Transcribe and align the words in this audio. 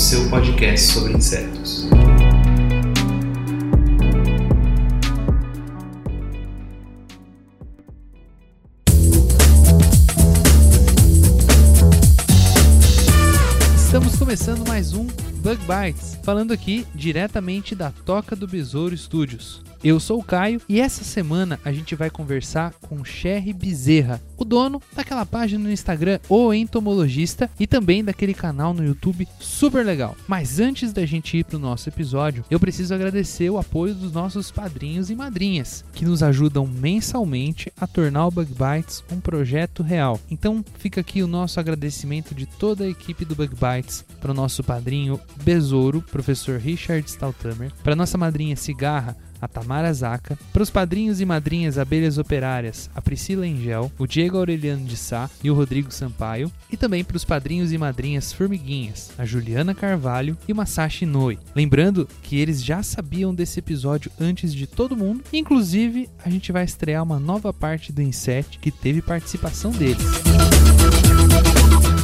seu 0.00 0.30
podcast 0.30 0.92
sobre 0.94 1.12
insetos. 1.12 1.86
Estamos 13.76 14.16
começando 14.16 14.66
mais 14.66 14.94
um 14.94 15.04
Bug 15.04 15.58
Bites, 15.66 16.18
falando 16.22 16.52
aqui 16.52 16.86
diretamente 16.94 17.74
da 17.74 17.90
Toca 17.90 18.34
do 18.34 18.48
Besouro 18.48 18.96
Studios. 18.96 19.62
Eu 19.82 19.98
sou 19.98 20.20
o 20.20 20.22
Caio 20.22 20.60
e 20.68 20.78
essa 20.78 21.02
semana 21.02 21.58
a 21.64 21.72
gente 21.72 21.94
vai 21.94 22.10
conversar 22.10 22.74
com 22.82 23.02
Sherry 23.02 23.54
Bezerra, 23.54 24.20
o 24.36 24.44
dono 24.44 24.82
daquela 24.94 25.24
página 25.24 25.64
no 25.64 25.72
Instagram 25.72 26.20
O 26.28 26.52
Entomologista 26.52 27.50
e 27.58 27.66
também 27.66 28.04
daquele 28.04 28.34
canal 28.34 28.74
no 28.74 28.84
YouTube 28.84 29.26
super 29.38 29.82
legal. 29.82 30.14
Mas 30.28 30.60
antes 30.60 30.92
da 30.92 31.06
gente 31.06 31.38
ir 31.38 31.44
pro 31.44 31.58
nosso 31.58 31.88
episódio, 31.88 32.44
eu 32.50 32.60
preciso 32.60 32.92
agradecer 32.92 33.48
o 33.48 33.56
apoio 33.56 33.94
dos 33.94 34.12
nossos 34.12 34.50
padrinhos 34.50 35.08
e 35.08 35.16
madrinhas, 35.16 35.82
que 35.94 36.04
nos 36.04 36.22
ajudam 36.22 36.66
mensalmente 36.66 37.72
a 37.80 37.86
tornar 37.86 38.26
o 38.26 38.30
Bug 38.30 38.50
Bites 38.52 39.02
um 39.10 39.18
projeto 39.18 39.82
real. 39.82 40.20
Então 40.30 40.62
fica 40.78 41.00
aqui 41.00 41.22
o 41.22 41.26
nosso 41.26 41.58
agradecimento 41.58 42.34
de 42.34 42.44
toda 42.44 42.84
a 42.84 42.88
equipe 42.90 43.24
do 43.24 43.34
Bug 43.34 43.54
Bites 43.54 44.04
para 44.20 44.32
o 44.32 44.34
nosso 44.34 44.62
padrinho 44.62 45.18
Besouro, 45.42 46.02
professor 46.02 46.60
Richard 46.60 47.08
Staltamer, 47.08 47.72
para 47.82 47.96
nossa 47.96 48.18
madrinha 48.18 48.56
Cigarra, 48.56 49.16
a 49.40 49.48
Tamara 49.48 49.92
Zaca, 49.92 50.38
para 50.52 50.62
os 50.62 50.70
padrinhos 50.70 51.20
e 51.20 51.24
madrinhas 51.24 51.78
abelhas 51.78 52.18
operárias, 52.18 52.90
a 52.94 53.00
Priscila 53.00 53.46
Engel, 53.46 53.90
o 53.98 54.06
Diego 54.06 54.36
Aureliano 54.36 54.84
de 54.84 54.96
Sá 54.96 55.30
e 55.42 55.50
o 55.50 55.54
Rodrigo 55.54 55.92
Sampaio, 55.92 56.50
e 56.70 56.76
também 56.76 57.04
para 57.04 57.16
os 57.16 57.24
padrinhos 57.24 57.72
e 57.72 57.78
madrinhas 57.78 58.32
formiguinhas, 58.32 59.10
a 59.18 59.24
Juliana 59.24 59.74
Carvalho 59.74 60.36
e 60.46 60.54
Masashi 60.54 61.06
Noi. 61.06 61.38
Lembrando 61.54 62.08
que 62.22 62.38
eles 62.38 62.62
já 62.62 62.82
sabiam 62.82 63.34
desse 63.34 63.58
episódio 63.58 64.10
antes 64.20 64.54
de 64.54 64.66
todo 64.66 64.96
mundo, 64.96 65.24
inclusive 65.32 66.08
a 66.24 66.30
gente 66.30 66.52
vai 66.52 66.64
estrear 66.64 67.02
uma 67.02 67.18
nova 67.18 67.52
parte 67.52 67.92
do 67.92 68.02
Inset 68.02 68.58
que 68.58 68.70
teve 68.70 69.02
participação 69.02 69.70
deles. 69.70 70.04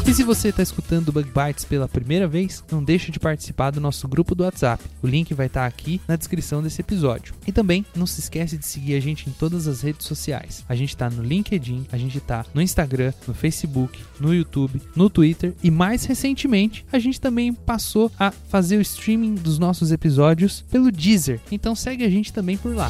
E 0.08 0.14
se 0.14 0.22
você 0.22 0.50
está 0.50 0.62
escutando 0.62 1.10
Bug 1.10 1.28
Bites 1.30 1.64
pela 1.64 1.88
primeira 1.88 2.28
vez, 2.28 2.62
não 2.70 2.82
deixe 2.82 3.10
de 3.10 3.18
participar 3.18 3.72
do 3.72 3.80
nosso 3.80 4.06
grupo 4.06 4.36
do 4.36 4.44
WhatsApp. 4.44 4.84
O 5.02 5.06
link 5.06 5.34
vai 5.34 5.46
estar 5.46 5.66
aqui 5.66 6.00
na 6.06 6.14
descrição 6.14 6.62
desse 6.62 6.80
episódio. 6.80 7.34
E 7.44 7.50
também 7.50 7.84
não 7.94 8.06
se 8.06 8.20
esquece 8.20 8.56
de 8.56 8.64
seguir 8.64 8.94
a 8.94 9.00
gente 9.00 9.28
em 9.28 9.32
todas 9.32 9.66
as 9.66 9.80
redes 9.80 10.06
sociais. 10.06 10.64
A 10.68 10.76
gente 10.76 10.90
está 10.90 11.10
no 11.10 11.24
LinkedIn, 11.24 11.86
a 11.90 11.98
gente 11.98 12.18
está 12.18 12.46
no 12.54 12.62
Instagram, 12.62 13.12
no 13.26 13.34
Facebook, 13.34 13.98
no 14.20 14.32
YouTube, 14.32 14.80
no 14.94 15.10
Twitter 15.10 15.52
e 15.60 15.72
mais 15.72 16.04
recentemente 16.04 16.86
a 16.92 17.00
gente 17.00 17.20
também 17.20 17.52
passou 17.52 18.10
a 18.16 18.30
fazer 18.30 18.76
o 18.76 18.82
streaming 18.82 19.34
dos 19.34 19.58
nossos 19.58 19.91
episódios 19.91 20.64
pelo 20.70 20.92
Deezer. 20.92 21.41
Então 21.50 21.75
segue 21.75 22.04
a 22.04 22.08
gente 22.08 22.32
também 22.32 22.56
por 22.56 22.72
lá. 22.76 22.88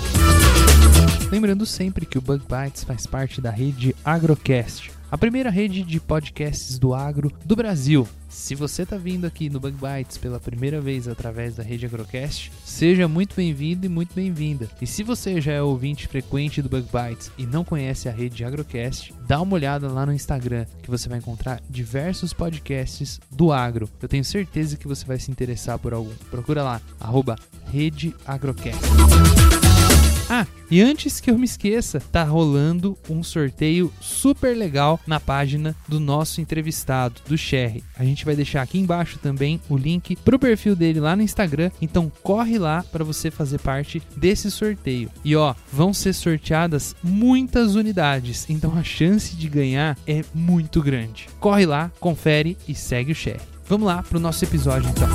Lembrando 1.31 1.65
sempre 1.65 2.05
que 2.05 2.19
o 2.19 2.21
Bug 2.21 2.45
Bites 2.45 2.85
faz 2.85 3.07
parte 3.07 3.41
da 3.41 3.51
rede 3.51 3.97
Agrocast, 4.05 4.91
a 5.17 5.19
primeira 5.19 5.49
rede 5.49 5.83
de 5.83 5.99
podcasts 5.99 6.79
do 6.79 6.93
agro 6.93 7.33
do 7.43 7.57
Brasil. 7.57 8.07
Se 8.29 8.55
você 8.55 8.83
está 8.83 8.99
vindo 8.99 9.27
aqui 9.27 9.49
no 9.49 9.59
Bug 9.59 9.75
Bites 9.75 10.19
pela 10.19 10.39
primeira 10.39 10.79
vez 10.79 11.09
através 11.09 11.57
da 11.57 11.63
rede 11.63 11.87
Agrocast, 11.87 12.53
seja 12.63 13.09
muito 13.09 13.35
bem-vindo 13.35 13.87
e 13.87 13.89
muito 13.89 14.15
bem-vinda. 14.15 14.69
E 14.79 14.87
se 14.87 15.03
você 15.03 15.41
já 15.41 15.53
é 15.53 15.63
ouvinte 15.63 16.07
frequente 16.07 16.61
do 16.61 16.69
Bug 16.69 16.87
Bites 16.93 17.33
e 17.39 17.47
não 17.47 17.65
conhece 17.65 18.11
a 18.11 18.13
rede 18.13 18.45
Agrocast, 18.45 19.15
dá 19.27 19.41
uma 19.41 19.55
olhada 19.55 19.89
lá 19.89 20.05
no 20.05 20.13
Instagram 20.13 20.67
que 20.83 20.91
você 20.91 21.09
vai 21.09 21.17
encontrar 21.17 21.63
diversos 21.71 22.35
podcasts 22.35 23.19
do 23.31 23.51
agro. 23.51 23.89
Eu 24.03 24.09
tenho 24.11 24.23
certeza 24.23 24.77
que 24.77 24.87
você 24.87 25.07
vai 25.07 25.19
se 25.19 25.31
interessar 25.31 25.79
por 25.79 25.95
algum. 25.95 26.13
Procura 26.31 26.63
lá, 26.63 26.79
arroba 27.01 27.37
Rede 27.73 28.15
Agrocast. 28.27 28.85
Ah, 30.29 30.47
e 30.71 30.81
antes 30.83 31.21
que 31.21 31.31
eu 31.31 31.39
me 31.39 31.45
esqueça, 31.45 32.01
tá 32.01 32.25
rolando 32.25 32.99
um 33.09 33.23
sorteio 33.23 33.93
super 34.01 34.57
legal 34.57 34.99
na 35.07 35.21
página 35.21 35.77
do 35.87 36.01
nosso 36.01 36.41
entrevistado, 36.41 37.21
do 37.29 37.39
Sherry. 37.39 37.85
A 37.97 38.05
gente 38.05 38.25
vai 38.25 38.35
deixar 38.35 38.63
aqui 38.63 38.79
embaixo 38.79 39.19
também 39.19 39.61
o 39.69 39.77
link 39.77 40.17
pro 40.17 40.39
perfil 40.39 40.75
dele 40.75 40.99
lá 40.99 41.15
no 41.15 41.23
Instagram, 41.23 41.71
então 41.81 42.11
corre 42.23 42.59
lá 42.59 42.85
para 42.91 43.05
você 43.05 43.31
fazer 43.31 43.59
parte 43.59 44.03
desse 44.17 44.51
sorteio. 44.51 45.11
E 45.25 45.37
ó, 45.37 45.55
vão 45.73 45.95
ser 45.95 46.13
sorteadas 46.13 46.97
muitas 47.03 47.77
unidades, 47.77 48.47
então 48.49 48.77
a 48.77 48.83
chance 48.83 49.37
de 49.37 49.49
ganhar 49.49 49.97
é 50.07 50.25
muito 50.35 50.83
grande. 50.83 51.29
Corre 51.39 51.67
lá, 51.67 51.93
confere 52.01 52.57
e 52.67 52.75
segue 52.75 53.13
o 53.13 53.15
Sherry. 53.15 53.41
Vamos 53.69 53.87
lá 53.87 54.03
pro 54.03 54.19
nosso 54.19 54.45
episódio 54.45 54.91
então. 54.91 55.09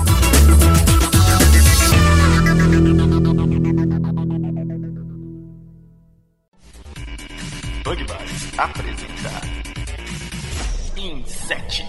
Bug 0.61 1.00
Bites 7.83 8.59
apresenta 8.59 9.41
Inset. 10.95 11.83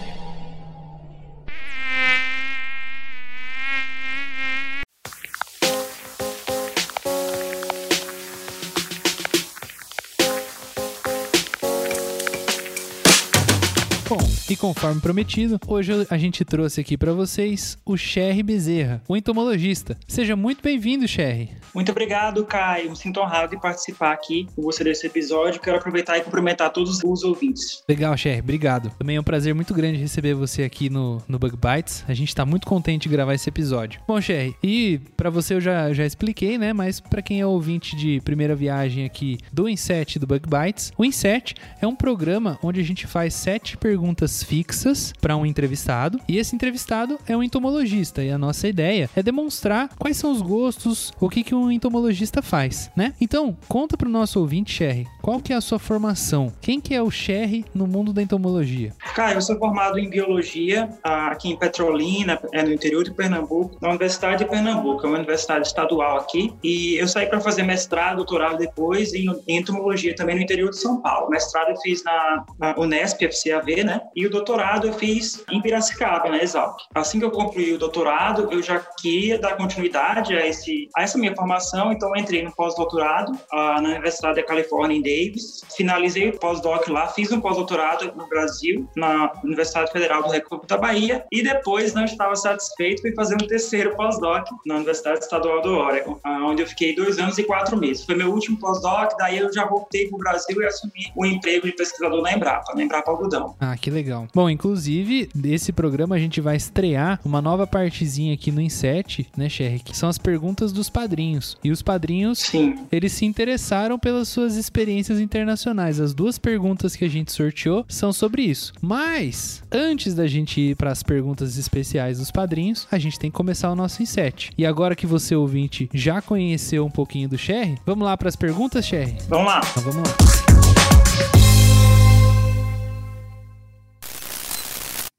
Bom, 14.09 14.17
e 14.49 14.55
conforme 14.55 14.99
prometido, 14.99 15.59
hoje 15.67 15.91
a 16.09 16.17
gente 16.17 16.43
trouxe 16.43 16.81
aqui 16.81 16.97
para 16.97 17.13
vocês 17.13 17.77
o 17.85 17.95
Sherry 17.95 18.41
Bezerra, 18.41 19.03
o 19.07 19.15
entomologista. 19.15 19.95
Seja 20.07 20.35
muito 20.35 20.63
bem-vindo, 20.63 21.07
Sherry. 21.07 21.51
Muito 21.73 21.91
obrigado, 21.91 22.45
Caio. 22.45 22.91
Me 22.91 22.95
sinto 22.95 23.19
honrado 23.19 23.55
de 23.55 23.61
participar 23.61 24.11
aqui 24.11 24.47
com 24.55 24.61
você 24.61 24.83
desse 24.83 25.07
episódio. 25.07 25.59
Quero 25.59 25.77
aproveitar 25.77 26.17
e 26.17 26.21
cumprimentar 26.21 26.71
todos 26.71 27.01
os 27.03 27.23
ouvintes. 27.23 27.83
Legal, 27.89 28.15
Sherry, 28.15 28.41
obrigado. 28.41 28.91
Também 28.97 29.15
é 29.15 29.19
um 29.19 29.23
prazer 29.23 29.55
muito 29.55 29.73
grande 29.73 29.97
receber 29.97 30.35
você 30.35 30.63
aqui 30.63 30.89
no, 30.89 31.21
no 31.27 31.39
Bug 31.39 31.57
Bites. 31.57 32.05
A 32.07 32.13
gente 32.13 32.35
tá 32.35 32.45
muito 32.45 32.67
contente 32.67 33.03
de 33.03 33.09
gravar 33.09 33.33
esse 33.33 33.49
episódio. 33.49 33.99
Bom, 34.07 34.21
Sherry, 34.21 34.55
e 34.61 34.99
para 35.17 35.29
você 35.29 35.55
eu 35.55 35.61
já, 35.61 35.91
já 35.93 36.05
expliquei, 36.05 36.57
né? 36.57 36.73
Mas 36.73 36.99
para 36.99 37.21
quem 37.21 37.41
é 37.41 37.45
ouvinte 37.45 37.95
de 37.95 38.21
primeira 38.21 38.55
viagem 38.55 39.05
aqui 39.05 39.39
do 39.51 39.67
Inset 39.67 40.19
do 40.19 40.27
Bug 40.27 40.47
Bites, 40.47 40.91
o 40.97 41.03
Inset 41.03 41.55
é 41.81 41.87
um 41.87 41.95
programa 41.95 42.59
onde 42.61 42.79
a 42.79 42.83
gente 42.83 43.07
faz 43.07 43.33
sete 43.33 43.77
perguntas 43.77 44.43
fixas 44.43 45.13
para 45.19 45.35
um 45.35 45.45
entrevistado 45.45 46.19
e 46.27 46.37
esse 46.37 46.55
entrevistado 46.55 47.17
é 47.27 47.35
um 47.35 47.41
entomologista 47.41 48.23
e 48.23 48.29
a 48.29 48.37
nossa 48.37 48.67
ideia 48.67 49.09
é 49.15 49.23
demonstrar 49.23 49.89
quais 49.97 50.17
são 50.17 50.31
os 50.31 50.41
gostos, 50.41 51.11
o 51.19 51.29
que, 51.29 51.43
que 51.43 51.55
um 51.55 51.62
entomologista 51.71 52.41
faz, 52.41 52.91
né? 52.95 53.13
Então, 53.19 53.57
conta 53.67 53.97
pro 53.97 54.09
nosso 54.09 54.39
ouvinte, 54.39 54.71
Sherry, 54.71 55.07
qual 55.21 55.39
que 55.39 55.53
é 55.53 55.55
a 55.55 55.61
sua 55.61 55.79
formação? 55.79 56.51
Quem 56.61 56.79
que 56.79 56.93
é 56.93 57.01
o 57.01 57.11
Sherry 57.11 57.65
no 57.73 57.87
mundo 57.87 58.11
da 58.11 58.21
entomologia? 58.21 58.93
Caio, 59.15 59.37
eu 59.37 59.41
sou 59.41 59.57
formado 59.57 59.99
em 59.99 60.09
biologia 60.09 60.89
ah, 61.03 61.27
aqui 61.27 61.49
em 61.49 61.57
Petrolina, 61.57 62.39
é 62.51 62.63
no 62.63 62.71
interior 62.71 63.03
de 63.03 63.11
Pernambuco, 63.11 63.77
na 63.81 63.89
Universidade 63.89 64.43
de 64.43 64.49
Pernambuco, 64.49 65.05
é 65.05 65.09
uma 65.09 65.17
universidade 65.17 65.67
estadual 65.67 66.17
aqui. 66.17 66.53
E 66.63 66.95
eu 66.95 67.07
saí 67.07 67.27
para 67.27 67.39
fazer 67.39 67.63
mestrado, 67.63 68.17
doutorado 68.17 68.57
depois 68.57 69.13
em 69.13 69.27
entomologia 69.47 70.15
também 70.15 70.35
no 70.35 70.41
interior 70.41 70.69
de 70.69 70.77
São 70.77 71.01
Paulo. 71.01 71.29
Mestrado 71.29 71.69
eu 71.69 71.77
fiz 71.77 72.03
na, 72.03 72.45
na 72.59 72.79
Unesp, 72.79 73.21
FCAV, 73.21 73.83
né? 73.83 74.01
E 74.15 74.25
o 74.25 74.29
doutorado 74.29 74.87
eu 74.87 74.93
fiz 74.93 75.43
em 75.49 75.61
Piracicaba, 75.61 76.29
na 76.29 76.41
Exalc. 76.41 76.77
Assim 76.93 77.19
que 77.19 77.25
eu 77.25 77.31
concluí 77.31 77.73
o 77.73 77.77
doutorado, 77.77 78.49
eu 78.51 78.61
já 78.61 78.79
queria 79.01 79.39
dar 79.39 79.55
continuidade 79.55 80.35
a, 80.35 80.45
esse, 80.45 80.89
a 80.95 81.03
essa 81.03 81.17
minha 81.17 81.35
formação 81.35 81.52
formação, 81.53 81.91
então 81.91 82.15
entrei 82.15 82.43
no 82.43 82.51
pós-doutorado 82.51 83.31
uh, 83.31 83.81
na 83.81 83.89
Universidade 83.89 84.35
da 84.35 84.43
Califórnia 84.43 84.97
em 84.97 85.01
Davis. 85.01 85.61
Finalizei 85.75 86.29
o 86.29 86.39
pós-doc 86.39 86.87
lá, 86.87 87.07
fiz 87.07 87.31
um 87.31 87.39
pós-doutorado 87.39 88.13
no 88.15 88.27
Brasil, 88.27 88.87
na 88.95 89.31
Universidade 89.43 89.91
Federal 89.91 90.23
do 90.23 90.29
Recôncavo 90.29 90.67
da 90.67 90.77
Bahia, 90.77 91.25
e 91.31 91.43
depois 91.43 91.93
não 91.93 92.05
estava 92.05 92.35
satisfeito 92.35 93.01
fui 93.01 93.13
fazer 93.13 93.35
um 93.35 93.47
terceiro 93.47 93.95
pós-doc 93.95 94.47
na 94.65 94.75
Universidade 94.75 95.19
Estadual 95.19 95.61
do 95.61 95.73
Oregon, 95.73 96.19
uh, 96.25 96.45
onde 96.45 96.61
eu 96.61 96.67
fiquei 96.67 96.95
dois 96.95 97.19
anos 97.19 97.37
e 97.37 97.43
quatro 97.43 97.77
meses. 97.77 98.05
Foi 98.05 98.15
meu 98.15 98.31
último 98.31 98.57
pós-doc, 98.57 99.11
daí 99.17 99.37
eu 99.37 99.53
já 99.53 99.65
voltei 99.65 100.07
para 100.07 100.15
o 100.15 100.19
Brasil 100.19 100.61
e 100.61 100.65
assumi 100.65 101.11
o 101.15 101.25
emprego 101.25 101.67
de 101.67 101.73
pesquisador 101.73 102.21
na 102.21 102.33
Embrapa, 102.33 102.73
na 102.73 102.83
Embrapa 102.83 103.11
Algodão. 103.11 103.55
Ah, 103.59 103.75
que 103.77 103.89
legal. 103.89 104.27
Bom, 104.33 104.49
inclusive, 104.49 105.29
desse 105.35 105.71
programa 105.71 106.15
a 106.15 106.19
gente 106.19 106.41
vai 106.41 106.55
estrear 106.55 107.19
uma 107.23 107.41
nova 107.41 107.67
partezinha 107.67 108.33
aqui 108.33 108.51
no 108.51 108.61
Inset, 108.61 109.27
né, 109.35 109.49
Sherry? 109.49 109.79
Que 109.79 109.95
são 109.95 110.09
as 110.09 110.17
perguntas 110.17 110.71
dos 110.71 110.89
padrinhos. 110.89 111.42
E 111.63 111.71
os 111.71 111.81
padrinhos, 111.81 112.39
Sim. 112.39 112.85
eles 112.91 113.11
se 113.11 113.25
interessaram 113.25 113.97
pelas 113.99 114.27
suas 114.27 114.55
experiências 114.55 115.19
internacionais. 115.19 115.99
As 115.99 116.13
duas 116.13 116.37
perguntas 116.37 116.95
que 116.95 117.05
a 117.05 117.09
gente 117.09 117.31
sorteou 117.31 117.85
são 117.87 118.11
sobre 118.13 118.43
isso. 118.43 118.73
Mas, 118.81 119.63
antes 119.71 120.13
da 120.15 120.27
gente 120.27 120.59
ir 120.59 120.75
para 120.75 120.91
as 120.91 121.03
perguntas 121.03 121.57
especiais 121.57 122.19
dos 122.19 122.31
padrinhos, 122.31 122.87
a 122.91 122.97
gente 122.97 123.19
tem 123.19 123.29
que 123.29 123.37
começar 123.37 123.71
o 123.71 123.75
nosso 123.75 124.01
Inset. 124.01 124.51
E 124.57 124.65
agora 124.65 124.95
que 124.95 125.05
você, 125.05 125.35
ouvinte, 125.35 125.89
já 125.93 126.21
conheceu 126.21 126.85
um 126.85 126.91
pouquinho 126.91 127.29
do 127.29 127.37
Sherry, 127.37 127.77
vamos 127.85 128.05
lá 128.05 128.17
para 128.17 128.29
as 128.29 128.35
perguntas, 128.35 128.85
Sherry? 128.85 129.17
Vamos 129.27 129.47
lá. 129.47 129.61
Então 129.71 129.83
vamos 129.83 130.09
lá. 130.09 130.15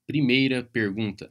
Primeira 0.06 0.62
pergunta. 0.62 1.31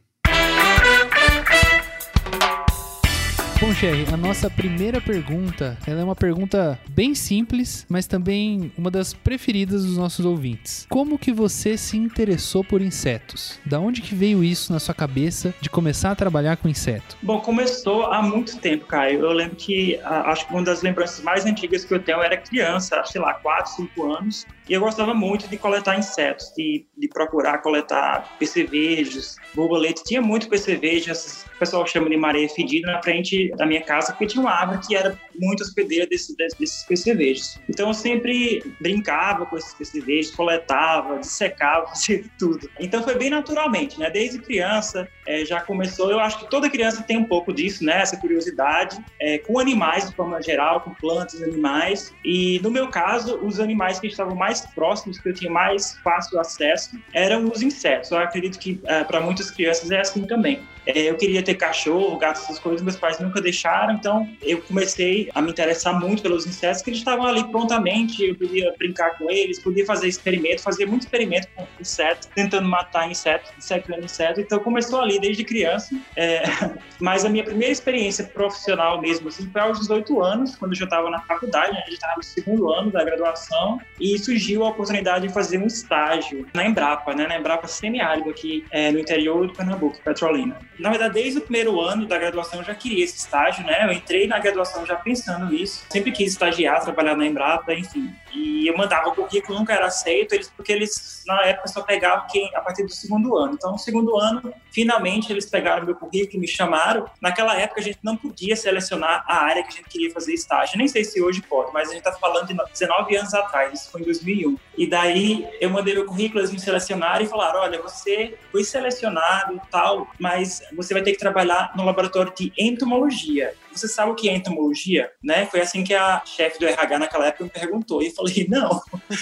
Bom, 3.63 3.73
Sherry, 3.73 4.05
a 4.13 4.17
nossa 4.17 4.49
primeira 4.49 4.99
pergunta, 4.99 5.77
ela 5.87 6.01
é 6.01 6.03
uma 6.03 6.17
pergunta 6.17 6.77
bem 6.89 7.15
simples, 7.15 7.85
mas 7.87 8.05
também 8.05 8.73
uma 8.77 8.91
das 8.91 9.13
preferidas 9.13 9.85
dos 9.85 9.95
nossos 9.95 10.25
ouvintes. 10.25 10.85
Como 10.89 11.17
que 11.17 11.31
você 11.31 11.77
se 11.77 11.95
interessou 11.95 12.61
por 12.61 12.81
insetos? 12.81 13.57
Da 13.65 13.79
onde 13.79 14.01
que 14.01 14.13
veio 14.13 14.43
isso 14.43 14.73
na 14.73 14.79
sua 14.79 14.93
cabeça 14.93 15.53
de 15.61 15.69
começar 15.69 16.11
a 16.11 16.15
trabalhar 16.15 16.57
com 16.57 16.67
inseto? 16.67 17.15
Bom, 17.21 17.39
começou 17.39 18.07
há 18.07 18.21
muito 18.21 18.57
tempo, 18.57 18.85
Caio. 18.85 19.21
Eu 19.21 19.31
lembro 19.31 19.55
que 19.55 19.97
a, 20.03 20.31
acho 20.31 20.45
que 20.45 20.53
uma 20.53 20.63
das 20.63 20.81
lembranças 20.81 21.23
mais 21.23 21.45
antigas 21.45 21.85
que 21.85 21.93
eu 21.93 21.99
tenho 21.99 22.21
era 22.21 22.35
criança, 22.35 23.01
sei 23.05 23.21
lá, 23.21 23.33
4, 23.33 23.77
5 23.77 24.11
anos, 24.11 24.45
e 24.67 24.73
eu 24.73 24.79
gostava 24.79 25.13
muito 25.13 25.47
de 25.47 25.57
coletar 25.57 25.97
insetos, 25.97 26.53
de, 26.55 26.85
de 26.97 27.07
procurar 27.07 27.57
coletar 27.59 28.35
percevejos, 28.39 29.35
borboletas. 29.53 30.03
Tinha 30.03 30.21
muito 30.21 30.47
percevejo, 30.47 31.11
esses, 31.11 31.43
o 31.43 31.59
pessoal 31.59 31.85
chama 31.85 32.09
de 32.09 32.17
mareia 32.17 32.47
fedida, 32.49 32.91
na 32.91 33.01
frente 33.01 33.49
da 33.57 33.65
minha 33.65 33.81
casa, 33.81 34.13
porque 34.13 34.27
tinha 34.27 34.41
uma 34.41 34.51
árvore 34.51 34.79
que 34.87 34.95
era 34.95 35.19
muito 35.39 35.61
hospedeira 35.61 36.07
desse, 36.07 36.35
desses 36.37 36.83
percevejos. 36.83 37.59
Então 37.69 37.87
eu 37.87 37.93
sempre 37.93 38.63
brincava 38.79 39.45
com 39.45 39.57
esses 39.57 39.73
percevejos, 39.73 40.31
coletava, 40.31 41.19
dissecava, 41.19 41.87
fazia 41.93 42.23
tudo. 42.39 42.69
Então 42.79 43.03
foi 43.03 43.17
bem 43.17 43.29
naturalmente, 43.29 43.99
né? 43.99 44.09
Desde 44.09 44.39
criança 44.39 45.07
é, 45.27 45.45
já 45.45 45.61
começou. 45.61 46.11
Eu 46.11 46.19
acho 46.19 46.39
que 46.39 46.49
toda 46.49 46.69
criança 46.69 47.03
tem 47.03 47.17
um 47.17 47.25
pouco 47.25 47.53
disso, 47.53 47.83
né? 47.83 48.01
Essa 48.01 48.17
curiosidade 48.17 49.03
é, 49.19 49.37
com 49.39 49.59
animais 49.59 50.09
de 50.09 50.15
forma 50.15 50.41
geral, 50.41 50.81
com 50.81 50.93
plantas, 50.93 51.41
animais. 51.41 52.13
E 52.23 52.59
no 52.61 52.71
meu 52.71 52.87
caso, 52.89 53.37
os 53.37 53.59
animais 53.59 53.99
que 53.99 54.07
estavam 54.07 54.35
mais 54.35 54.52
próximos, 54.61 55.19
que 55.19 55.29
eu 55.29 55.33
tinha 55.33 55.51
mais 55.51 55.97
fácil 56.03 56.39
acesso, 56.39 56.97
eram 57.13 57.45
os 57.45 57.61
insetos. 57.61 58.11
Eu 58.11 58.17
acredito 58.17 58.59
que 58.59 58.79
é, 58.85 59.03
para 59.03 59.21
muitas 59.21 59.51
crianças 59.51 59.91
é 59.91 59.99
assim 59.99 60.25
também. 60.25 60.61
É, 60.85 61.09
eu 61.09 61.15
queria 61.15 61.41
ter 61.41 61.55
cachorro, 61.55 62.17
gato, 62.17 62.41
essas 62.41 62.59
coisas, 62.59 62.81
meus 62.81 62.95
pais 62.95 63.19
nunca 63.19 63.41
deixaram, 63.41 63.93
então 63.93 64.29
eu 64.41 64.61
comecei 64.61 65.29
a 65.33 65.41
me 65.41 65.51
interessar 65.51 65.97
muito 65.97 66.21
pelos 66.21 66.45
insetos, 66.45 66.81
que 66.81 66.89
eles 66.89 66.99
estavam 66.99 67.25
ali 67.25 67.43
prontamente, 67.49 68.23
eu 68.23 68.35
podia 68.35 68.73
brincar 68.77 69.17
com 69.17 69.29
eles, 69.29 69.59
podia 69.59 69.85
fazer 69.85 70.07
experimento, 70.07 70.61
fazer 70.61 70.85
muito 70.85 71.03
experimento 71.03 71.47
com 71.55 71.65
insetos, 71.79 72.27
tentando 72.35 72.67
matar 72.67 73.09
insetos, 73.09 73.51
dissecando 73.57 74.03
insetos, 74.03 74.43
então 74.43 74.59
começou 74.59 74.99
ali 74.99 75.19
desde 75.19 75.43
criança, 75.43 75.95
é, 76.17 76.43
mas 76.99 77.23
a 77.23 77.29
minha 77.29 77.43
primeira 77.43 77.71
experiência 77.71 78.25
profissional 78.25 78.99
mesmo, 78.99 79.29
assim, 79.29 79.49
foi 79.49 79.61
aos 79.61 79.79
18 79.79 80.21
anos, 80.21 80.55
quando 80.55 80.73
eu 80.73 80.77
já 80.77 80.85
estava 80.85 81.09
na 81.09 81.21
faculdade, 81.21 81.71
né, 81.71 81.83
eu 81.87 81.93
estava 81.93 82.17
no 82.17 82.23
segundo 82.23 82.71
ano 82.71 82.91
da 82.91 83.03
graduação, 83.03 83.79
e 83.99 84.17
surgiu 84.19 84.42
a 84.63 84.69
oportunidade 84.69 85.27
de 85.27 85.33
fazer 85.33 85.57
um 85.57 85.67
estágio 85.67 86.45
na 86.53 86.65
Embrapa, 86.65 87.13
né, 87.13 87.27
na 87.27 87.37
Embrapa 87.37 87.67
semiárido 87.67 88.29
aqui 88.29 88.65
é, 88.71 88.91
no 88.91 88.99
interior 88.99 89.47
do 89.47 89.53
Pernambuco, 89.53 89.99
Petrolina 90.03 90.57
na 90.79 90.89
verdade, 90.89 91.13
desde 91.13 91.39
o 91.39 91.41
primeiro 91.41 91.79
ano 91.79 92.05
da 92.05 92.17
graduação 92.17 92.59
eu 92.59 92.65
já 92.65 92.75
queria 92.75 93.03
esse 93.03 93.17
estágio, 93.17 93.65
né? 93.65 93.85
Eu 93.85 93.91
entrei 93.91 94.27
na 94.27 94.39
graduação 94.39 94.85
já 94.85 94.95
pensando 94.95 95.51
nisso. 95.51 95.85
Sempre 95.89 96.11
quis 96.11 96.31
estagiar, 96.31 96.81
trabalhar 96.81 97.15
na 97.15 97.25
Embrapa, 97.25 97.73
enfim. 97.73 98.13
E 98.35 98.67
eu 98.67 98.75
mandava 98.77 99.09
o 99.09 99.15
currículo, 99.15 99.59
nunca 99.59 99.73
era 99.73 99.85
aceito, 99.85 100.33
eles, 100.33 100.49
porque 100.55 100.71
eles, 100.71 101.23
na 101.27 101.45
época, 101.45 101.67
só 101.67 101.81
pegavam 101.81 102.25
quem, 102.31 102.53
a 102.55 102.61
partir 102.61 102.83
do 102.83 102.91
segundo 102.91 103.37
ano. 103.37 103.53
Então, 103.53 103.71
no 103.71 103.77
segundo 103.77 104.17
ano, 104.17 104.53
finalmente, 104.71 105.31
eles 105.31 105.45
pegaram 105.45 105.85
meu 105.85 105.95
currículo, 105.95 106.39
me 106.39 106.47
chamaram. 106.47 107.05
Naquela 107.21 107.55
época, 107.55 107.81
a 107.81 107.83
gente 107.83 107.99
não 108.01 108.17
podia 108.17 108.55
selecionar 108.55 109.23
a 109.27 109.43
área 109.43 109.63
que 109.63 109.69
a 109.69 109.71
gente 109.71 109.89
queria 109.89 110.11
fazer 110.11 110.33
estágio. 110.33 110.77
Nem 110.77 110.87
sei 110.87 111.03
se 111.03 111.21
hoje 111.21 111.41
pode, 111.41 111.71
mas 111.73 111.89
a 111.89 111.93
gente 111.93 112.05
está 112.05 112.13
falando 112.13 112.47
de 112.47 112.55
19 112.71 113.15
anos 113.15 113.33
atrás, 113.33 113.73
isso 113.73 113.91
foi 113.91 114.01
em 114.01 114.05
2001. 114.05 114.57
E 114.77 114.87
daí, 114.87 115.47
eu 115.61 115.69
mandei 115.69 115.93
meu 115.93 116.05
currículo, 116.05 116.39
eles 116.39 116.51
me 116.51 116.59
selecionaram 116.59 117.23
e 117.23 117.27
falaram, 117.27 117.61
olha, 117.61 117.81
você 117.81 118.37
foi 118.51 118.63
selecionado 118.63 119.55
e 119.55 119.61
tal, 119.69 120.07
mas 120.19 120.61
você 120.75 120.93
vai 120.93 121.03
ter 121.03 121.11
que 121.11 121.19
trabalhar 121.19 121.71
no 121.75 121.85
laboratório 121.85 122.33
de 122.35 122.51
entomologia. 122.57 123.53
Você 123.73 123.87
sabe 123.87 124.11
o 124.11 124.15
que 124.15 124.29
é 124.29 124.35
entomologia? 124.35 125.11
Né? 125.23 125.45
Foi 125.47 125.61
assim 125.61 125.83
que 125.83 125.93
a 125.93 126.21
chefe 126.25 126.59
do 126.59 126.65
RH 126.65 126.99
naquela 126.99 127.27
época 127.27 127.43
me 127.43 127.49
perguntou. 127.49 128.01
E 128.01 128.07
eu 128.07 128.11
falei, 128.13 128.45
não, 128.49 128.81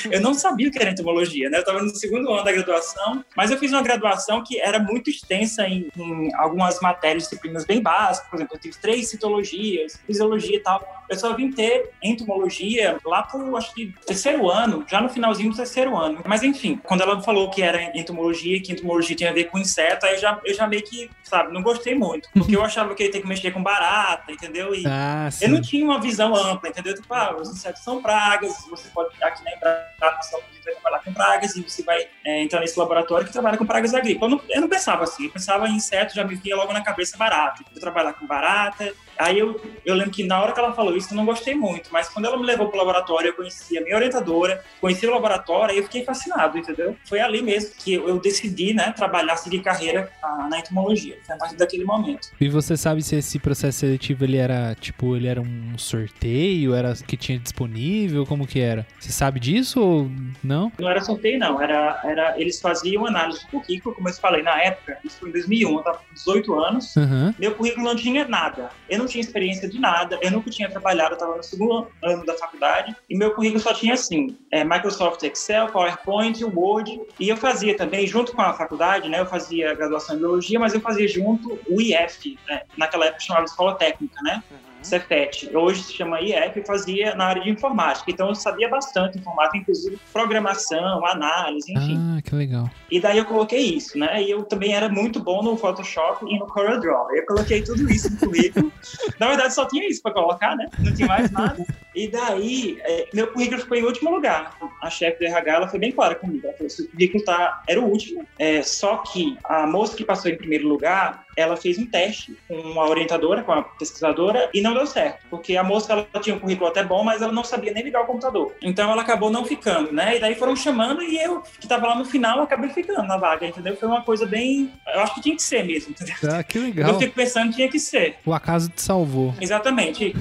eu 0.09 0.21
não 0.21 0.33
sabia 0.33 0.68
o 0.68 0.71
que 0.71 0.80
era 0.80 0.92
entomologia. 0.92 1.50
Né? 1.50 1.57
Eu 1.57 1.62
estava 1.62 1.81
no 1.81 1.89
segundo 1.95 2.31
ano 2.31 2.44
da 2.44 2.51
graduação, 2.51 3.24
mas 3.36 3.51
eu 3.51 3.57
fiz 3.57 3.71
uma 3.71 3.81
graduação 3.81 4.44
que 4.44 4.59
era 4.59 4.80
muito 4.80 5.09
extensa 5.09 5.68
em, 5.68 5.89
em 5.95 6.33
algumas 6.36 6.80
matérias, 6.80 7.24
disciplinas 7.24 7.65
bem 7.65 7.81
básicas. 7.81 8.30
Por 8.30 8.36
exemplo, 8.38 8.56
eu 8.56 8.59
tive 8.59 8.77
três 8.77 9.09
citologias, 9.09 10.00
fisiologia 10.06 10.57
e 10.57 10.59
tal. 10.59 11.00
Eu 11.12 11.18
só 11.18 11.36
vim 11.36 11.52
ter 11.52 11.92
entomologia 12.02 12.98
lá 13.06 13.24
pro, 13.24 13.58
acho 13.58 13.74
que, 13.74 13.94
terceiro 14.06 14.50
ano, 14.50 14.86
já 14.90 15.02
no 15.02 15.10
finalzinho 15.10 15.52
do 15.52 15.58
terceiro 15.58 15.98
ano. 15.98 16.22
Mas 16.25 16.42
enfim, 16.42 16.80
quando 16.81 17.02
ela 17.02 17.22
falou 17.22 17.50
que 17.50 17.62
era 17.62 17.98
entomologia, 17.98 18.62
que 18.62 18.72
entomologia 18.72 19.13
tinha 19.13 19.30
a 19.30 19.34
ver 19.34 19.46
com 19.46 19.60
inseto, 19.60 20.06
aí 20.06 20.13
eu 20.13 20.19
já, 20.19 20.40
eu 20.46 20.54
já 20.54 20.66
meio 20.66 20.84
que, 20.84 21.10
sabe, 21.22 21.54
não 21.54 21.62
gostei 21.62 21.94
muito. 21.94 22.30
Porque 22.34 22.56
eu 22.56 22.63
achava 22.63 22.96
que 22.96 23.04
ia 23.04 23.12
ter 23.12 23.19
que 23.19 23.28
mexer 23.28 23.52
com 23.52 23.62
barata, 23.62 24.31
entendeu? 24.31 24.74
E 24.74 24.84
Ah, 24.88 25.28
eu 25.42 25.50
não 25.50 25.62
tinha 25.62 25.84
uma 25.84 26.00
visão 26.00 26.34
ampla, 26.34 26.69
entendeu? 26.69 26.96
Tipo, 26.96 27.13
ah, 27.13 27.36
os 27.38 27.50
insetos 27.50 27.84
são 27.84 28.02
pragas, 28.02 28.54
você 28.69 28.88
pode 28.90 29.10
aqui 29.22 29.44
na 29.44 29.54
Embrapa, 29.54 30.22
você 30.22 30.38
vai 30.63 30.74
trabalhar 30.74 31.04
com 31.04 31.13
pragas 31.13 31.56
e 31.58 31.62
você 31.62 31.84
vai 31.84 32.08
é, 32.25 32.42
entrar 32.42 32.62
nesse 32.62 32.80
laboratório 32.80 33.28
que 33.28 33.34
trabalha 33.34 33.58
com 33.58 33.66
pragas 33.66 33.94
agrícolas. 33.94 34.31
Eu 34.31 34.38
não, 34.38 34.44
eu 34.50 34.62
não 34.62 34.69
pensava 34.69 35.04
assim, 35.04 35.25
eu 35.25 35.31
pensava 35.31 35.68
em 35.68 35.75
inseto, 35.75 36.16
já 36.16 36.24
me 36.24 36.36
vinha 36.36 36.56
logo 36.56 36.72
na 36.72 36.81
cabeça 36.81 37.18
barata. 37.18 37.63
Eu 37.75 37.81
trabalhar 37.81 38.13
com 38.13 38.25
barata. 38.25 38.94
Aí 39.18 39.40
eu, 39.40 39.60
eu 39.86 39.96
lembro 39.96 40.12
que 40.12 40.24
na 40.24 40.42
hora 40.42 40.52
que 40.52 40.60
ela 40.60 40.74
falou 40.74 40.96
isso, 40.96 41.13
eu 41.13 41.18
não 41.18 41.25
gostei 41.25 41.54
muito, 41.54 41.90
mas 41.92 42.10
quando 42.10 42.25
ela 42.25 42.38
me 42.38 42.46
levou 42.46 42.69
pro 42.69 42.78
laboratório, 42.78 43.30
eu 43.30 43.34
conheci 43.34 43.78
a 43.78 43.81
minha 43.81 43.96
orientadora, 43.96 44.63
conheci 44.80 45.06
o 45.06 45.12
laboratório, 45.12 45.74
aí 45.74 45.78
eu 45.78 45.84
fiquei 45.84 46.04
fascinado, 46.04 46.58
entendeu? 46.58 46.96
Foi 47.06 47.19
ali 47.19 47.42
mesmo 47.42 47.72
que 47.78 47.94
eu, 47.94 48.08
eu 48.08 48.20
decidi, 48.20 48.74
né, 48.74 48.91
trabalhar, 48.96 49.36
seguir 49.38 49.62
carreira 49.62 50.12
ah, 50.24 50.48
na 50.50 50.60
entomologia. 50.60 51.18
Foi 51.25 51.36
a 51.36 51.38
partir 51.38 51.56
daquele 51.56 51.86
momento. 51.86 52.30
E 52.39 52.50
você 52.50 52.75
sabe 52.75 53.01
se 53.01 53.15
esse 53.15 53.39
processo 53.39 53.80
seletivo 53.80 54.24
ele 54.24 54.38
era, 54.38 54.75
tipo, 54.75 55.15
ele 55.15 55.27
era 55.27 55.41
um 55.41 55.77
sorteio, 55.77 56.74
era 56.74 56.94
que 56.96 57.18
tinha 57.18 57.38
disponível, 57.38 58.25
como 58.25 58.48
que 58.48 58.60
era? 58.60 58.86
Você 59.00 59.12
sabe 59.12 59.39
disso 59.39 59.82
ou 59.82 60.12
não? 60.44 60.72
Não 60.80 60.89
era 60.89 61.01
sorteio, 61.01 61.39
não. 61.39 61.62
Era, 61.62 62.01
era, 62.03 62.39
eles 62.39 62.60
faziam 62.60 63.06
análise 63.06 63.41
do 63.41 63.48
currículo, 63.48 63.96
como 63.96 64.10
eu 64.10 64.13
falei, 64.13 64.41
na 64.41 64.62
época, 64.62 64.98
isso 65.03 65.18
foi 65.20 65.30
em 65.30 65.32
2001, 65.34 65.72
eu 65.72 65.80
estava 65.80 65.98
com 65.98 66.13
18 66.13 66.60
anos. 66.60 66.98
Aham. 66.98 67.36
Meu 67.38 67.53
currículo 67.56 67.86
não 67.86 67.96
tinha 67.96 68.27
nada. 68.27 68.70
Eu 68.89 69.00
não 69.01 69.08
tinha 69.08 69.22
experiência 69.22 69.67
de 69.67 69.79
nada. 69.79 70.20
Eu 70.22 70.31
nunca 70.31 70.50
tinha 70.50 70.70
trabalhado. 70.70 71.12
Eu 71.12 71.15
estava 71.15 71.38
no 71.38 71.43
segundo 71.43 71.88
ano 72.03 72.25
da 72.25 72.34
faculdade. 72.36 72.96
E 73.10 73.17
meu 73.17 73.31
currículo 73.34 73.60
só 73.60 73.74
tinha, 73.74 73.93
assim, 73.93 74.38
é, 74.51 74.63
Microsoft 74.63 75.24
Excel, 75.24 75.67
PowerPoint, 75.67 76.43
Word. 76.43 77.01
E 77.20 77.29
eu 77.29 77.38
fazia 77.38 77.75
também, 77.75 78.08
junto 78.08 78.34
com 78.34 78.41
a 78.41 78.53
faculdade, 78.53 79.10
né? 79.10 79.20
Eu 79.20 79.25
fazia 79.25 79.74
graduação 79.74 80.15
em 80.15 80.20
Biologia, 80.20 80.60
mas 80.60 80.74
eu 80.74 80.81
fazia 80.81 81.08
junto 81.08 81.60
o 81.70 81.81
IF. 81.81 82.38
Né? 82.48 82.62
Naquela 82.77 83.05
época 83.05 83.22
chamava 83.22 83.46
Escola 83.46 83.75
Técnica, 83.75 84.22
né? 84.24 84.43
Cefet. 84.82 85.50
Hoje 85.56 85.84
se 85.84 85.94
chama 85.94 86.20
e 86.22 86.34
fazia 86.66 87.16
na 87.16 87.26
área 87.26 87.42
de 87.42 87.50
informática. 87.50 88.10
Então 88.10 88.30
eu 88.30 88.36
sabia 88.36 88.70
bastante 88.70 89.18
informática, 89.18 89.58
inclusive 89.58 90.00
programação, 90.12 91.06
análise, 91.06 91.72
enfim. 91.72 91.98
Ah, 91.98 92.22
que 92.22 92.36
legal. 92.36 92.70
E 92.90 93.00
daí 93.00 93.18
eu 93.18 93.26
coloquei 93.26 93.62
isso, 93.62 93.98
né? 93.98 94.22
E 94.22 94.30
eu 94.32 94.44
também 94.44 94.74
era 94.74 94.90
muito 94.90 95.22
bom 95.22 95.42
no 95.42 95.56
Photoshop 95.58 96.26
e 96.26 96.38
no 96.38 96.48
CorelDRAW. 96.48 97.16
Eu 97.16 97.26
coloquei 97.26 97.62
tudo 97.62 97.90
isso 97.90 98.12
no 98.12 98.18
currículo. 98.18 98.72
Na 99.20 99.28
verdade, 99.28 99.54
só 99.54 99.66
tinha 99.66 99.88
isso 99.88 100.02
para 100.02 100.14
colocar, 100.14 100.56
né? 100.56 100.68
Não 100.80 100.94
tinha 100.94 101.08
mais 101.08 101.32
nada. 101.32 101.66
E 101.94 102.08
daí, 102.08 102.80
é, 102.84 103.08
meu 103.14 103.28
currículo 103.28 103.62
ficou 103.62 103.78
em 103.78 103.84
último 103.84 104.12
lugar. 104.12 104.58
A 104.82 104.90
chefe 104.90 105.20
do 105.20 105.26
RH 105.26 105.54
ela 105.54 105.68
foi 105.68 105.80
bem 105.80 105.92
clara 105.92 106.16
comigo. 106.16 106.46
Ela 106.46 106.56
falou: 106.56 106.70
seu 106.70 106.88
currículo 106.88 107.24
tá, 107.24 107.62
era 107.68 107.80
o 107.80 107.86
último. 107.86 108.26
É, 108.40 108.62
só 108.62 108.98
que 108.98 109.38
a 109.44 109.68
moça 109.68 109.96
que 109.96 110.04
passou 110.04 110.32
em 110.32 110.38
primeiro 110.38 110.68
lugar, 110.68 111.26
ela 111.36 111.56
fez 111.56 111.78
um 111.78 111.86
teste 111.86 112.38
com 112.48 112.80
a 112.80 112.88
orientadora, 112.88 113.44
com 113.44 113.52
a 113.52 113.64
pesquisadora, 113.64 114.50
e 114.54 114.62
não 114.62 114.74
deu 114.74 114.86
certo. 114.86 115.26
Porque 115.30 115.56
a 115.56 115.64
moça 115.64 115.94
ela 115.94 116.08
tinha 116.22 116.36
um 116.36 116.40
currículo 116.40 116.70
até 116.70 116.84
bom, 116.84 117.04
mas 117.04 117.22
ela 117.22 117.32
não 117.32 117.44
sabia 117.44 117.72
nem 117.72 117.84
ligar 117.84 118.02
o 118.02 118.06
computador. 118.06 118.54
Então 118.62 118.92
ela 118.92 119.02
acabou 119.02 119.30
não 119.30 119.46
ficando, 119.46 119.92
né? 119.92 120.18
E 120.18 120.20
daí 120.20 120.36
foram 120.36 120.56
chamando 120.56 121.02
e 121.02 121.18
eu, 121.18 121.42
que 121.60 121.68
tava 121.68 121.88
lá 121.88 121.96
no 121.96 122.06
final, 122.06 122.42
acabei 122.42 122.70
ficando 122.70 123.08
na 123.08 123.18
vaga, 123.18 123.46
entendeu? 123.46 123.76
Foi 123.76 123.88
uma 123.88 124.02
coisa 124.02 124.26
bem. 124.26 124.72
Eu 124.94 125.02
acho 125.02 125.16
que 125.16 125.22
tinha 125.22 125.36
que 125.36 125.44
ser 125.44 125.64
mesmo, 125.64 125.92
entendeu? 125.92 126.16
Ah, 126.32 126.44
que 126.44 126.60
legal. 126.60 126.90
Eu 126.92 127.00
fico 127.00 127.14
pensando 127.14 127.50
que 127.50 127.56
tinha 127.56 127.70
que 127.70 127.80
ser. 127.80 128.18
O 128.26 128.34
acaso 128.34 128.70
te 128.70 128.82
salvou. 128.82 129.34
Exatamente. 129.40 130.14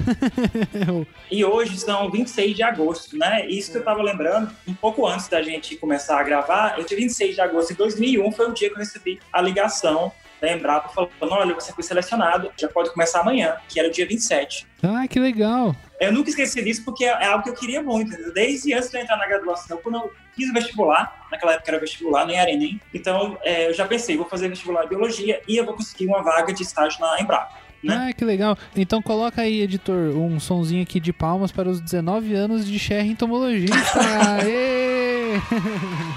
e 1.29 1.43
hoje 1.43 1.77
são 1.77 2.09
26 2.09 2.55
de 2.55 2.63
agosto, 2.63 3.17
né? 3.17 3.45
Isso 3.47 3.71
que 3.71 3.77
eu 3.77 3.83
tava 3.83 4.01
lembrando, 4.01 4.51
um 4.67 4.73
pouco 4.73 5.05
antes 5.05 5.27
da 5.27 5.41
gente 5.41 5.75
começar 5.75 6.19
a 6.19 6.23
gravar, 6.23 6.77
eu 6.77 6.83
tive 6.83 7.01
26 7.01 7.35
de 7.35 7.41
agosto 7.41 7.69
de 7.69 7.77
2001, 7.77 8.31
foi 8.31 8.49
o 8.49 8.53
dia 8.53 8.69
que 8.69 8.75
eu 8.75 8.79
recebi 8.79 9.19
a 9.31 9.41
ligação 9.41 10.11
da 10.41 10.51
Embrapa 10.51 10.89
falando, 10.89 11.13
olha, 11.21 11.53
você 11.53 11.71
foi 11.71 11.83
selecionado, 11.83 12.51
já 12.59 12.67
pode 12.67 12.91
começar 12.91 13.21
amanhã, 13.21 13.55
que 13.69 13.79
era 13.79 13.87
o 13.87 13.91
dia 13.91 14.07
27. 14.07 14.67
Ah, 14.81 15.07
que 15.07 15.19
legal. 15.19 15.75
Eu 15.99 16.11
nunca 16.11 16.31
esqueci 16.31 16.63
disso 16.63 16.83
porque 16.83 17.05
é 17.05 17.25
algo 17.27 17.43
que 17.43 17.51
eu 17.51 17.53
queria 17.53 17.83
muito, 17.83 18.11
desde 18.33 18.73
antes 18.73 18.89
de 18.89 18.97
eu 18.97 19.01
entrar 19.01 19.17
na 19.17 19.27
graduação, 19.27 19.77
quando 19.83 19.95
eu 19.95 20.11
fiz 20.35 20.49
o 20.49 20.53
vestibular, 20.53 21.27
naquela 21.31 21.53
época 21.53 21.69
era 21.69 21.79
vestibular, 21.79 22.25
nem 22.25 22.37
era 22.37 22.49
Enem, 22.49 22.81
então 22.91 23.37
é, 23.43 23.69
eu 23.69 23.73
já 23.73 23.85
pensei, 23.85 24.17
vou 24.17 24.27
fazer 24.27 24.49
vestibular 24.49 24.81
de 24.81 24.89
biologia 24.89 25.39
e 25.47 25.55
eu 25.55 25.63
vou 25.63 25.75
conseguir 25.75 26.07
uma 26.07 26.23
vaga 26.23 26.51
de 26.51 26.63
estágio 26.63 26.99
na 26.99 27.21
Embrapa. 27.21 27.61
Né? 27.83 28.09
Ah, 28.09 28.13
que 28.13 28.23
legal. 28.23 28.55
Então 28.75 29.01
coloca 29.01 29.41
aí, 29.41 29.61
editor, 29.61 30.15
um 30.15 30.39
sonzinho 30.39 30.83
aqui 30.83 30.99
de 30.99 31.11
palmas 31.11 31.51
para 31.51 31.67
os 31.67 31.81
19 31.81 32.33
anos 32.35 32.65
de 32.65 32.77
Cher 32.77 33.03
entomologista. 33.05 33.75
Aê! 34.39 35.33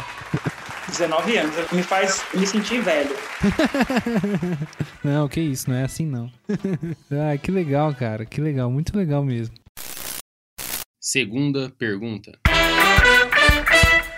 19 0.99 1.37
anos, 1.37 1.55
me 1.73 1.83
faz 1.83 2.25
me 2.33 2.47
sentir 2.47 2.81
velho. 2.81 3.11
não, 5.03 5.29
que 5.29 5.41
isso, 5.41 5.69
não 5.69 5.77
é 5.77 5.85
assim 5.85 6.07
não. 6.07 6.31
ah, 7.11 7.37
que 7.37 7.51
legal, 7.51 7.93
cara, 7.95 8.25
que 8.25 8.41
legal, 8.41 8.71
muito 8.71 8.97
legal 8.97 9.25
mesmo. 9.25 9.55
Segunda 11.01 11.69
pergunta. 11.71 12.39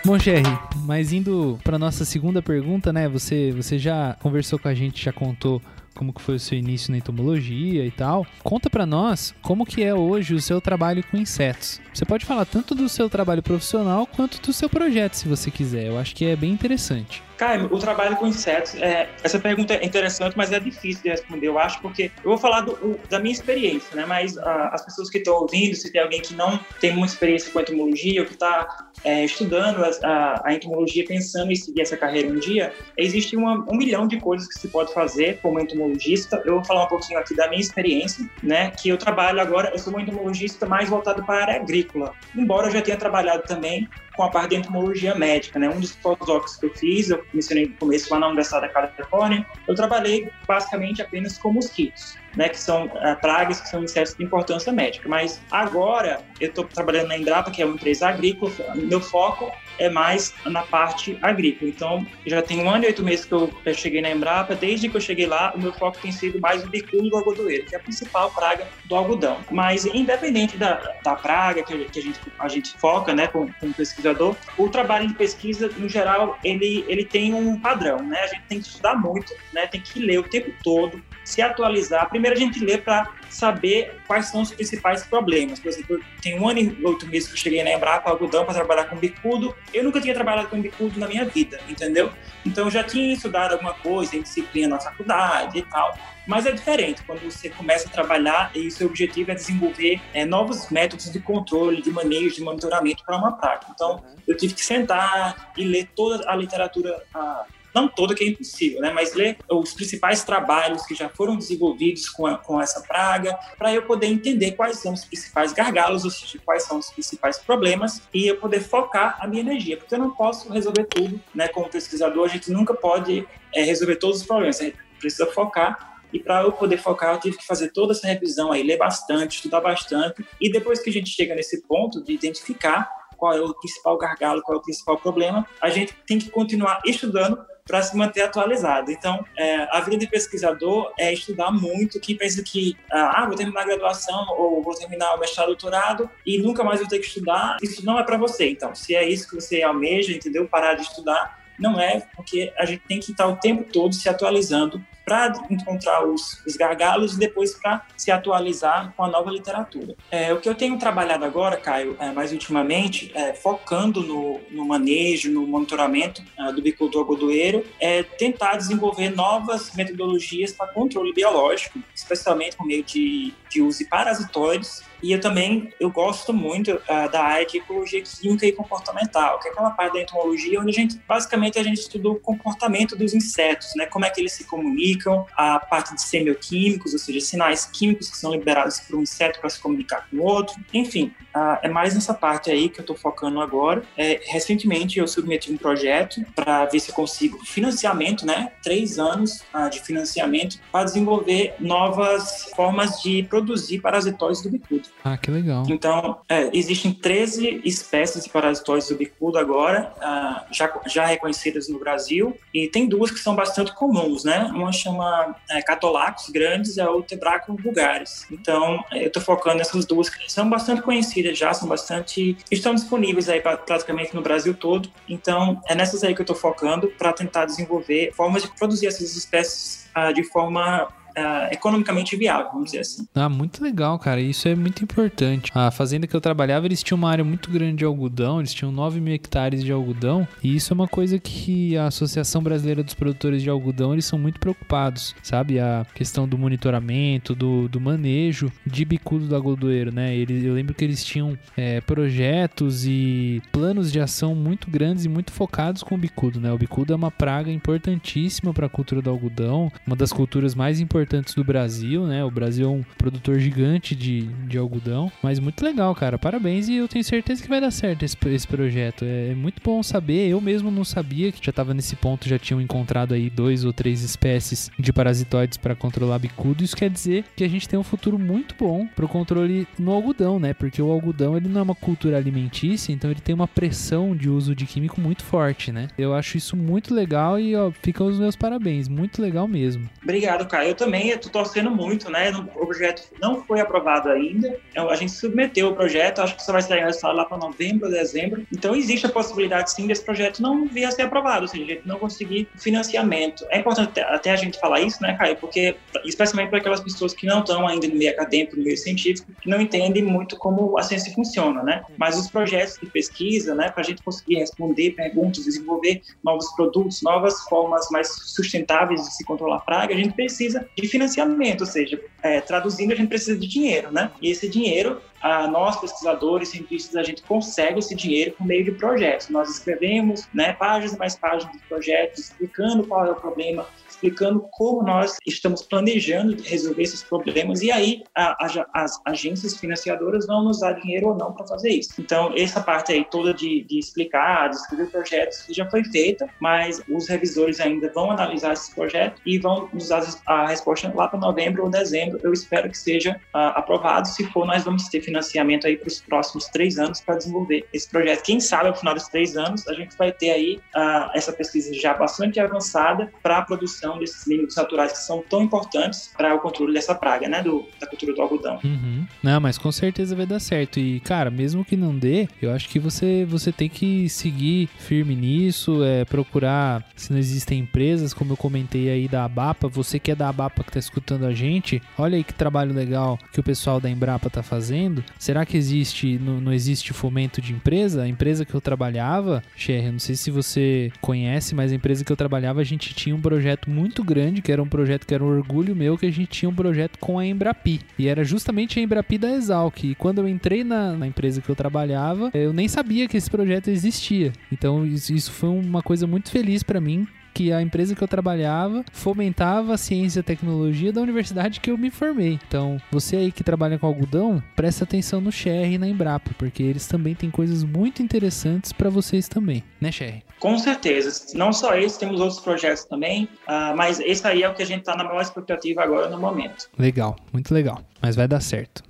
Bom, 0.05 0.17
Sherry, 0.17 0.43
mas 0.83 1.11
indo 1.11 1.59
para 1.63 1.77
nossa 1.79 2.05
segunda 2.05 2.41
pergunta, 2.41 2.93
né? 2.93 3.09
Você, 3.09 3.51
você 3.51 3.77
já 3.77 4.15
conversou 4.21 4.57
com 4.57 4.67
a 4.67 4.73
gente, 4.73 5.03
já 5.03 5.11
contou 5.11 5.61
como 5.97 6.13
que 6.13 6.21
foi 6.21 6.35
o 6.35 6.39
seu 6.39 6.57
início 6.57 6.91
na 6.91 6.97
entomologia 6.97 7.83
e 7.85 7.91
tal. 7.91 8.25
Conta 8.43 8.69
para 8.69 8.85
nós 8.85 9.33
como 9.41 9.65
que 9.65 9.83
é 9.83 9.93
hoje 9.93 10.35
o 10.35 10.41
seu 10.41 10.61
trabalho 10.61 11.03
com 11.09 11.17
insetos. 11.17 11.81
Você 11.91 12.05
pode 12.05 12.25
falar 12.25 12.45
tanto 12.45 12.75
do 12.75 12.87
seu 12.87 13.09
trabalho 13.09 13.41
profissional 13.41 14.05
quanto 14.05 14.39
do 14.39 14.53
seu 14.53 14.69
projeto, 14.69 15.15
se 15.15 15.27
você 15.27 15.49
quiser. 15.49 15.87
Eu 15.87 15.97
acho 15.97 16.15
que 16.15 16.25
é 16.25 16.35
bem 16.35 16.51
interessante. 16.51 17.26
Caio, 17.37 17.71
o 17.71 17.77
trabalho 17.77 18.15
com 18.17 18.25
insetos, 18.25 18.73
é, 18.75 19.07
essa 19.23 19.39
pergunta 19.39 19.75
é 19.75 19.85
interessante, 19.85 20.35
mas 20.35 20.51
é 20.51 20.59
difícil 20.59 21.03
de 21.03 21.09
responder, 21.09 21.47
eu 21.47 21.59
acho, 21.59 21.79
porque 21.81 22.11
eu 22.23 22.31
vou 22.31 22.37
falar 22.37 22.61
do, 22.61 22.99
da 23.09 23.19
minha 23.19 23.31
experiência, 23.31 23.95
né? 23.95 24.05
Mas 24.07 24.37
a, 24.39 24.69
as 24.69 24.83
pessoas 24.83 25.09
que 25.09 25.19
estão 25.19 25.35
ouvindo, 25.35 25.75
se 25.75 25.91
tem 25.91 26.01
alguém 26.01 26.19
que 26.19 26.33
não 26.33 26.59
tem 26.81 26.93
muita 26.93 27.13
experiência 27.13 27.51
com 27.51 27.59
entomologia 27.59 28.21
ou 28.21 28.27
que 28.27 28.33
está 28.33 28.89
é, 29.03 29.23
estudando 29.23 29.83
a, 29.83 29.91
a, 30.03 30.49
a, 30.49 30.53
entomologia, 30.53 31.05
pensando 31.05 31.51
em 31.51 31.55
seguir 31.55 31.81
essa 31.81 31.95
carreira 31.95 32.27
um 32.27 32.39
dia, 32.39 32.73
existe 32.97 33.35
uma, 33.35 33.63
um 33.71 33.77
milhão 33.77 34.07
de 34.07 34.19
coisas 34.19 34.47
que 34.47 34.59
se 34.59 34.67
pode 34.69 34.91
fazer 34.91 35.39
como 35.39 35.59
entomologista. 35.59 36.41
Eu 36.43 36.55
vou 36.55 36.65
falar 36.65 36.85
um 36.85 36.89
pouquinho 36.89 37.19
aqui 37.19 37.35
da 37.35 37.47
minha 37.47 37.61
experiência, 37.61 38.27
né? 38.41 38.71
Que 38.71 38.89
eu 38.89 38.97
trabalho 38.97 39.39
agora, 39.39 39.69
eu 39.71 39.77
sou 39.77 39.95
um 39.95 39.99
entomologista 39.99 40.65
mais 40.65 40.89
voltado 40.89 41.23
para 41.23 41.35
a 41.35 41.41
área 41.43 41.55
agrícola, 41.57 42.13
embora 42.35 42.67
eu 42.67 42.71
já 42.71 42.81
tenha 42.81 42.97
trabalhado 42.97 43.43
também 43.43 43.87
com 44.17 44.23
a 44.23 44.29
parte 44.29 44.49
de 44.49 44.55
entomologia 44.55 45.13
médica, 45.13 45.59
né? 45.59 45.69
Um 45.69 45.79
dos 45.79 45.91
pós-docs 45.91 46.57
que 46.57 46.65
eu 46.65 46.73
fiz, 46.73 47.09
eu 47.09 47.23
mencionei 47.31 47.67
no 47.67 47.75
começo 47.75 48.11
lá 48.11 48.19
na 48.19 48.27
Universidade 48.27 48.67
da 48.67 48.73
Califórnia, 48.73 49.45
eu 49.67 49.75
trabalhei 49.75 50.29
basicamente 50.47 51.01
apenas 51.01 51.37
com 51.37 51.53
mosquitos, 51.53 52.17
né? 52.35 52.49
Que 52.49 52.59
são 52.59 52.87
uh, 52.87 53.15
pragas, 53.21 53.61
que 53.61 53.69
são 53.69 53.83
insetos 53.83 54.15
de 54.15 54.23
importância 54.23 54.73
médica. 54.73 55.07
Mas 55.07 55.39
agora 55.51 56.19
eu 56.41 56.49
estou 56.49 56.65
trabalhando 56.65 57.09
na 57.09 57.17
Embrapa, 57.17 57.51
que 57.51 57.61
é 57.61 57.65
uma 57.65 57.75
empresa 57.75 58.09
agrícola, 58.09 58.51
meu 58.75 58.99
foco 58.99 59.51
é 59.79 59.89
mais 59.89 60.33
na 60.45 60.63
parte 60.63 61.17
agrícola. 61.21 61.69
Então, 61.69 62.07
já 62.25 62.41
tem 62.41 62.59
um 62.59 62.69
ano 62.69 62.83
e 62.83 62.87
oito 62.87 63.03
meses 63.03 63.25
que 63.25 63.33
eu, 63.33 63.51
cheguei 63.73 64.01
na 64.01 64.09
Embrapa. 64.09 64.55
Desde 64.55 64.89
que 64.89 64.97
eu 64.97 65.01
cheguei 65.01 65.25
lá, 65.25 65.53
o 65.55 65.59
meu 65.59 65.73
foco 65.73 65.97
tem 66.01 66.11
sido 66.11 66.39
mais 66.39 66.63
o 66.63 66.69
bicudo 66.69 67.09
do 67.09 67.17
algodoeiro, 67.17 67.65
que 67.65 67.75
é 67.75 67.77
a 67.77 67.81
principal 67.81 68.31
praga 68.31 68.67
do 68.85 68.95
algodão. 68.95 69.39
Mas, 69.51 69.85
independente 69.85 70.57
da, 70.57 70.95
da 71.03 71.15
praga 71.15 71.63
que, 71.63 71.85
que 71.85 71.99
a, 71.99 72.01
gente, 72.01 72.19
a 72.39 72.47
gente 72.47 72.77
foca, 72.77 73.13
né, 73.13 73.27
com, 73.27 73.51
com 73.53 73.71
pesquisador, 73.71 74.35
o 74.57 74.69
trabalho 74.69 75.07
de 75.07 75.13
pesquisa, 75.13 75.69
no 75.77 75.87
geral, 75.87 76.37
ele, 76.43 76.85
ele 76.87 77.05
tem 77.05 77.33
um 77.33 77.59
padrão, 77.59 77.97
né? 77.99 78.19
A 78.19 78.27
gente 78.27 78.43
tem 78.47 78.59
que 78.59 78.67
estudar 78.67 78.95
muito, 78.95 79.33
né? 79.53 79.67
Tem 79.67 79.81
que 79.81 79.99
ler 79.99 80.19
o 80.19 80.23
tempo 80.23 80.51
todo, 80.63 81.01
se 81.27 81.41
atualizar. 81.41 82.07
Primeiro 82.09 82.37
a 82.37 82.39
gente 82.39 82.63
lê 82.63 82.77
para 82.77 83.09
saber 83.29 83.99
quais 84.07 84.27
são 84.27 84.41
os 84.41 84.51
principais 84.51 85.05
problemas. 85.05 85.59
Por 85.59 85.67
exemplo, 85.67 85.99
tem 86.21 86.39
um 86.39 86.47
ano 86.47 86.59
e 86.59 86.85
oito 86.85 87.05
meses 87.07 87.27
que 87.27 87.33
eu 87.33 87.37
cheguei 87.37 87.63
na 87.63 87.73
Embrapa 87.73 88.09
Algodão 88.09 88.45
para 88.45 88.53
trabalhar 88.53 88.85
com 88.85 88.95
bicudo. 88.95 89.53
Eu 89.73 89.83
nunca 89.83 89.99
tinha 89.99 90.13
trabalhado 90.13 90.47
com 90.47 90.61
bicudo 90.61 90.97
na 90.97 91.07
minha 91.07 91.25
vida, 91.25 91.59
entendeu? 91.67 92.09
Então 92.45 92.65
eu 92.65 92.71
já 92.71 92.81
tinha 92.81 93.13
estudado 93.13 93.53
alguma 93.53 93.73
coisa 93.73 94.15
em 94.15 94.21
disciplina 94.21 94.69
na 94.69 94.79
faculdade 94.79 95.59
e 95.59 95.61
tal. 95.63 95.97
Mas 96.25 96.45
é 96.45 96.51
diferente 96.51 97.03
quando 97.03 97.19
você 97.21 97.49
começa 97.49 97.87
a 97.87 97.91
trabalhar 97.91 98.51
e 98.55 98.67
o 98.67 98.71
seu 98.71 98.87
objetivo 98.87 99.31
é 99.31 99.35
desenvolver 99.35 100.01
é, 100.13 100.25
novos 100.25 100.69
métodos 100.69 101.11
de 101.11 101.19
controle, 101.19 101.81
de 101.81 101.91
manejo, 101.91 102.35
de 102.35 102.41
monitoramento 102.41 103.03
para 103.05 103.17
uma 103.17 103.33
praga. 103.33 103.67
Então, 103.73 104.03
eu 104.25 104.35
tive 104.35 104.53
que 104.53 104.63
sentar 104.63 105.51
e 105.57 105.65
ler 105.65 105.89
toda 105.95 106.29
a 106.29 106.35
literatura, 106.35 107.01
a, 107.13 107.45
não 107.81 107.87
toda 107.87 108.15
que 108.15 108.23
é 108.23 108.27
impossível, 108.27 108.81
né? 108.81 108.91
Mas 108.91 109.13
ler 109.13 109.37
os 109.49 109.73
principais 109.73 110.23
trabalhos 110.23 110.85
que 110.85 110.95
já 110.95 111.09
foram 111.09 111.35
desenvolvidos 111.35 112.09
com, 112.09 112.25
a, 112.25 112.37
com 112.37 112.61
essa 112.61 112.81
praga, 112.81 113.37
para 113.57 113.73
eu 113.73 113.83
poder 113.83 114.07
entender 114.07 114.51
quais 114.53 114.79
são 114.79 114.93
os 114.93 115.05
principais 115.05 115.53
gargalos, 115.53 116.03
ou 116.03 116.11
seja, 116.11 116.39
quais 116.43 116.63
são 116.63 116.79
os 116.79 116.89
principais 116.89 117.37
problemas, 117.37 118.01
e 118.13 118.27
eu 118.27 118.37
poder 118.37 118.61
focar 118.61 119.17
a 119.19 119.27
minha 119.27 119.41
energia, 119.41 119.77
porque 119.77 119.93
eu 119.93 119.99
não 119.99 120.11
posso 120.11 120.51
resolver 120.51 120.85
tudo, 120.85 121.21
né? 121.33 121.47
Como 121.47 121.69
pesquisador, 121.69 122.25
a 122.25 122.29
gente 122.29 122.51
nunca 122.51 122.73
pode 122.73 123.27
é, 123.53 123.63
resolver 123.63 123.97
todos 123.97 124.21
os 124.21 124.25
problemas, 124.25 124.59
a 124.59 124.65
gente 124.65 124.77
precisa 124.99 125.27
focar 125.27 125.97
e 126.11 126.19
para 126.19 126.41
eu 126.41 126.51
poder 126.51 126.77
focar, 126.77 127.13
eu 127.13 127.19
tive 127.19 127.37
que 127.37 127.45
fazer 127.45 127.69
toda 127.71 127.91
essa 127.91 128.07
revisão 128.07 128.51
aí, 128.51 128.63
ler 128.63 128.77
bastante, 128.77 129.35
estudar 129.35 129.61
bastante. 129.61 130.25
E 130.39 130.51
depois 130.51 130.79
que 130.79 130.89
a 130.89 130.93
gente 130.93 131.09
chega 131.09 131.35
nesse 131.35 131.61
ponto 131.63 132.03
de 132.03 132.13
identificar 132.13 132.89
qual 133.17 133.33
é 133.33 133.41
o 133.41 133.53
principal 133.53 133.97
gargalo, 133.97 134.41
qual 134.41 134.57
é 134.57 134.59
o 134.59 134.63
principal 134.63 134.97
problema, 134.97 135.45
a 135.61 135.69
gente 135.69 135.93
tem 136.05 136.19
que 136.19 136.29
continuar 136.29 136.81
estudando 136.85 137.37
para 137.67 137.81
se 137.81 137.95
manter 137.95 138.21
atualizado. 138.21 138.91
Então, 138.91 139.23
é, 139.37 139.67
a 139.71 139.81
vida 139.81 139.97
de 139.97 140.07
pesquisador 140.07 140.93
é 140.97 141.13
estudar 141.13 141.51
muito. 141.51 141.99
Quem 141.99 142.15
pensa 142.15 142.41
que, 142.41 142.77
ah, 142.89 143.25
vou 143.25 143.35
terminar 143.35 143.61
a 143.61 143.65
graduação 143.65 144.25
ou 144.37 144.63
vou 144.63 144.73
terminar 144.73 145.13
o 145.15 145.19
mestrado, 145.19 145.47
doutorado 145.47 146.09
e 146.25 146.39
nunca 146.39 146.63
mais 146.63 146.79
vou 146.79 146.89
ter 146.89 146.99
que 146.99 147.07
estudar, 147.07 147.57
isso 147.61 147.85
não 147.85 147.99
é 147.99 148.03
para 148.03 148.17
você. 148.17 148.49
Então, 148.49 148.73
se 148.73 148.95
é 148.95 149.07
isso 149.07 149.27
que 149.29 149.35
você 149.35 149.61
almeja, 149.61 150.13
entendeu? 150.13 150.47
Parar 150.47 150.75
de 150.75 150.83
estudar, 150.83 151.39
não 151.59 151.79
é, 151.79 152.07
porque 152.15 152.53
a 152.57 152.65
gente 152.65 152.83
tem 152.87 152.99
que 152.99 153.11
estar 153.11 153.27
o 153.27 153.35
tempo 153.35 153.63
todo 153.63 153.93
se 153.93 154.07
atualizando 154.07 154.83
para 155.07 155.31
encontrar 155.49 156.05
os, 156.05 156.43
os, 156.45 156.57
gargalos 156.57 157.13
e 157.13 157.17
depois 157.17 157.53
para 157.53 157.81
se 157.95 158.11
atualizar 158.11 158.93
com 158.97 159.05
a 159.05 159.07
nova 159.07 159.31
literatura. 159.31 159.95
É, 160.11 160.33
o 160.33 160.41
que 160.41 160.49
eu 160.49 160.53
tenho 160.53 160.77
trabalhado 160.77 161.23
agora, 161.23 161.55
Caio, 161.55 161.95
é, 161.97 162.11
mais 162.11 162.33
ultimamente, 162.33 163.09
é, 163.15 163.33
focando 163.33 164.01
no, 164.01 164.41
no, 164.51 164.65
manejo, 164.65 165.31
no 165.31 165.47
monitoramento 165.47 166.21
é, 166.37 166.51
do 166.51 166.61
bicultor 166.61 167.05
godoeiro, 167.05 167.65
é 167.79 168.03
tentar 168.03 168.57
desenvolver 168.57 169.15
novas 169.15 169.73
metodologias 169.77 170.51
para 170.51 170.67
controle 170.67 171.13
biológico, 171.13 171.79
especialmente 171.95 172.57
por 172.57 172.67
meio 172.67 172.83
de, 172.83 173.33
de 173.49 173.61
uso 173.61 173.79
de 173.79 173.85
parasitoides 173.85 174.83
e 175.01 175.11
eu 175.11 175.19
também 175.19 175.73
eu 175.79 175.89
gosto 175.89 176.33
muito 176.33 176.73
uh, 176.73 177.11
da 177.11 177.23
área 177.23 177.45
de 177.45 177.57
ecologia 177.57 178.01
química 178.01 178.45
e 178.45 178.51
comportamental, 178.51 179.39
que 179.39 179.47
é 179.47 179.51
aquela 179.51 179.71
parte 179.71 179.93
da 179.93 180.01
entomologia 180.01 180.59
onde 180.59 180.69
a 180.69 180.73
gente 180.73 180.99
basicamente 181.07 181.59
a 181.59 181.63
gente 181.63 181.79
estuda 181.79 182.09
o 182.09 182.15
comportamento 182.15 182.95
dos 182.95 183.13
insetos, 183.13 183.69
né? 183.75 183.85
Como 183.85 184.05
é 184.05 184.09
que 184.09 184.21
eles 184.21 184.33
se 184.33 184.45
comunicam, 184.45 185.25
a 185.35 185.59
parte 185.59 185.93
de 185.93 186.01
semioquímicos, 186.01 186.93
ou 186.93 186.99
seja, 186.99 187.19
sinais 187.19 187.65
químicos 187.65 188.09
que 188.09 188.17
são 188.17 188.31
liberados 188.31 188.79
por 188.79 188.97
um 188.97 189.01
inseto 189.01 189.39
para 189.39 189.49
se 189.49 189.59
comunicar 189.59 190.07
com 190.09 190.17
o 190.17 190.23
outro. 190.23 190.55
Enfim, 190.73 191.13
uh, 191.35 191.57
é 191.61 191.69
mais 191.69 191.93
nessa 191.93 192.13
parte 192.13 192.49
aí 192.49 192.69
que 192.69 192.79
eu 192.79 192.83
estou 192.83 192.95
focando 192.95 193.39
agora. 193.41 193.83
É, 193.97 194.21
recentemente 194.25 194.99
eu 194.99 195.07
submeti 195.07 195.51
um 195.51 195.57
projeto 195.57 196.25
para 196.35 196.65
ver 196.65 196.79
se 196.79 196.89
eu 196.89 196.95
consigo 196.95 197.43
financiamento, 197.45 198.25
né? 198.25 198.51
Três 198.63 198.97
anos 198.97 199.43
uh, 199.53 199.69
de 199.69 199.81
financiamento 199.81 200.59
para 200.71 200.85
desenvolver 200.85 201.55
novas 201.59 202.49
formas 202.55 203.01
de 203.01 203.23
produzir 203.23 203.79
parasitóides 203.79 204.41
do 204.41 204.49
bicudo. 204.49 204.86
Ah, 205.03 205.17
que 205.17 205.31
legal. 205.31 205.63
Então, 205.69 206.19
é, 206.27 206.49
existem 206.51 206.91
13 206.91 207.61
espécies 207.63 208.25
de 208.25 208.29
parasitóides 208.29 208.89
do 208.89 208.95
bicudo 208.95 209.37
agora, 209.37 209.93
ah, 210.01 210.45
já, 210.51 210.71
já 210.85 211.05
reconhecidas 211.05 211.69
no 211.69 211.79
Brasil, 211.79 212.37
e 212.53 212.67
tem 212.67 212.87
duas 212.87 213.09
que 213.09 213.19
são 213.19 213.35
bastante 213.35 213.73
comuns, 213.73 214.23
né? 214.23 214.43
Uma 214.53 214.71
chama 214.71 215.35
é, 215.49 215.61
catolacos 215.61 216.29
grandes 216.29 216.75
e 216.75 216.81
a 216.81 216.89
outra 216.89 217.07
Tebracum 217.07 217.55
vulgaris. 217.55 218.27
Então, 218.29 218.83
é, 218.91 219.03
eu 219.03 219.07
estou 219.07 219.21
focando 219.21 219.57
nessas 219.57 219.85
duas 219.85 220.09
que 220.09 220.31
são 220.31 220.49
bastante 220.49 220.81
conhecidas 220.81 221.37
já, 221.37 221.53
são 221.53 221.67
bastante... 221.67 222.37
estão 222.51 222.75
disponíveis 222.75 223.29
aí 223.29 223.39
pra, 223.39 223.55
praticamente 223.55 224.13
no 224.13 224.21
Brasil 224.21 224.53
todo. 224.53 224.89
Então, 225.07 225.61
é 225.67 225.75
nessas 225.75 226.03
aí 226.03 226.13
que 226.13 226.21
eu 226.21 226.23
estou 226.23 226.35
focando 226.35 226.87
para 226.97 227.13
tentar 227.13 227.45
desenvolver 227.45 228.11
formas 228.13 228.43
de 228.43 228.49
produzir 228.49 228.87
essas 228.87 229.15
espécies 229.15 229.87
ah, 229.95 230.11
de 230.11 230.23
forma 230.23 230.87
uh, 231.17 231.51
economicamente 231.51 232.15
viável, 232.15 232.51
vamos 232.51 232.65
dizer 232.65 232.79
assim. 232.79 233.07
Ah, 233.15 233.27
muito 233.27 233.63
legal, 233.63 233.97
cara. 233.97 234.21
Isso 234.21 234.47
é 234.47 234.55
muito 234.55 234.83
importante. 234.83 235.51
A 235.53 235.71
fazenda 235.71 236.05
que 236.05 236.15
eu 236.15 236.21
trabalhava, 236.21 236.65
eles 236.65 236.83
tinham 236.83 236.97
uma 236.97 237.09
área 237.09 237.23
muito 237.23 237.49
grande 237.49 237.77
de 237.77 237.85
algodão, 237.85 238.39
eles 238.39 238.53
tinham 238.53 238.71
9 238.71 239.01
mil 239.01 239.13
hectares 239.13 239.63
de 239.63 239.71
algodão, 239.71 240.27
e 240.43 240.55
isso 240.55 240.71
é 240.71 240.75
uma 240.75 240.87
coisa 240.87 241.17
que 241.17 241.75
a 241.75 241.87
Associação 241.87 242.41
Brasileira 242.41 242.83
dos 242.83 242.93
Produtores 242.93 243.41
de 243.41 243.49
Algodão, 243.49 243.93
eles 243.93 244.05
são 244.05 244.19
muito 244.19 244.39
preocupados, 244.39 245.15
sabe? 245.23 245.59
A 245.59 245.85
questão 245.95 246.27
do 246.27 246.37
monitoramento, 246.37 247.33
do, 247.33 247.67
do 247.67 247.79
manejo 247.79 248.51
de 248.65 248.85
bicudo 248.85 249.25
do 249.25 249.35
algodoeiro, 249.35 249.91
né? 249.91 250.15
Eles, 250.15 250.43
eu 250.43 250.53
lembro 250.53 250.73
que 250.73 250.83
eles 250.83 251.03
tinham 251.03 251.37
é, 251.55 251.81
projetos 251.81 252.85
e 252.85 253.41
planos 253.51 253.91
de 253.91 253.99
ação 253.99 254.35
muito 254.35 254.69
grandes 254.69 255.05
e 255.05 255.09
muito 255.09 255.31
focados 255.31 255.81
com 255.83 255.95
o 255.95 255.97
bicudo, 255.97 256.39
né? 256.39 256.51
O 256.51 256.57
bicudo 256.57 256.93
é 256.93 256.95
uma 256.95 257.11
praga 257.11 257.51
importantíssima 257.51 258.53
para 258.53 258.67
a 258.67 258.69
cultura 258.69 259.01
do 259.01 259.09
algodão, 259.09 259.71
uma 259.85 259.95
das 259.95 260.11
culturas 260.11 260.53
mais 260.53 260.79
importantes 260.79 261.06
importantes 261.07 261.33
do 261.33 261.43
Brasil, 261.43 262.05
né? 262.05 262.23
O 262.25 262.29
Brasil 262.29 262.65
é 262.65 262.69
um 262.69 262.83
produtor 262.97 263.39
gigante 263.39 263.95
de, 263.95 264.23
de 264.45 264.57
algodão, 264.57 265.09
mas 265.23 265.39
muito 265.39 265.63
legal, 265.63 265.95
cara. 265.95 266.17
Parabéns 266.17 266.67
e 266.67 266.75
eu 266.75 266.87
tenho 266.87 267.03
certeza 267.03 267.41
que 267.41 267.47
vai 267.47 267.61
dar 267.61 267.71
certo 267.71 268.03
esse, 268.03 268.17
esse 268.27 268.47
projeto. 268.47 269.05
É, 269.05 269.31
é 269.31 269.35
muito 269.35 269.61
bom 269.63 269.81
saber. 269.81 270.27
Eu 270.27 270.41
mesmo 270.41 270.69
não 270.69 270.83
sabia 270.83 271.31
que 271.31 271.43
já 271.43 271.51
estava 271.51 271.73
nesse 271.73 271.95
ponto, 271.95 272.27
já 272.27 272.37
tinham 272.37 272.59
encontrado 272.59 273.13
aí 273.13 273.29
dois 273.29 273.63
ou 273.63 273.71
três 273.71 274.01
espécies 274.03 274.69
de 274.77 274.91
parasitoides 274.91 275.57
para 275.57 275.75
controlar 275.75 276.19
bicudo. 276.19 276.63
Isso 276.63 276.75
quer 276.75 276.89
dizer 276.89 277.23
que 277.35 277.43
a 277.43 277.47
gente 277.47 277.69
tem 277.69 277.79
um 277.79 277.83
futuro 277.83 278.19
muito 278.19 278.53
bom 278.59 278.85
para 278.85 279.05
o 279.05 279.09
controle 279.09 279.65
no 279.79 279.91
algodão, 279.91 280.39
né? 280.39 280.53
Porque 280.53 280.81
o 280.81 280.91
algodão 280.91 281.37
ele 281.37 281.47
não 281.47 281.61
é 281.61 281.63
uma 281.63 281.75
cultura 281.75 282.17
alimentícia, 282.17 282.91
então 282.91 283.09
ele 283.09 283.21
tem 283.21 283.33
uma 283.33 283.47
pressão 283.47 284.15
de 284.15 284.29
uso 284.29 284.53
de 284.53 284.65
químico 284.65 284.99
muito 284.99 285.23
forte, 285.23 285.71
né? 285.71 285.87
Eu 285.97 286.13
acho 286.13 286.35
isso 286.35 286.57
muito 286.57 286.93
legal 286.93 287.39
e 287.39 287.55
ó, 287.55 287.71
ficam 287.71 288.07
os 288.07 288.19
meus 288.19 288.35
parabéns. 288.35 288.89
Muito 288.89 289.21
legal 289.21 289.47
mesmo. 289.47 289.89
Obrigado, 290.03 290.45
Caio. 290.47 290.69
Eu 290.69 290.75
também 290.75 290.96
também 290.97 291.09
estou 291.11 291.31
torcendo 291.31 291.69
muito, 291.69 292.09
né? 292.09 292.31
O 292.31 292.65
projeto 292.65 293.03
não 293.21 293.43
foi 293.43 293.59
aprovado 293.59 294.09
ainda. 294.09 294.59
Então, 294.71 294.89
a 294.89 294.95
gente 294.95 295.11
submeteu 295.11 295.69
o 295.69 295.75
projeto, 295.75 296.21
acho 296.21 296.35
que 296.35 296.43
só 296.43 296.51
vai 296.51 296.61
sair 296.61 296.83
resultado 296.83 297.15
lá 297.15 297.25
para 297.25 297.37
novembro, 297.37 297.89
dezembro. 297.89 298.45
Então, 298.51 298.75
existe 298.75 299.05
a 299.05 299.09
possibilidade, 299.09 299.71
sim, 299.71 299.87
desse 299.87 300.03
projeto 300.03 300.41
não 300.41 300.67
vir 300.67 300.85
a 300.85 300.91
ser 300.91 301.03
aprovado, 301.03 301.43
ou 301.43 301.47
seja, 301.47 301.63
a 301.63 301.67
gente 301.67 301.87
não 301.87 301.99
conseguir 301.99 302.47
financiamento. 302.57 303.45
É 303.49 303.59
importante 303.59 303.99
até 303.99 304.31
a 304.31 304.35
gente 304.35 304.59
falar 304.59 304.81
isso, 304.81 305.01
né, 305.01 305.15
Caio? 305.17 305.35
Porque, 305.37 305.75
especialmente 306.03 306.49
para 306.49 306.59
aquelas 306.59 306.81
pessoas 306.81 307.13
que 307.13 307.25
não 307.25 307.39
estão 307.39 307.67
ainda 307.67 307.87
no 307.87 307.95
meio 307.95 308.11
acadêmico, 308.11 308.55
no 308.55 308.63
meio 308.63 308.77
científico, 308.77 309.31
que 309.41 309.49
não 309.49 309.61
entendem 309.61 310.03
muito 310.03 310.35
como 310.37 310.77
a 310.77 310.83
ciência 310.83 311.13
funciona, 311.13 311.61
né? 311.63 311.83
Mas 311.97 312.17
os 312.17 312.29
projetos 312.29 312.77
de 312.81 312.87
pesquisa, 312.87 313.53
né, 313.53 313.69
para 313.69 313.81
a 313.81 313.85
gente 313.85 314.01
conseguir 314.01 314.35
responder 314.35 314.91
perguntas, 314.91 315.45
desenvolver 315.45 316.01
novos 316.23 316.51
produtos, 316.55 317.01
novas 317.01 317.41
formas 317.43 317.87
mais 317.91 318.07
sustentáveis 318.07 319.03
de 319.03 319.15
se 319.15 319.23
controlar 319.25 319.57
a 319.57 319.59
praga, 319.59 319.93
a 319.93 319.97
gente 319.97 320.13
precisa 320.13 320.67
de 320.75 320.86
financiamento, 320.87 321.61
ou 321.61 321.67
seja, 321.67 321.99
é, 322.21 322.41
traduzindo, 322.41 322.91
a 322.93 322.95
gente 322.95 323.09
precisa 323.09 323.37
de 323.37 323.47
dinheiro, 323.47 323.91
né? 323.91 324.11
E 324.21 324.29
esse 324.29 324.47
dinheiro, 324.47 325.01
a, 325.21 325.47
nós, 325.47 325.79
pesquisadores, 325.79 326.49
cientistas, 326.49 326.95
a 326.95 327.03
gente 327.03 327.21
consegue 327.23 327.79
esse 327.79 327.95
dinheiro 327.95 328.33
por 328.33 328.45
meio 328.45 328.63
de 328.63 328.71
projetos. 328.71 329.29
Nós 329.29 329.49
escrevemos 329.49 330.27
né, 330.33 330.53
páginas 330.53 330.93
e 330.93 330.97
mais 330.97 331.15
páginas 331.15 331.53
de 331.53 331.59
projetos, 331.67 332.19
explicando 332.19 332.85
qual 332.87 333.05
é 333.05 333.11
o 333.11 333.15
problema, 333.15 333.67
explicando 333.97 334.47
como 334.51 334.83
nós 334.83 335.15
estamos 335.25 335.63
planejando 335.63 336.37
resolver 336.43 336.83
esses 336.83 337.03
problemas 337.03 337.61
e 337.61 337.71
aí 337.71 338.03
a, 338.15 338.45
a, 338.45 338.83
as 338.83 338.99
agências 339.05 339.57
financiadoras 339.57 340.27
vão 340.27 340.43
nos 340.43 340.59
dar 340.59 340.73
dinheiro 340.73 341.09
ou 341.09 341.15
não 341.15 341.33
para 341.33 341.47
fazer 341.47 341.69
isso. 341.69 341.93
Então, 341.99 342.31
essa 342.35 342.61
parte 342.61 342.91
aí 342.91 343.03
toda 343.09 343.33
de, 343.33 343.63
de 343.63 343.79
explicar, 343.79 344.49
de 344.49 344.55
escrever 344.55 344.89
projetos 344.91 345.45
já 345.49 345.69
foi 345.69 345.83
feita, 345.83 346.29
mas 346.39 346.81
os 346.89 347.07
revisores 347.07 347.59
ainda 347.59 347.91
vão 347.93 348.11
analisar 348.11 348.53
esse 348.53 348.73
projeto 348.73 349.21
e 349.25 349.39
vão 349.39 349.69
nos 349.73 349.89
dar 349.89 350.03
a 350.27 350.47
resposta 350.47 350.91
lá 350.93 351.07
para 351.07 351.19
novembro 351.19 351.63
ou 351.63 351.69
dezembro. 351.69 352.19
Eu 352.23 352.31
espero 352.31 352.69
que 352.69 352.77
seja 352.77 353.19
uh, 353.33 353.55
aprovado. 353.55 354.07
Se 354.07 354.23
for, 354.31 354.45
nós 354.45 354.63
vamos 354.63 354.87
ter 354.89 355.01
financiamento 355.01 355.65
aí 355.65 355.75
para 355.75 355.87
os 355.87 355.99
próximos 356.01 356.45
três 356.45 356.77
anos 356.77 357.01
para 357.01 357.15
desenvolver 357.15 357.67
esse 357.73 357.89
projeto. 357.89 358.23
Quem 358.23 358.39
sabe, 358.39 358.69
ao 358.69 358.75
final 358.75 358.93
dos 358.93 359.07
três 359.07 359.35
anos, 359.35 359.67
a 359.67 359.73
gente 359.73 359.97
vai 359.97 360.11
ter 360.11 360.31
aí 360.31 360.59
uh, 360.75 361.09
essa 361.15 361.33
pesquisa 361.33 361.73
já 361.73 361.93
bastante 361.93 362.39
avançada 362.39 363.11
para 363.23 363.37
a 363.37 363.41
produção 363.41 363.86
questão 363.87 363.99
desses 363.99 364.27
limites 364.27 364.55
naturais 364.55 364.91
que 364.91 364.99
são 364.99 365.23
tão 365.29 365.41
importantes 365.41 366.11
para 366.15 366.35
o 366.35 366.39
controle 366.39 366.73
dessa 366.73 366.93
praga, 366.93 367.27
né, 367.27 367.41
do, 367.41 367.65
da 367.79 367.87
cultura 367.87 368.13
do 368.13 368.21
algodão. 368.21 368.59
Uhum. 368.63 369.05
Não, 369.23 369.39
mas 369.39 369.57
com 369.57 369.71
certeza 369.71 370.15
vai 370.15 370.25
dar 370.25 370.39
certo. 370.39 370.79
E, 370.79 370.99
cara, 370.99 371.31
mesmo 371.31 371.63
que 371.63 371.77
não 371.77 371.97
dê, 371.97 372.27
eu 372.41 372.51
acho 372.51 372.67
que 372.69 372.79
você, 372.79 373.25
você 373.25 373.51
tem 373.51 373.69
que 373.69 374.09
seguir 374.09 374.69
firme 374.79 375.15
nisso, 375.15 375.83
é, 375.83 376.03
procurar 376.05 376.85
se 376.95 377.11
não 377.11 377.19
existem 377.19 377.59
empresas, 377.59 378.13
como 378.13 378.33
eu 378.33 378.37
comentei 378.37 378.89
aí 378.89 379.07
da 379.07 379.23
Abapa, 379.23 379.67
você 379.67 379.99
que 379.99 380.11
é 380.11 380.15
da 380.15 380.29
Abapa 380.29 380.63
que 380.63 380.69
está 380.69 380.79
escutando 380.79 381.25
a 381.25 381.33
gente, 381.33 381.81
olha 381.97 382.17
aí 382.17 382.23
que 382.23 382.33
trabalho 382.33 382.73
legal 382.73 383.17
que 383.31 383.39
o 383.39 383.43
pessoal 383.43 383.79
da 383.79 383.89
Embrapa 383.89 384.27
está 384.27 384.43
fazendo. 384.43 385.03
Será 385.17 385.45
que 385.45 385.57
existe, 385.57 386.19
não, 386.19 386.39
não 386.39 386.53
existe 386.53 386.93
fomento 386.93 387.41
de 387.41 387.53
empresa? 387.53 388.03
A 388.03 388.07
empresa 388.07 388.45
que 388.45 388.53
eu 388.53 388.61
trabalhava, 388.61 389.43
Sherry, 389.55 389.91
não 389.91 389.99
sei 389.99 390.15
se 390.15 390.31
você 390.31 390.91
conhece, 391.01 391.55
mas 391.55 391.71
a 391.71 391.75
empresa 391.75 392.03
que 392.03 392.11
eu 392.11 392.17
trabalhava, 392.17 392.61
a 392.61 392.63
gente 392.63 392.93
tinha 392.93 393.15
um 393.15 393.21
projeto 393.21 393.69
muito 393.77 394.03
grande, 394.03 394.41
que 394.41 394.51
era 394.51 394.61
um 394.61 394.67
projeto 394.67 395.05
que 395.05 395.13
era 395.13 395.23
um 395.23 395.27
orgulho 395.27 395.75
meu, 395.75 395.97
que 395.97 396.07
a 396.07 396.11
gente 396.11 396.27
tinha 396.27 396.49
um 396.49 396.55
projeto 396.55 396.97
com 396.99 397.19
a 397.19 397.25
Embrapi. 397.25 397.79
E 397.97 398.07
era 398.07 398.23
justamente 398.23 398.79
a 398.79 398.81
Embrapi 398.81 399.17
da 399.17 399.31
Exalc. 399.31 399.83
E 399.83 399.95
quando 399.95 400.19
eu 400.19 400.27
entrei 400.27 400.63
na, 400.63 400.93
na 400.93 401.05
empresa 401.05 401.41
que 401.41 401.49
eu 401.49 401.55
trabalhava, 401.55 402.31
eu 402.33 402.51
nem 402.51 402.67
sabia 402.67 403.07
que 403.07 403.15
esse 403.15 403.29
projeto 403.29 403.67
existia. 403.69 404.33
Então 404.51 404.85
isso 404.85 405.31
foi 405.31 405.49
uma 405.49 405.83
coisa 405.83 406.07
muito 406.07 406.31
feliz 406.31 406.63
para 406.63 406.81
mim, 406.81 407.07
que 407.37 407.53
a 407.53 407.61
empresa 407.61 407.93
que 407.93 408.03
eu 408.03 408.07
trabalhava 408.07 408.83
fomentava 408.91 409.75
a 409.75 409.77
ciência 409.77 410.17
e 410.17 410.21
a 410.21 410.23
tecnologia 410.23 410.91
da 410.91 411.01
universidade 411.01 411.59
que 411.59 411.69
eu 411.69 411.77
me 411.77 411.91
formei. 411.91 412.39
Então, 412.47 412.81
você 412.91 413.15
aí 413.15 413.31
que 413.31 413.43
trabalha 413.43 413.77
com 413.77 413.85
algodão, 413.85 414.41
presta 414.55 414.85
atenção 414.85 415.21
no 415.21 415.31
Sherry 415.31 415.75
e 415.75 415.77
na 415.77 415.87
Embrapa, 415.87 416.31
porque 416.35 416.63
eles 416.63 416.87
também 416.87 417.13
têm 417.13 417.29
coisas 417.29 417.63
muito 417.63 418.01
interessantes 418.01 418.73
para 418.73 418.89
vocês 418.89 419.27
também, 419.27 419.63
né, 419.79 419.91
Sherry? 419.91 420.23
Com 420.39 420.57
certeza. 420.57 421.37
Não 421.37 421.53
só 421.53 421.77
esse, 421.77 421.99
temos 421.99 422.19
outros 422.19 422.39
projetos 422.39 422.85
também, 422.85 423.25
uh, 423.47 423.77
mas 423.77 423.99
esse 423.99 424.25
aí 424.25 424.41
é 424.41 424.49
o 424.49 424.55
que 424.55 424.63
a 424.63 424.65
gente 424.65 424.79
está 424.79 424.95
na 424.95 425.03
maior 425.03 425.21
expectativa 425.21 425.83
agora 425.83 426.09
no 426.09 426.19
momento. 426.19 426.67
Legal, 426.75 427.15
muito 427.31 427.53
legal. 427.53 427.83
Mas 428.01 428.15
vai 428.15 428.27
dar 428.27 428.41
certo. 428.41 428.81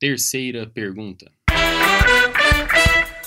Terceira 0.00 0.66
pergunta. 0.66 1.30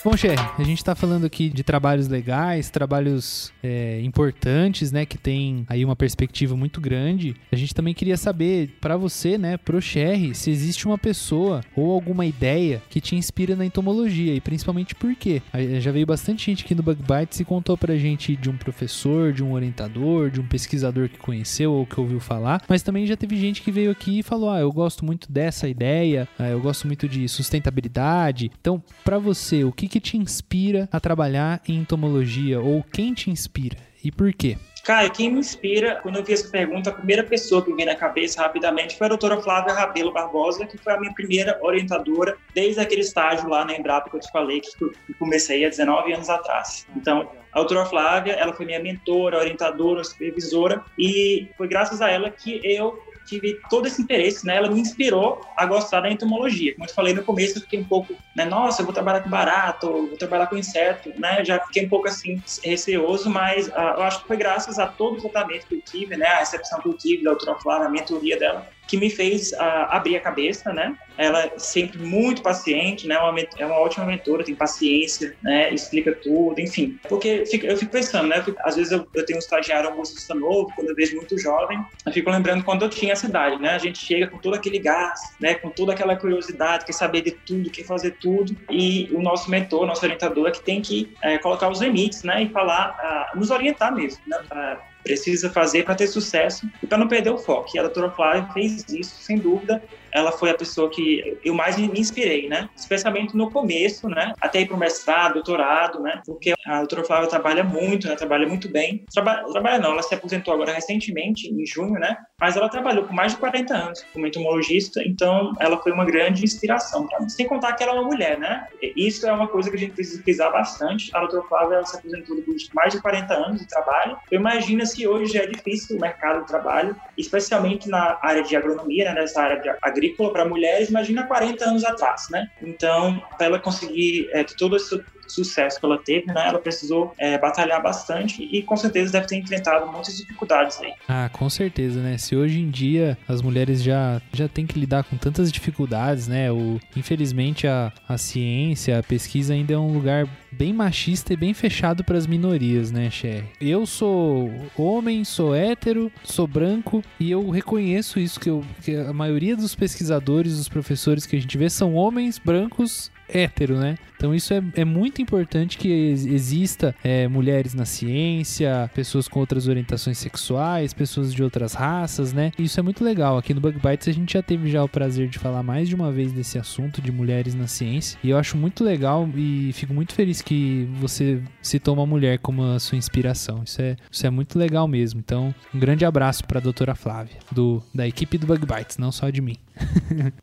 Bom, 0.05 0.15
Cher, 0.15 0.37
a 0.55 0.63
gente 0.63 0.77
está 0.77 0.93
falando 0.93 1.25
aqui 1.25 1.49
de 1.49 1.63
trabalhos 1.63 2.07
legais, 2.07 2.69
trabalhos 2.69 3.51
é, 3.63 3.99
importantes, 4.03 4.91
né, 4.91 5.03
que 5.03 5.17
tem 5.17 5.65
aí 5.67 5.83
uma 5.83 5.95
perspectiva 5.95 6.55
muito 6.55 6.79
grande. 6.79 7.35
A 7.51 7.55
gente 7.55 7.73
também 7.73 7.91
queria 7.91 8.15
saber 8.15 8.77
para 8.79 8.97
você, 8.97 9.35
né, 9.35 9.57
pro 9.57 9.81
Cher, 9.81 10.35
se 10.35 10.51
existe 10.51 10.85
uma 10.85 10.95
pessoa 10.95 11.61
ou 11.75 11.91
alguma 11.91 12.23
ideia 12.23 12.83
que 12.87 13.01
te 13.01 13.15
inspira 13.15 13.55
na 13.55 13.65
entomologia 13.65 14.35
e 14.35 14.39
principalmente 14.39 14.93
por 14.93 15.15
quê? 15.15 15.41
Já 15.79 15.91
veio 15.91 16.05
bastante 16.05 16.45
gente 16.45 16.63
aqui 16.63 16.75
no 16.75 16.83
Bug 16.83 17.01
Bites 17.01 17.39
e 17.39 17.43
contou 17.43 17.75
pra 17.75 17.97
gente 17.97 18.35
de 18.35 18.47
um 18.47 18.57
professor, 18.57 19.33
de 19.33 19.43
um 19.43 19.53
orientador, 19.53 20.29
de 20.29 20.39
um 20.39 20.45
pesquisador 20.45 21.09
que 21.09 21.17
conheceu 21.17 21.73
ou 21.73 21.83
que 21.83 21.99
ouviu 21.99 22.19
falar, 22.19 22.61
mas 22.69 22.83
também 22.83 23.07
já 23.07 23.17
teve 23.17 23.35
gente 23.37 23.63
que 23.63 23.71
veio 23.71 23.89
aqui 23.89 24.19
e 24.19 24.23
falou: 24.23 24.51
"Ah, 24.51 24.59
eu 24.59 24.71
gosto 24.71 25.03
muito 25.03 25.31
dessa 25.31 25.67
ideia, 25.67 26.27
ah, 26.37 26.47
eu 26.49 26.61
gosto 26.61 26.85
muito 26.85 27.09
de 27.09 27.27
sustentabilidade". 27.27 28.51
Então, 28.61 28.83
para 29.03 29.17
você, 29.17 29.63
o 29.63 29.71
que 29.71 29.94
que 29.95 29.99
te 30.01 30.17
inspira 30.17 30.89
a 30.91 30.99
trabalhar 30.99 31.61
em 31.65 31.75
entomologia 31.75 32.59
ou 32.59 32.83
quem 32.83 33.13
te 33.13 33.29
inspira 33.29 33.77
e 34.03 34.11
por 34.11 34.33
quê? 34.33 34.57
Caio, 34.83 35.09
quem 35.09 35.31
me 35.31 35.39
inspira, 35.39 36.01
quando 36.03 36.17
eu 36.17 36.23
vi 36.23 36.33
essa 36.33 36.49
pergunta, 36.49 36.89
a 36.89 36.93
primeira 36.93 37.23
pessoa 37.23 37.63
que 37.63 37.69
me 37.69 37.77
veio 37.77 37.87
na 37.87 37.95
cabeça 37.95 38.41
rapidamente 38.41 38.97
foi 38.97 39.05
a 39.05 39.07
doutora 39.07 39.41
Flávia 39.41 39.73
Rabelo 39.73 40.11
Barbosa, 40.11 40.65
que 40.65 40.77
foi 40.77 40.91
a 40.91 40.99
minha 40.99 41.13
primeira 41.13 41.57
orientadora 41.61 42.35
desde 42.53 42.81
aquele 42.81 43.01
estágio 43.01 43.47
lá 43.47 43.63
na 43.63 43.73
Embrapa 43.73 44.09
que 44.09 44.17
eu 44.17 44.19
te 44.19 44.29
falei, 44.33 44.59
que 44.59 44.83
eu 44.83 44.91
comecei 45.17 45.63
há 45.63 45.69
19 45.69 46.11
anos 46.11 46.29
atrás. 46.29 46.85
Então, 46.93 47.31
a 47.53 47.59
doutora 47.59 47.85
Flávia, 47.85 48.33
ela 48.33 48.51
foi 48.51 48.65
minha 48.65 48.81
mentora, 48.81 49.37
orientadora, 49.37 50.03
supervisora, 50.03 50.83
e 50.99 51.47
foi 51.57 51.69
graças 51.69 52.01
a 52.01 52.11
ela 52.11 52.29
que 52.29 52.59
eu 52.65 53.01
tive 53.25 53.59
todo 53.69 53.87
esse 53.87 54.01
interesse, 54.01 54.45
né? 54.45 54.55
Ela 54.55 54.69
me 54.69 54.79
inspirou 54.79 55.41
a 55.55 55.65
gostar 55.65 56.01
da 56.01 56.11
entomologia. 56.11 56.73
Como 56.75 56.87
eu 56.87 56.93
falei 56.93 57.13
no 57.13 57.23
começo, 57.23 57.57
eu 57.57 57.61
fiquei 57.61 57.79
um 57.79 57.83
pouco, 57.83 58.15
né? 58.35 58.45
Nossa, 58.45 58.81
eu 58.81 58.85
vou 58.85 58.93
trabalhar 58.93 59.21
com 59.21 59.29
barato, 59.29 59.87
vou 59.87 60.17
trabalhar 60.17 60.47
com 60.47 60.57
inseto, 60.57 61.11
né? 61.17 61.43
Já 61.43 61.59
fiquei 61.59 61.85
um 61.85 61.89
pouco 61.89 62.07
assim 62.07 62.41
receoso, 62.63 63.29
mas 63.29 63.67
uh, 63.67 63.71
eu 63.97 64.03
acho 64.03 64.21
que 64.21 64.27
foi 64.27 64.37
graças 64.37 64.79
a 64.79 64.87
todo 64.87 65.17
o 65.17 65.21
tratamento 65.21 65.67
que 65.67 65.75
eu 65.75 65.81
tive, 65.81 66.15
né? 66.15 66.27
A 66.27 66.39
recepção 66.39 66.79
que 66.79 66.87
eu 66.87 66.93
tive 66.93 67.23
da 67.23 67.33
doutora 67.33 67.85
a 67.85 67.89
mentoria 67.89 68.37
dela, 68.37 68.67
que 68.87 68.97
me 68.97 69.09
fez 69.09 69.51
uh, 69.53 69.89
abrir 69.89 70.15
a 70.15 70.19
cabeça, 70.19 70.71
né? 70.73 70.95
Ela 71.17 71.45
é 71.45 71.53
sempre 71.57 71.97
muito 71.99 72.41
paciente, 72.41 73.07
né? 73.07 73.17
Uma, 73.17 73.39
é 73.57 73.65
uma 73.65 73.79
ótima 73.79 74.05
mentora, 74.05 74.43
tem 74.43 74.53
paciência, 74.53 75.35
né? 75.41 75.73
Explica 75.73 76.13
tudo, 76.13 76.59
enfim. 76.59 76.99
Porque 77.07 77.43
eu 77.63 77.77
fico 77.77 77.91
pensando, 77.91 78.27
né? 78.27 78.43
Às 78.63 78.75
vezes 78.75 78.91
eu, 78.91 79.07
eu 79.13 79.25
tenho 79.25 79.37
um 79.37 79.39
estagiário, 79.39 79.89
um 79.89 79.95
bolsista 79.95 80.35
novo, 80.35 80.71
quando 80.75 80.89
eu 80.89 80.95
vejo 80.95 81.15
muito 81.15 81.37
jovem, 81.37 81.79
eu 82.05 82.11
fico 82.11 82.29
lembrando 82.29 82.63
quando 82.63 82.83
eu 82.83 82.89
tinha 82.89 83.13
essa 83.13 83.27
idade, 83.27 83.61
né? 83.61 83.71
A 83.71 83.77
gente 83.77 83.99
chega 83.99 84.27
com 84.27 84.37
todo 84.37 84.55
aquele 84.55 84.79
gás, 84.79 85.19
né? 85.39 85.55
Com 85.55 85.69
toda 85.69 85.93
aquela 85.93 86.15
curiosidade, 86.15 86.85
quer 86.85 86.93
saber 86.93 87.21
de 87.21 87.31
tudo, 87.31 87.69
quer 87.69 87.83
fazer 87.83 88.11
tudo. 88.19 88.55
E 88.69 89.09
o 89.11 89.21
nosso 89.21 89.49
mentor, 89.49 89.85
nosso 89.85 90.03
orientador, 90.03 90.47
é 90.47 90.51
que 90.51 90.61
tem 90.61 90.81
que 90.81 91.13
é, 91.21 91.37
colocar 91.37 91.69
os 91.69 91.81
limites, 91.81 92.23
né? 92.23 92.43
E 92.43 92.49
falar, 92.49 93.31
uh, 93.33 93.39
nos 93.39 93.51
orientar 93.51 93.93
mesmo, 93.93 94.21
né? 94.27 94.37
Uh, 94.51 94.94
precisa 95.05 95.51
fazer 95.51 95.83
para 95.83 95.93
ter 95.93 96.07
sucesso 96.07 96.67
e 96.81 96.87
para 96.87 96.97
não 96.97 97.07
perder 97.07 97.29
o 97.29 97.37
foco. 97.37 97.69
E 97.75 97.79
a 97.79 97.83
doutora 97.83 98.09
Flávia 98.09 98.51
fez 98.51 98.83
isso, 98.89 99.15
sem 99.21 99.37
dúvida, 99.37 99.81
ela 100.15 100.31
foi 100.31 100.49
a 100.49 100.55
pessoa 100.55 100.89
que 100.89 101.37
eu 101.43 101.53
mais 101.53 101.77
me 101.77 101.99
inspirei, 101.99 102.47
né? 102.47 102.69
Especialmente 102.73 103.35
no 103.35 103.51
começo, 103.51 104.07
né? 104.07 104.31
Até 104.39 104.61
ir 104.61 104.65
para 104.65 104.77
o 104.77 104.79
mestrado, 104.79 105.33
doutorado, 105.33 105.99
né? 105.99 106.21
Porque 106.25 106.53
a 106.65 106.77
doutora 106.77 107.03
Flávia 107.03 107.27
trabalha 107.27 107.63
muito, 107.65 108.07
né? 108.07 108.15
Trabalha 108.15 108.47
muito 108.47 108.69
bem. 108.69 109.03
Trabalha, 109.13 109.43
trabalha 109.51 109.79
não, 109.79 109.91
ela 109.91 110.01
se 110.01 110.15
aposentou 110.15 110.53
agora 110.53 110.71
recentemente, 110.71 111.49
em 111.51 111.65
junho, 111.65 111.99
né? 111.99 112.15
Mas 112.39 112.55
ela 112.55 112.69
trabalhou 112.69 113.03
por 113.03 113.13
mais 113.13 113.33
de 113.33 113.39
40 113.39 113.73
anos 113.75 114.05
como 114.13 114.25
entomologista, 114.25 115.01
então 115.05 115.51
ela 115.59 115.77
foi 115.83 115.91
uma 115.91 116.05
grande 116.05 116.45
inspiração 116.45 117.05
para 117.07 117.19
mim. 117.19 117.27
Sem 117.27 117.45
contar 117.45 117.73
que 117.73 117.83
ela 117.83 117.91
é 117.91 117.99
uma 117.99 118.07
mulher, 118.07 118.39
né? 118.39 118.67
Isso 118.95 119.27
é 119.27 119.33
uma 119.33 119.49
coisa 119.49 119.69
que 119.69 119.75
a 119.75 119.79
gente 119.79 119.93
precisa 119.93 120.23
pesquisar 120.23 120.49
bastante. 120.49 121.11
A 121.13 121.19
doutora 121.19 121.43
Flávia 121.43 121.75
ela 121.75 121.85
se 121.85 121.97
aposentou 121.97 122.37
por 122.37 122.55
mais 122.73 122.93
de 122.93 123.01
40 123.01 123.33
anos 123.33 123.59
de 123.59 123.67
trabalho. 123.67 124.17
Eu 124.31 124.39
imagino 124.39 124.85
se 124.85 125.05
hoje 125.05 125.37
é 125.37 125.45
difícil 125.45 125.97
o 125.97 125.99
mercado 125.99 126.41
de 126.41 126.47
trabalho, 126.47 126.95
especialmente 127.17 127.89
na 127.89 128.17
área 128.21 128.43
de 128.43 128.55
agronomia, 128.55 129.05
né? 129.05 129.15
Nessa 129.15 129.41
área 129.41 129.59
de 129.59 129.69
agricultura 129.81 130.04
agrícola 130.05 130.31
para 130.31 130.45
mulheres, 130.45 130.89
imagina 130.89 131.23
40 131.23 131.65
anos 131.65 131.83
atrás, 131.83 132.27
né? 132.29 132.49
Então, 132.61 133.21
para 133.37 133.47
ela 133.47 133.59
conseguir 133.59 134.29
é, 134.31 134.43
todo 134.43 134.75
esse 134.75 135.03
sucesso 135.27 135.79
que 135.79 135.85
ela 135.85 135.97
teve, 135.97 136.27
né? 136.27 136.47
Ela 136.47 136.59
precisou 136.59 137.13
é, 137.17 137.37
batalhar 137.37 137.81
bastante 137.81 138.43
e 138.43 138.61
com 138.61 138.77
certeza 138.77 139.11
deve 139.11 139.27
ter 139.27 139.37
enfrentado 139.37 139.91
muitas 139.91 140.17
dificuldades 140.17 140.79
aí. 140.81 140.93
Ah, 141.07 141.29
com 141.31 141.49
certeza, 141.49 141.99
né? 141.99 142.17
Se 142.17 142.35
hoje 142.35 142.59
em 142.59 142.69
dia 142.69 143.17
as 143.27 143.41
mulheres 143.41 143.81
já, 143.81 144.21
já 144.31 144.47
têm 144.47 144.65
que 144.65 144.79
lidar 144.79 145.03
com 145.03 145.17
tantas 145.17 145.51
dificuldades, 145.51 146.27
né? 146.27 146.51
O, 146.51 146.79
infelizmente 146.95 147.67
a, 147.67 147.91
a 148.07 148.17
ciência, 148.17 148.99
a 148.99 149.03
pesquisa 149.03 149.53
ainda 149.53 149.73
é 149.73 149.77
um 149.77 149.93
lugar 149.93 150.27
bem 150.55 150.71
machista 150.71 151.33
e 151.33 151.37
bem 151.37 151.53
fechado 151.53 152.03
para 152.03 152.17
as 152.17 152.25
minorias, 152.25 152.91
né, 152.91 153.09
Cher? 153.11 153.43
Eu 153.59 153.85
sou 153.85 154.49
homem, 154.77 155.23
sou 155.25 155.53
hétero, 155.53 156.11
sou 156.23 156.47
branco 156.47 157.03
e 157.19 157.29
eu 157.29 157.49
reconheço 157.49 158.19
isso 158.19 158.39
que, 158.39 158.49
eu, 158.49 158.63
que 158.81 158.95
a 158.95 159.11
maioria 159.11 159.55
dos 159.55 159.75
pesquisadores, 159.75 160.57
dos 160.57 160.69
professores 160.69 161.25
que 161.25 161.35
a 161.35 161.39
gente 161.39 161.57
vê 161.57 161.69
são 161.69 161.93
homens 161.93 162.39
brancos 162.39 163.11
hétero, 163.27 163.77
né? 163.77 163.97
Então 164.17 164.33
isso 164.33 164.53
é, 164.53 164.63
é 164.75 164.85
muito 164.85 165.21
importante 165.21 165.77
que 165.77 165.89
exista 165.89 166.95
é, 167.03 167.27
mulheres 167.27 167.73
na 167.73 167.85
ciência, 167.85 168.89
pessoas 168.93 169.27
com 169.27 169.39
outras 169.39 169.67
orientações 169.67 170.17
sexuais, 170.17 170.93
pessoas 170.93 171.33
de 171.33 171.43
outras 171.43 171.73
raças, 171.73 172.33
né? 172.33 172.51
Isso 172.57 172.79
é 172.79 172.83
muito 172.83 173.03
legal. 173.03 173.37
Aqui 173.37 173.53
no 173.53 173.61
Bug 173.61 173.79
Bites 173.79 174.07
a 174.07 174.11
gente 174.11 174.33
já 174.33 174.41
teve 174.41 174.69
já 174.69 174.83
o 174.83 174.89
prazer 174.89 175.27
de 175.27 175.37
falar 175.37 175.63
mais 175.63 175.87
de 175.89 175.95
uma 175.95 176.11
vez 176.11 176.31
desse 176.31 176.57
assunto 176.57 177.01
de 177.01 177.11
mulheres 177.11 177.53
na 177.53 177.67
ciência 177.67 178.17
e 178.23 178.29
eu 178.29 178.37
acho 178.37 178.57
muito 178.57 178.83
legal 178.83 179.29
e 179.35 179.71
fico 179.73 179.93
muito 179.93 180.13
feliz 180.13 180.41
que 180.41 180.89
você 180.99 181.41
citou 181.61 181.93
uma 181.93 182.05
mulher 182.05 182.39
como 182.39 182.63
a 182.63 182.79
sua 182.79 182.97
inspiração. 182.97 183.63
Isso 183.63 183.81
é, 183.81 183.95
isso 184.09 184.25
é 184.25 184.29
muito 184.29 184.57
legal 184.57 184.87
mesmo. 184.87 185.19
Então, 185.19 185.53
um 185.73 185.79
grande 185.79 186.05
abraço 186.05 186.45
para 186.45 186.59
a 186.59 186.61
doutora 186.61 186.95
Flávia, 186.95 187.37
do, 187.51 187.83
da 187.93 188.07
equipe 188.07 188.37
do 188.37 188.47
Bug 188.47 188.65
Bites, 188.65 188.97
não 188.97 189.11
só 189.11 189.29
de 189.29 189.41
mim. 189.41 189.57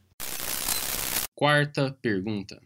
Quarta 1.35 1.97
pergunta. 2.01 2.61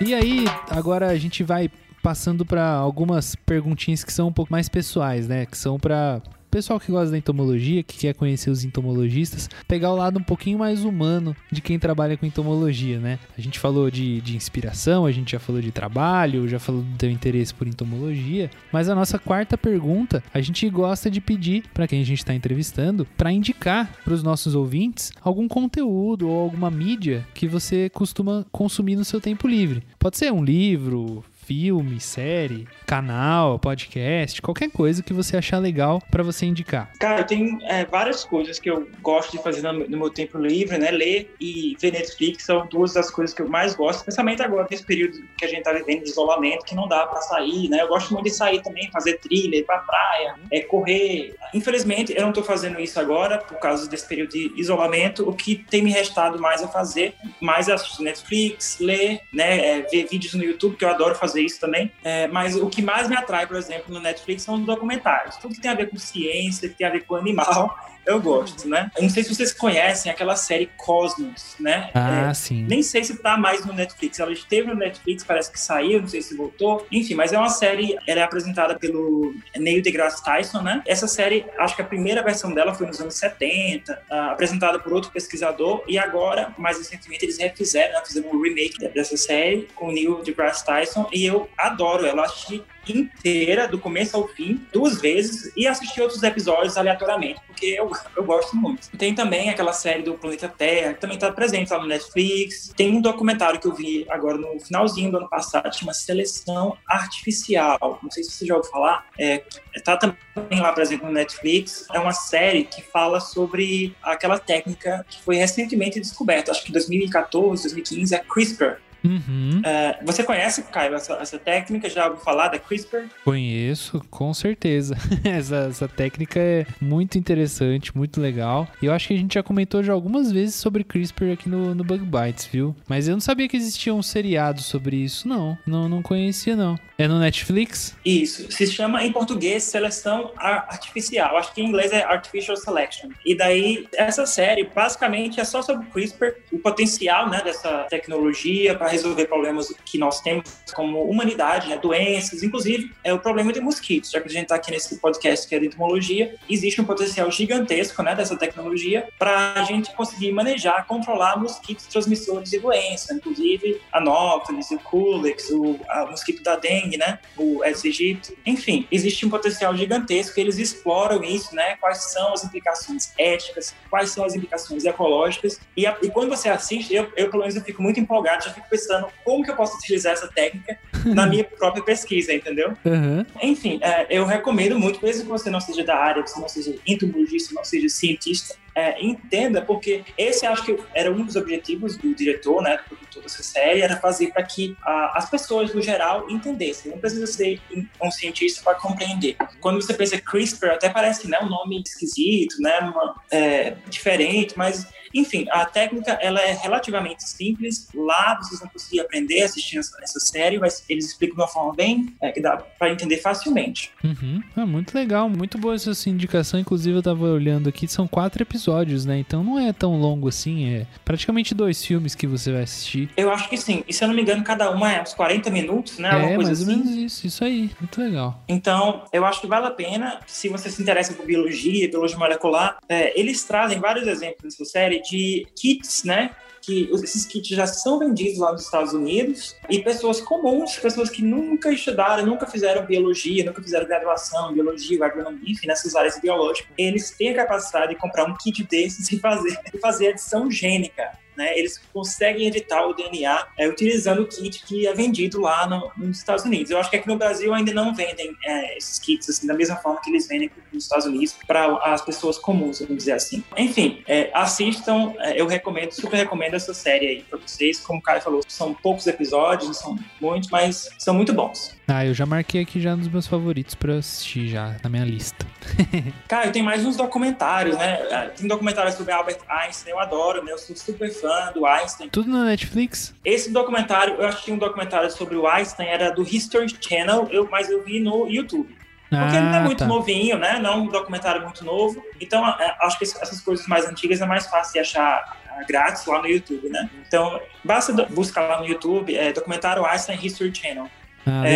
E 0.00 0.14
aí, 0.14 0.44
agora 0.70 1.08
a 1.08 1.16
gente 1.16 1.42
vai 1.42 1.70
passando 2.02 2.44
para 2.44 2.68
algumas 2.68 3.34
perguntinhas 3.34 4.04
que 4.04 4.12
são 4.12 4.28
um 4.28 4.32
pouco 4.32 4.52
mais 4.52 4.68
pessoais, 4.68 5.26
né? 5.26 5.46
Que 5.46 5.56
são 5.56 5.78
para 5.78 6.20
pessoal 6.54 6.78
que 6.78 6.92
gosta 6.92 7.10
da 7.10 7.18
entomologia, 7.18 7.82
que 7.82 7.98
quer 7.98 8.14
conhecer 8.14 8.48
os 8.48 8.62
entomologistas, 8.62 9.50
pegar 9.66 9.90
o 9.90 9.96
lado 9.96 10.20
um 10.20 10.22
pouquinho 10.22 10.56
mais 10.56 10.84
humano 10.84 11.34
de 11.50 11.60
quem 11.60 11.80
trabalha 11.80 12.16
com 12.16 12.24
entomologia, 12.24 13.00
né? 13.00 13.18
A 13.36 13.40
gente 13.40 13.58
falou 13.58 13.90
de, 13.90 14.20
de 14.20 14.36
inspiração, 14.36 15.04
a 15.04 15.10
gente 15.10 15.32
já 15.32 15.40
falou 15.40 15.60
de 15.60 15.72
trabalho, 15.72 16.46
já 16.46 16.60
falou 16.60 16.82
do 16.82 16.96
teu 16.96 17.10
interesse 17.10 17.52
por 17.52 17.66
entomologia, 17.66 18.48
mas 18.70 18.88
a 18.88 18.94
nossa 18.94 19.18
quarta 19.18 19.58
pergunta, 19.58 20.22
a 20.32 20.40
gente 20.40 20.70
gosta 20.70 21.10
de 21.10 21.20
pedir 21.20 21.64
para 21.74 21.88
quem 21.88 22.00
a 22.00 22.04
gente 22.04 22.18
está 22.18 22.32
entrevistando 22.32 23.04
para 23.16 23.32
indicar 23.32 23.92
para 24.04 24.14
os 24.14 24.22
nossos 24.22 24.54
ouvintes 24.54 25.12
algum 25.22 25.48
conteúdo 25.48 26.28
ou 26.28 26.40
alguma 26.40 26.70
mídia 26.70 27.26
que 27.34 27.48
você 27.48 27.88
costuma 27.88 28.46
consumir 28.52 28.94
no 28.94 29.04
seu 29.04 29.20
tempo 29.20 29.48
livre. 29.48 29.82
Pode 29.98 30.16
ser 30.16 30.32
um 30.32 30.44
livro, 30.44 31.24
filme, 31.46 32.00
série, 32.00 32.66
canal, 32.86 33.58
podcast, 33.58 34.40
qualquer 34.40 34.70
coisa 34.70 35.02
que 35.02 35.12
você 35.12 35.36
achar 35.36 35.58
legal 35.58 36.02
para 36.10 36.22
você 36.22 36.46
indicar. 36.46 36.90
Cara, 36.98 37.20
eu 37.20 37.26
tenho 37.26 37.58
é, 37.64 37.84
várias 37.84 38.24
coisas 38.24 38.58
que 38.58 38.70
eu 38.70 38.88
gosto 39.02 39.32
de 39.32 39.42
fazer 39.42 39.62
no, 39.62 39.98
meu 39.98 40.10
tempo 40.10 40.38
livre, 40.38 40.78
né? 40.78 40.90
Ler 40.90 41.34
e 41.40 41.76
ver 41.80 41.92
Netflix 41.92 42.44
são 42.44 42.66
duas 42.66 42.94
das 42.94 43.10
coisas 43.10 43.34
que 43.34 43.42
eu 43.42 43.48
mais 43.48 43.74
gosto, 43.74 43.98
especialmente 44.00 44.42
agora 44.42 44.66
nesse 44.70 44.84
período 44.84 45.18
que 45.36 45.44
a 45.44 45.48
gente 45.48 45.62
tá 45.62 45.72
vivendo 45.72 46.04
de 46.04 46.10
isolamento, 46.10 46.64
que 46.64 46.74
não 46.74 46.88
dá 46.88 47.06
para 47.06 47.20
sair, 47.20 47.68
né? 47.68 47.82
Eu 47.82 47.88
gosto 47.88 48.12
muito 48.14 48.24
de 48.24 48.30
sair 48.30 48.62
também, 48.62 48.90
fazer 48.90 49.18
trilha, 49.18 49.56
ir 49.56 49.64
pra 49.64 49.78
praia, 49.78 50.34
é, 50.50 50.60
correr. 50.60 51.34
Infelizmente, 51.52 52.14
eu 52.16 52.22
não 52.22 52.32
tô 52.32 52.42
fazendo 52.42 52.80
isso 52.80 52.98
agora 52.98 53.38
por 53.38 53.58
causa 53.58 53.88
desse 53.88 54.08
período 54.08 54.30
de 54.30 54.52
isolamento. 54.56 55.28
O 55.28 55.34
que 55.34 55.56
tem 55.56 55.82
me 55.82 55.90
restado 55.90 56.40
mais 56.40 56.62
a 56.62 56.68
fazer, 56.68 57.14
mais 57.40 57.68
assistir 57.68 58.02
Netflix, 58.02 58.78
ler, 58.80 59.20
né? 59.32 59.78
É, 59.78 59.82
ver 59.82 60.06
vídeos 60.10 60.34
no 60.34 60.44
YouTube, 60.44 60.76
que 60.76 60.84
eu 60.84 60.88
adoro 60.88 61.14
fazer 61.14 61.33
fazer 61.34 61.42
isso 61.42 61.60
também. 61.60 61.90
É, 62.02 62.28
mas 62.28 62.54
o 62.54 62.68
que 62.68 62.80
mais 62.80 63.08
me 63.08 63.16
atrai, 63.16 63.46
por 63.46 63.56
exemplo, 63.56 63.92
no 63.92 64.00
Netflix 64.00 64.42
são 64.42 64.54
os 64.54 64.64
documentários. 64.64 65.36
Tudo 65.36 65.54
que 65.54 65.60
tem 65.60 65.70
a 65.70 65.74
ver 65.74 65.90
com 65.90 65.96
ciência, 65.96 66.68
que 66.68 66.76
tem 66.76 66.86
a 66.86 66.90
ver 66.90 67.04
com 67.04 67.16
animal 67.16 67.76
eu 68.06 68.20
gosto, 68.20 68.68
né? 68.68 68.90
Eu 68.96 69.02
não 69.02 69.10
sei 69.10 69.22
se 69.22 69.34
vocês 69.34 69.52
conhecem 69.52 70.10
aquela 70.10 70.36
série 70.36 70.70
Cosmos, 70.76 71.56
né? 71.58 71.90
Ah, 71.94 72.30
é, 72.30 72.34
sim. 72.34 72.64
Nem 72.68 72.82
sei 72.82 73.04
se 73.04 73.16
tá 73.18 73.36
mais 73.36 73.64
no 73.64 73.72
Netflix. 73.72 74.18
Ela 74.20 74.32
esteve 74.32 74.68
no 74.68 74.74
Netflix, 74.74 75.24
parece 75.24 75.50
que 75.50 75.58
saiu, 75.58 76.00
não 76.00 76.08
sei 76.08 76.22
se 76.22 76.36
voltou. 76.36 76.86
Enfim, 76.90 77.14
mas 77.14 77.32
é 77.32 77.38
uma 77.38 77.48
série, 77.48 77.96
ela 78.06 78.20
é 78.20 78.22
apresentada 78.22 78.78
pelo 78.78 79.34
Neil 79.56 79.82
deGrasse 79.82 80.22
Tyson, 80.22 80.62
né? 80.62 80.82
Essa 80.86 81.06
série, 81.06 81.46
acho 81.58 81.76
que 81.76 81.82
a 81.82 81.84
primeira 81.84 82.22
versão 82.22 82.52
dela 82.52 82.74
foi 82.74 82.86
nos 82.86 83.00
anos 83.00 83.14
70, 83.14 83.92
uh, 83.92 83.96
ah, 84.10 84.30
apresentada 84.32 84.78
por 84.78 84.92
outro 84.92 85.10
pesquisador, 85.10 85.82
e 85.88 85.98
agora, 85.98 86.54
mais 86.58 86.78
recentemente, 86.78 87.24
eles 87.24 87.38
refizeram, 87.38 87.94
né? 87.94 88.02
fizeram 88.06 88.30
um 88.30 88.42
remake 88.42 88.78
dessa 88.88 89.16
série 89.16 89.68
com 89.74 89.88
o 89.88 89.92
Neil 89.92 90.22
deGrasse 90.22 90.64
Tyson, 90.64 91.08
e 91.12 91.24
eu 91.24 91.48
adoro 91.56 92.06
ela. 92.06 92.24
Acho 92.24 92.64
inteira, 92.92 93.68
do 93.68 93.78
começo 93.78 94.16
ao 94.16 94.28
fim, 94.28 94.64
duas 94.72 95.00
vezes, 95.00 95.52
e 95.56 95.66
assistir 95.66 96.00
outros 96.00 96.22
episódios 96.22 96.76
aleatoriamente, 96.76 97.40
porque 97.46 97.66
eu, 97.66 97.90
eu 98.16 98.24
gosto 98.24 98.56
muito. 98.56 98.90
Tem 98.96 99.14
também 99.14 99.50
aquela 99.50 99.72
série 99.72 100.02
do 100.02 100.14
Planeta 100.14 100.48
Terra, 100.48 100.94
que 100.94 101.00
também 101.00 101.16
está 101.16 101.30
presente 101.32 101.72
lá 101.72 101.80
no 101.80 101.86
Netflix. 101.86 102.72
Tem 102.76 102.94
um 102.94 103.00
documentário 103.00 103.60
que 103.60 103.66
eu 103.66 103.74
vi 103.74 104.06
agora 104.08 104.38
no 104.38 104.58
finalzinho 104.60 105.10
do 105.10 105.18
ano 105.18 105.28
passado, 105.28 105.74
chama 105.76 105.94
Seleção 105.94 106.76
Artificial. 106.86 107.98
Não 108.02 108.10
sei 108.10 108.24
se 108.24 108.32
você 108.32 108.46
já 108.46 108.56
ouviu 108.56 108.70
falar. 108.70 109.06
É, 109.18 109.42
tá 109.82 109.96
também 109.96 110.60
lá 110.60 110.72
presente 110.72 111.04
no 111.04 111.12
Netflix. 111.12 111.86
É 111.92 111.98
uma 111.98 112.12
série 112.12 112.64
que 112.64 112.82
fala 112.82 113.20
sobre 113.20 113.94
aquela 114.02 114.38
técnica 114.38 115.04
que 115.08 115.22
foi 115.22 115.36
recentemente 115.36 116.00
descoberta, 116.00 116.50
acho 116.50 116.62
que 116.62 116.70
em 116.70 116.72
2014, 116.72 117.62
2015, 117.62 118.14
a 118.14 118.18
CRISPR, 118.20 118.76
Uhum. 119.04 119.60
Uh, 119.60 120.06
você 120.06 120.24
conhece, 120.24 120.62
Caio, 120.64 120.94
essa, 120.94 121.14
essa, 121.14 121.38
técnica? 121.38 121.90
Já 121.90 122.06
ouviu 122.06 122.24
falar 122.24 122.48
da 122.48 122.58
CRISPR? 122.58 123.04
Conheço, 123.22 124.02
com 124.10 124.32
certeza. 124.32 124.96
essa, 125.22 125.68
essa 125.70 125.86
técnica 125.86 126.40
é 126.40 126.66
muito 126.80 127.18
interessante, 127.18 127.94
muito 127.94 128.20
legal. 128.20 128.66
E 128.80 128.86
eu 128.86 128.92
acho 128.92 129.08
que 129.08 129.14
a 129.14 129.18
gente 129.18 129.34
já 129.34 129.42
comentou 129.42 129.82
já 129.82 129.92
algumas 129.92 130.32
vezes 130.32 130.54
sobre 130.54 130.82
CRISPR 130.82 131.32
aqui 131.32 131.48
no, 131.48 131.74
no 131.74 131.84
Bug 131.84 132.04
Bites, 132.04 132.46
viu? 132.46 132.74
Mas 132.88 133.06
eu 133.06 133.12
não 133.12 133.20
sabia 133.20 133.46
que 133.46 133.56
existia 133.56 133.94
um 133.94 134.02
seriado 134.02 134.62
sobre 134.62 134.96
isso, 134.96 135.28
não. 135.28 135.58
Não, 135.66 135.88
não 135.88 136.02
conhecia, 136.02 136.56
não. 136.56 136.78
É 136.96 137.06
no 137.06 137.18
Netflix? 137.18 137.96
Isso. 138.04 138.50
Se 138.50 138.66
chama 138.66 139.04
em 139.04 139.12
português 139.12 139.64
Seleção 139.64 140.30
Artificial. 140.36 141.36
Acho 141.36 141.52
que 141.52 141.60
em 141.60 141.66
inglês 141.66 141.92
é 141.92 142.04
Artificial 142.04 142.56
Selection. 142.56 143.10
E 143.26 143.36
daí, 143.36 143.86
essa 143.94 144.24
série 144.24 144.64
basicamente 144.64 145.40
é 145.40 145.44
só 145.44 145.60
sobre 145.60 145.86
CRISPR, 145.86 146.36
o 146.52 146.58
potencial 146.58 147.28
né, 147.28 147.40
dessa 147.42 147.84
tecnologia 147.90 148.76
para 148.76 148.93
resolver 148.94 149.26
problemas 149.26 149.72
que 149.84 149.98
nós 149.98 150.20
temos 150.20 150.44
como 150.74 151.02
humanidade, 151.02 151.68
né, 151.68 151.78
doenças, 151.78 152.42
inclusive 152.42 152.92
é 153.02 153.12
o 153.12 153.18
problema 153.18 153.52
de 153.52 153.60
mosquitos. 153.60 154.10
Já 154.10 154.20
que 154.20 154.28
a 154.28 154.30
gente 154.30 154.44
está 154.44 154.56
aqui 154.56 154.70
nesse 154.70 154.96
podcast 154.98 155.46
que 155.46 155.54
é 155.54 155.58
de 155.58 155.66
entomologia, 155.66 156.34
existe 156.48 156.80
um 156.80 156.84
potencial 156.84 157.30
gigantesco 157.30 158.02
né, 158.02 158.14
dessa 158.14 158.36
tecnologia 158.36 159.06
para 159.18 159.54
a 159.54 159.62
gente 159.64 159.94
conseguir 159.94 160.32
manejar, 160.32 160.86
controlar 160.86 161.36
mosquitos 161.36 161.86
transmissores 161.86 162.50
de 162.50 162.58
doença, 162.58 163.14
inclusive 163.14 163.80
anófeles, 163.92 164.70
o 164.70 164.78
culex, 164.78 165.50
o, 165.50 165.78
a, 165.88 166.04
o 166.04 166.10
mosquito 166.10 166.42
da 166.42 166.56
dengue, 166.56 166.96
né, 166.96 167.18
o 167.36 167.62
Aedes. 167.62 168.32
Enfim, 168.46 168.86
existe 168.90 169.26
um 169.26 169.30
potencial 169.30 169.76
gigantesco. 169.76 170.38
Eles 170.38 170.58
exploram 170.58 171.22
isso, 171.22 171.54
né? 171.54 171.76
Quais 171.76 172.12
são 172.12 172.32
as 172.32 172.44
implicações 172.44 173.12
éticas, 173.18 173.74
quais 173.90 174.10
são 174.10 174.24
as 174.24 174.34
implicações 174.34 174.84
ecológicas. 174.84 175.60
E, 175.76 175.86
a, 175.86 175.96
e 176.02 176.10
quando 176.10 176.28
você 176.28 176.48
assiste, 176.48 176.94
eu, 176.94 177.10
eu 177.16 177.30
pelo 177.30 177.42
menos 177.42 177.56
eu 177.56 177.62
fico 177.62 177.82
muito 177.82 178.00
empolgado, 178.00 178.44
já 178.44 178.52
fico 178.52 178.68
pensando 178.68 178.83
como 179.24 179.44
que 179.44 179.50
eu 179.50 179.56
posso 179.56 179.76
utilizar 179.76 180.12
essa 180.12 180.28
técnica 180.28 180.78
na 181.04 181.26
minha 181.26 181.44
própria 181.58 181.82
pesquisa, 181.82 182.32
entendeu? 182.32 182.72
Uhum. 182.84 183.24
Enfim, 183.42 183.78
é, 183.82 184.06
eu 184.10 184.24
recomendo 184.24 184.78
muito, 184.78 185.04
mesmo 185.04 185.24
que 185.24 185.30
você 185.30 185.50
não 185.50 185.60
seja 185.60 185.84
da 185.84 185.96
área, 185.96 186.22
que 186.22 186.30
você 186.30 186.40
não 186.40 186.48
seja 186.48 186.74
entomologista, 186.86 187.54
não 187.54 187.64
seja 187.64 187.88
cientista, 187.88 188.56
é, 188.74 189.00
entenda, 189.04 189.62
porque 189.62 190.02
esse 190.18 190.44
acho 190.44 190.64
que 190.64 190.76
era 190.92 191.10
um 191.10 191.24
dos 191.24 191.36
objetivos 191.36 191.96
do 191.96 192.12
diretor, 192.12 192.60
né, 192.60 192.76
do 192.76 192.96
produtor 192.96 193.22
dessa 193.22 193.42
série, 193.42 193.82
era 193.82 193.96
fazer 193.98 194.32
para 194.32 194.42
que 194.42 194.76
a, 194.82 195.16
as 195.16 195.30
pessoas, 195.30 195.72
no 195.72 195.80
geral, 195.80 196.28
entendessem. 196.28 196.90
Não 196.90 196.98
precisa 196.98 197.26
ser 197.26 197.60
um 198.02 198.10
cientista 198.10 198.62
para 198.64 198.74
compreender. 198.74 199.36
Quando 199.60 199.80
você 199.80 199.94
pensa 199.94 200.20
CRISPR, 200.20 200.70
até 200.70 200.88
parece 200.88 201.30
né, 201.30 201.38
um 201.40 201.48
nome 201.48 201.82
esquisito, 201.86 202.60
né, 202.60 202.80
uma, 202.80 203.14
é, 203.30 203.76
diferente, 203.88 204.54
mas 204.56 204.88
enfim, 205.14 205.46
a 205.50 205.64
técnica 205.64 206.12
ela 206.20 206.40
é 206.40 206.52
relativamente 206.52 207.22
simples. 207.22 207.88
Lá 207.94 208.38
vocês 208.40 208.60
vão 208.60 208.68
conseguir 208.68 209.00
aprender 209.00 209.42
assistindo 209.42 209.80
essa, 209.80 209.96
essa 210.02 210.20
série, 210.20 210.58
mas 210.58 210.84
eles 210.88 211.06
explicam 211.06 211.36
de 211.36 211.42
uma 211.42 211.48
forma 211.48 211.74
bem 211.74 212.14
é, 212.20 212.32
que 212.32 212.40
dá 212.40 212.56
para 212.56 212.90
entender 212.90 213.18
facilmente. 213.18 213.90
Uhum. 214.02 214.42
É 214.56 214.64
muito 214.64 214.94
legal, 214.94 215.28
muito 215.28 215.58
boa 215.58 215.74
essa 215.74 216.10
indicação. 216.10 216.58
Inclusive, 216.58 216.98
eu 216.98 217.02
tava 217.02 217.26
olhando 217.26 217.68
aqui, 217.68 217.86
são 217.86 218.06
quatro 218.06 218.42
episódios, 218.42 219.04
né? 219.04 219.18
Então 219.18 219.44
não 219.44 219.58
é 219.58 219.72
tão 219.72 219.98
longo 220.00 220.28
assim, 220.28 220.74
é 220.74 220.86
praticamente 221.04 221.54
dois 221.54 221.84
filmes 221.84 222.14
que 222.14 222.26
você 222.26 222.52
vai 222.52 222.62
assistir. 222.62 223.08
Eu 223.16 223.30
acho 223.30 223.48
que 223.48 223.56
sim. 223.56 223.84
E 223.86 223.92
se 223.92 224.02
eu 224.02 224.08
não 224.08 224.14
me 224.14 224.22
engano, 224.22 224.42
cada 224.42 224.70
uma 224.70 224.92
é 224.92 225.02
uns 225.02 225.14
40 225.14 225.50
minutos, 225.50 225.98
né? 225.98 226.08
é, 226.08 226.12
Alguma 226.12 226.34
coisa 226.36 226.50
mais 226.50 226.62
assim. 226.62 226.70
ou 226.70 226.76
menos 226.78 226.94
isso, 226.96 227.26
isso 227.26 227.44
aí. 227.44 227.70
Muito 227.78 228.00
legal. 228.00 228.42
Então, 228.48 229.04
eu 229.12 229.24
acho 229.24 229.40
que 229.40 229.46
vale 229.46 229.66
a 229.66 229.70
pena, 229.70 230.20
se 230.26 230.48
você 230.48 230.70
se 230.70 230.82
interessa 230.82 231.14
por 231.14 231.26
biologia, 231.26 231.88
biologia 231.88 232.18
molecular, 232.18 232.78
é, 232.88 233.18
eles 233.18 233.44
trazem 233.44 233.78
vários 233.78 234.06
exemplos 234.06 234.44
nessa 234.44 234.64
série 234.64 235.03
de 235.08 235.46
kits, 235.54 236.04
né? 236.04 236.30
Que 236.62 236.88
esses 236.92 237.26
kits 237.26 237.48
já 237.48 237.66
são 237.66 237.98
vendidos 237.98 238.38
lá 238.38 238.52
nos 238.52 238.62
Estados 238.62 238.92
Unidos. 238.92 239.54
E 239.68 239.82
pessoas 239.82 240.20
comuns, 240.20 240.76
pessoas 240.78 241.10
que 241.10 241.22
nunca 241.22 241.70
estudaram, 241.70 242.24
nunca 242.24 242.46
fizeram 242.46 242.86
biologia, 242.86 243.44
nunca 243.44 243.62
fizeram 243.62 243.86
graduação 243.86 244.52
biologia, 244.52 245.04
agronomia, 245.04 245.52
enfim, 245.52 245.66
nessas 245.66 245.94
áreas 245.94 246.18
biológicas, 246.20 246.70
eles 246.78 247.10
têm 247.10 247.30
a 247.30 247.34
capacidade 247.34 247.94
de 247.94 248.00
comprar 248.00 248.24
um 248.24 248.36
kit 248.36 248.64
desses 248.64 249.12
e 249.12 249.18
fazer, 249.18 249.58
e 249.72 249.78
fazer 249.78 250.08
adição 250.08 250.50
gênica 250.50 251.23
né, 251.36 251.58
eles 251.58 251.80
conseguem 251.92 252.46
editar 252.46 252.86
o 252.86 252.94
DNA 252.94 253.46
é, 253.58 253.68
utilizando 253.68 254.22
o 254.22 254.26
kit 254.26 254.64
que 254.64 254.86
é 254.86 254.94
vendido 254.94 255.40
lá 255.40 255.66
no, 255.66 255.90
nos 255.96 256.18
Estados 256.18 256.44
Unidos. 256.44 256.70
Eu 256.70 256.78
acho 256.78 256.90
que 256.90 256.96
aqui 256.96 257.08
no 257.08 257.16
Brasil 257.16 257.52
ainda 257.52 257.72
não 257.72 257.94
vendem 257.94 258.34
é, 258.44 258.76
esses 258.76 258.98
kits 258.98 259.28
assim, 259.28 259.46
da 259.46 259.54
mesma 259.54 259.76
forma 259.76 260.00
que 260.02 260.10
eles 260.10 260.26
vendem 260.26 260.50
nos 260.72 260.84
Estados 260.84 261.06
Unidos 261.06 261.36
para 261.46 261.76
as 261.84 262.02
pessoas 262.02 262.38
comuns, 262.38 262.80
vamos 262.80 262.96
dizer 262.96 263.12
assim. 263.12 263.42
Enfim, 263.56 264.02
é, 264.06 264.30
assistam, 264.34 265.14
é, 265.18 265.40
eu 265.40 265.46
recomendo, 265.46 265.92
super 265.92 266.16
recomendo 266.16 266.54
essa 266.54 266.74
série 266.74 267.06
aí 267.06 267.22
para 267.22 267.38
vocês. 267.38 267.80
Como 267.80 267.98
o 267.98 268.02
Caio 268.02 268.20
falou, 268.20 268.40
são 268.46 268.74
poucos 268.74 269.06
episódios, 269.06 269.66
não 269.66 269.74
são 269.74 269.98
muitos, 270.20 270.50
mas 270.50 270.88
são 270.98 271.14
muito 271.14 271.32
bons. 271.32 271.74
Ah, 271.86 272.04
eu 272.04 272.14
já 272.14 272.24
marquei 272.24 272.62
aqui 272.62 272.80
já 272.80 272.96
nos 272.96 273.08
meus 273.08 273.26
favoritos 273.26 273.74
pra 273.74 273.96
assistir 273.96 274.48
já, 274.48 274.76
na 274.82 274.88
minha 274.88 275.04
lista. 275.04 275.46
Cara, 276.26 276.50
tem 276.50 276.62
mais 276.62 276.84
uns 276.84 276.96
documentários, 276.96 277.76
né? 277.76 278.30
Tem 278.36 278.48
documentários 278.48 278.94
sobre 278.94 279.12
Albert 279.12 279.38
Einstein, 279.48 279.92
eu 279.92 280.00
adoro, 280.00 280.42
né? 280.42 280.52
Eu 280.52 280.58
sou 280.58 280.74
super 280.74 281.10
fã 281.12 281.23
do 281.52 281.66
Einstein. 281.66 282.08
Tudo 282.08 282.30
na 282.30 282.44
Netflix? 282.44 283.14
Esse 283.24 283.50
documentário, 283.50 284.14
eu 284.14 284.26
assisti 284.26 284.52
um 284.52 284.58
documentário 284.58 285.10
sobre 285.10 285.36
o 285.36 285.46
Einstein, 285.46 285.88
era 285.88 286.10
do 286.10 286.22
History 286.22 286.74
Channel, 286.80 287.28
eu, 287.30 287.48
mas 287.50 287.70
eu 287.70 287.82
vi 287.82 288.00
no 288.00 288.28
YouTube. 288.28 288.76
Porque 289.08 289.36
ele 289.36 289.46
não 289.46 289.54
é 289.54 289.60
muito 289.60 289.78
tá. 289.78 289.86
novinho, 289.86 290.38
né? 290.38 290.58
Não 290.58 290.72
é 290.72 290.76
um 290.76 290.86
documentário 290.86 291.42
muito 291.42 291.64
novo. 291.64 292.02
Então, 292.20 292.44
acho 292.44 292.98
que 292.98 293.04
essas 293.04 293.40
coisas 293.40 293.66
mais 293.66 293.86
antigas 293.86 294.20
é 294.20 294.26
mais 294.26 294.46
fácil 294.46 294.72
de 294.74 294.78
achar 294.80 295.38
ah, 295.48 295.62
grátis 295.68 296.04
lá 296.06 296.20
no 296.20 296.26
YouTube, 296.26 296.68
né? 296.68 296.88
Então, 297.06 297.40
basta 297.62 297.92
buscar 298.10 298.42
lá 298.42 298.60
no 298.60 298.66
YouTube, 298.66 299.14
é, 299.14 299.32
documentário 299.32 299.84
Einstein 299.84 300.18
History 300.20 300.52
Channel. 300.54 300.88
Ah, 301.26 301.48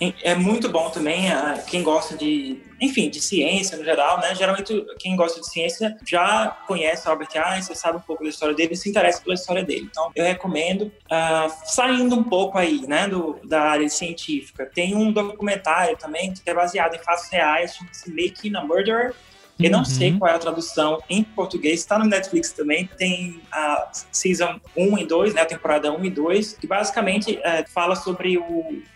É, 0.00 0.12
é 0.22 0.34
muito 0.34 0.68
bom 0.68 0.90
também, 0.90 1.30
ah, 1.30 1.62
quem 1.66 1.82
gosta 1.82 2.16
de, 2.16 2.62
enfim, 2.80 3.08
de 3.08 3.20
ciência 3.20 3.76
no 3.76 3.84
geral, 3.84 4.20
né? 4.20 4.34
Geralmente 4.34 4.84
quem 4.98 5.16
gosta 5.16 5.40
de 5.40 5.48
ciência 5.48 5.96
já 6.06 6.48
conhece 6.66 7.08
Albert 7.08 7.28
Einstein, 7.34 7.76
sabe 7.76 7.98
um 7.98 8.02
pouco 8.02 8.22
da 8.22 8.28
história 8.28 8.54
dele, 8.54 8.76
se 8.76 8.88
interessa 8.90 9.22
pela 9.22 9.34
história 9.34 9.64
dele. 9.64 9.88
Então, 9.90 10.10
eu 10.14 10.24
recomendo, 10.24 10.92
ah, 11.10 11.48
saindo 11.64 12.14
um 12.16 12.24
pouco 12.24 12.58
aí, 12.58 12.86
né, 12.86 13.08
do, 13.08 13.38
da 13.44 13.62
área 13.62 13.88
científica. 13.88 14.66
Tem 14.66 14.94
um 14.94 15.12
documentário 15.12 15.96
também 15.96 16.32
que 16.32 16.42
é 16.44 16.54
baseado 16.54 16.94
em 16.94 16.98
fatos 16.98 17.28
reais, 17.30 17.76
chama-se 17.76 18.10
Making 18.10 18.56
a 18.56 18.64
Murderer. 18.64 19.14
Eu 19.60 19.70
não 19.70 19.78
Uhum. 19.80 19.84
sei 19.84 20.18
qual 20.18 20.30
é 20.30 20.34
a 20.34 20.38
tradução 20.38 21.00
em 21.08 21.22
português, 21.22 21.80
está 21.80 21.96
no 21.98 22.04
Netflix 22.06 22.50
também, 22.52 22.88
tem 22.98 23.40
a 23.52 23.88
Season 24.10 24.58
1 24.76 24.98
e 24.98 25.06
2, 25.06 25.32
né, 25.34 25.42
a 25.42 25.46
temporada 25.46 25.92
1 25.92 26.04
e 26.04 26.10
2, 26.10 26.54
que 26.54 26.66
basicamente 26.66 27.38
é, 27.42 27.64
fala 27.66 27.94
sobre 27.94 28.36
o, 28.36 28.44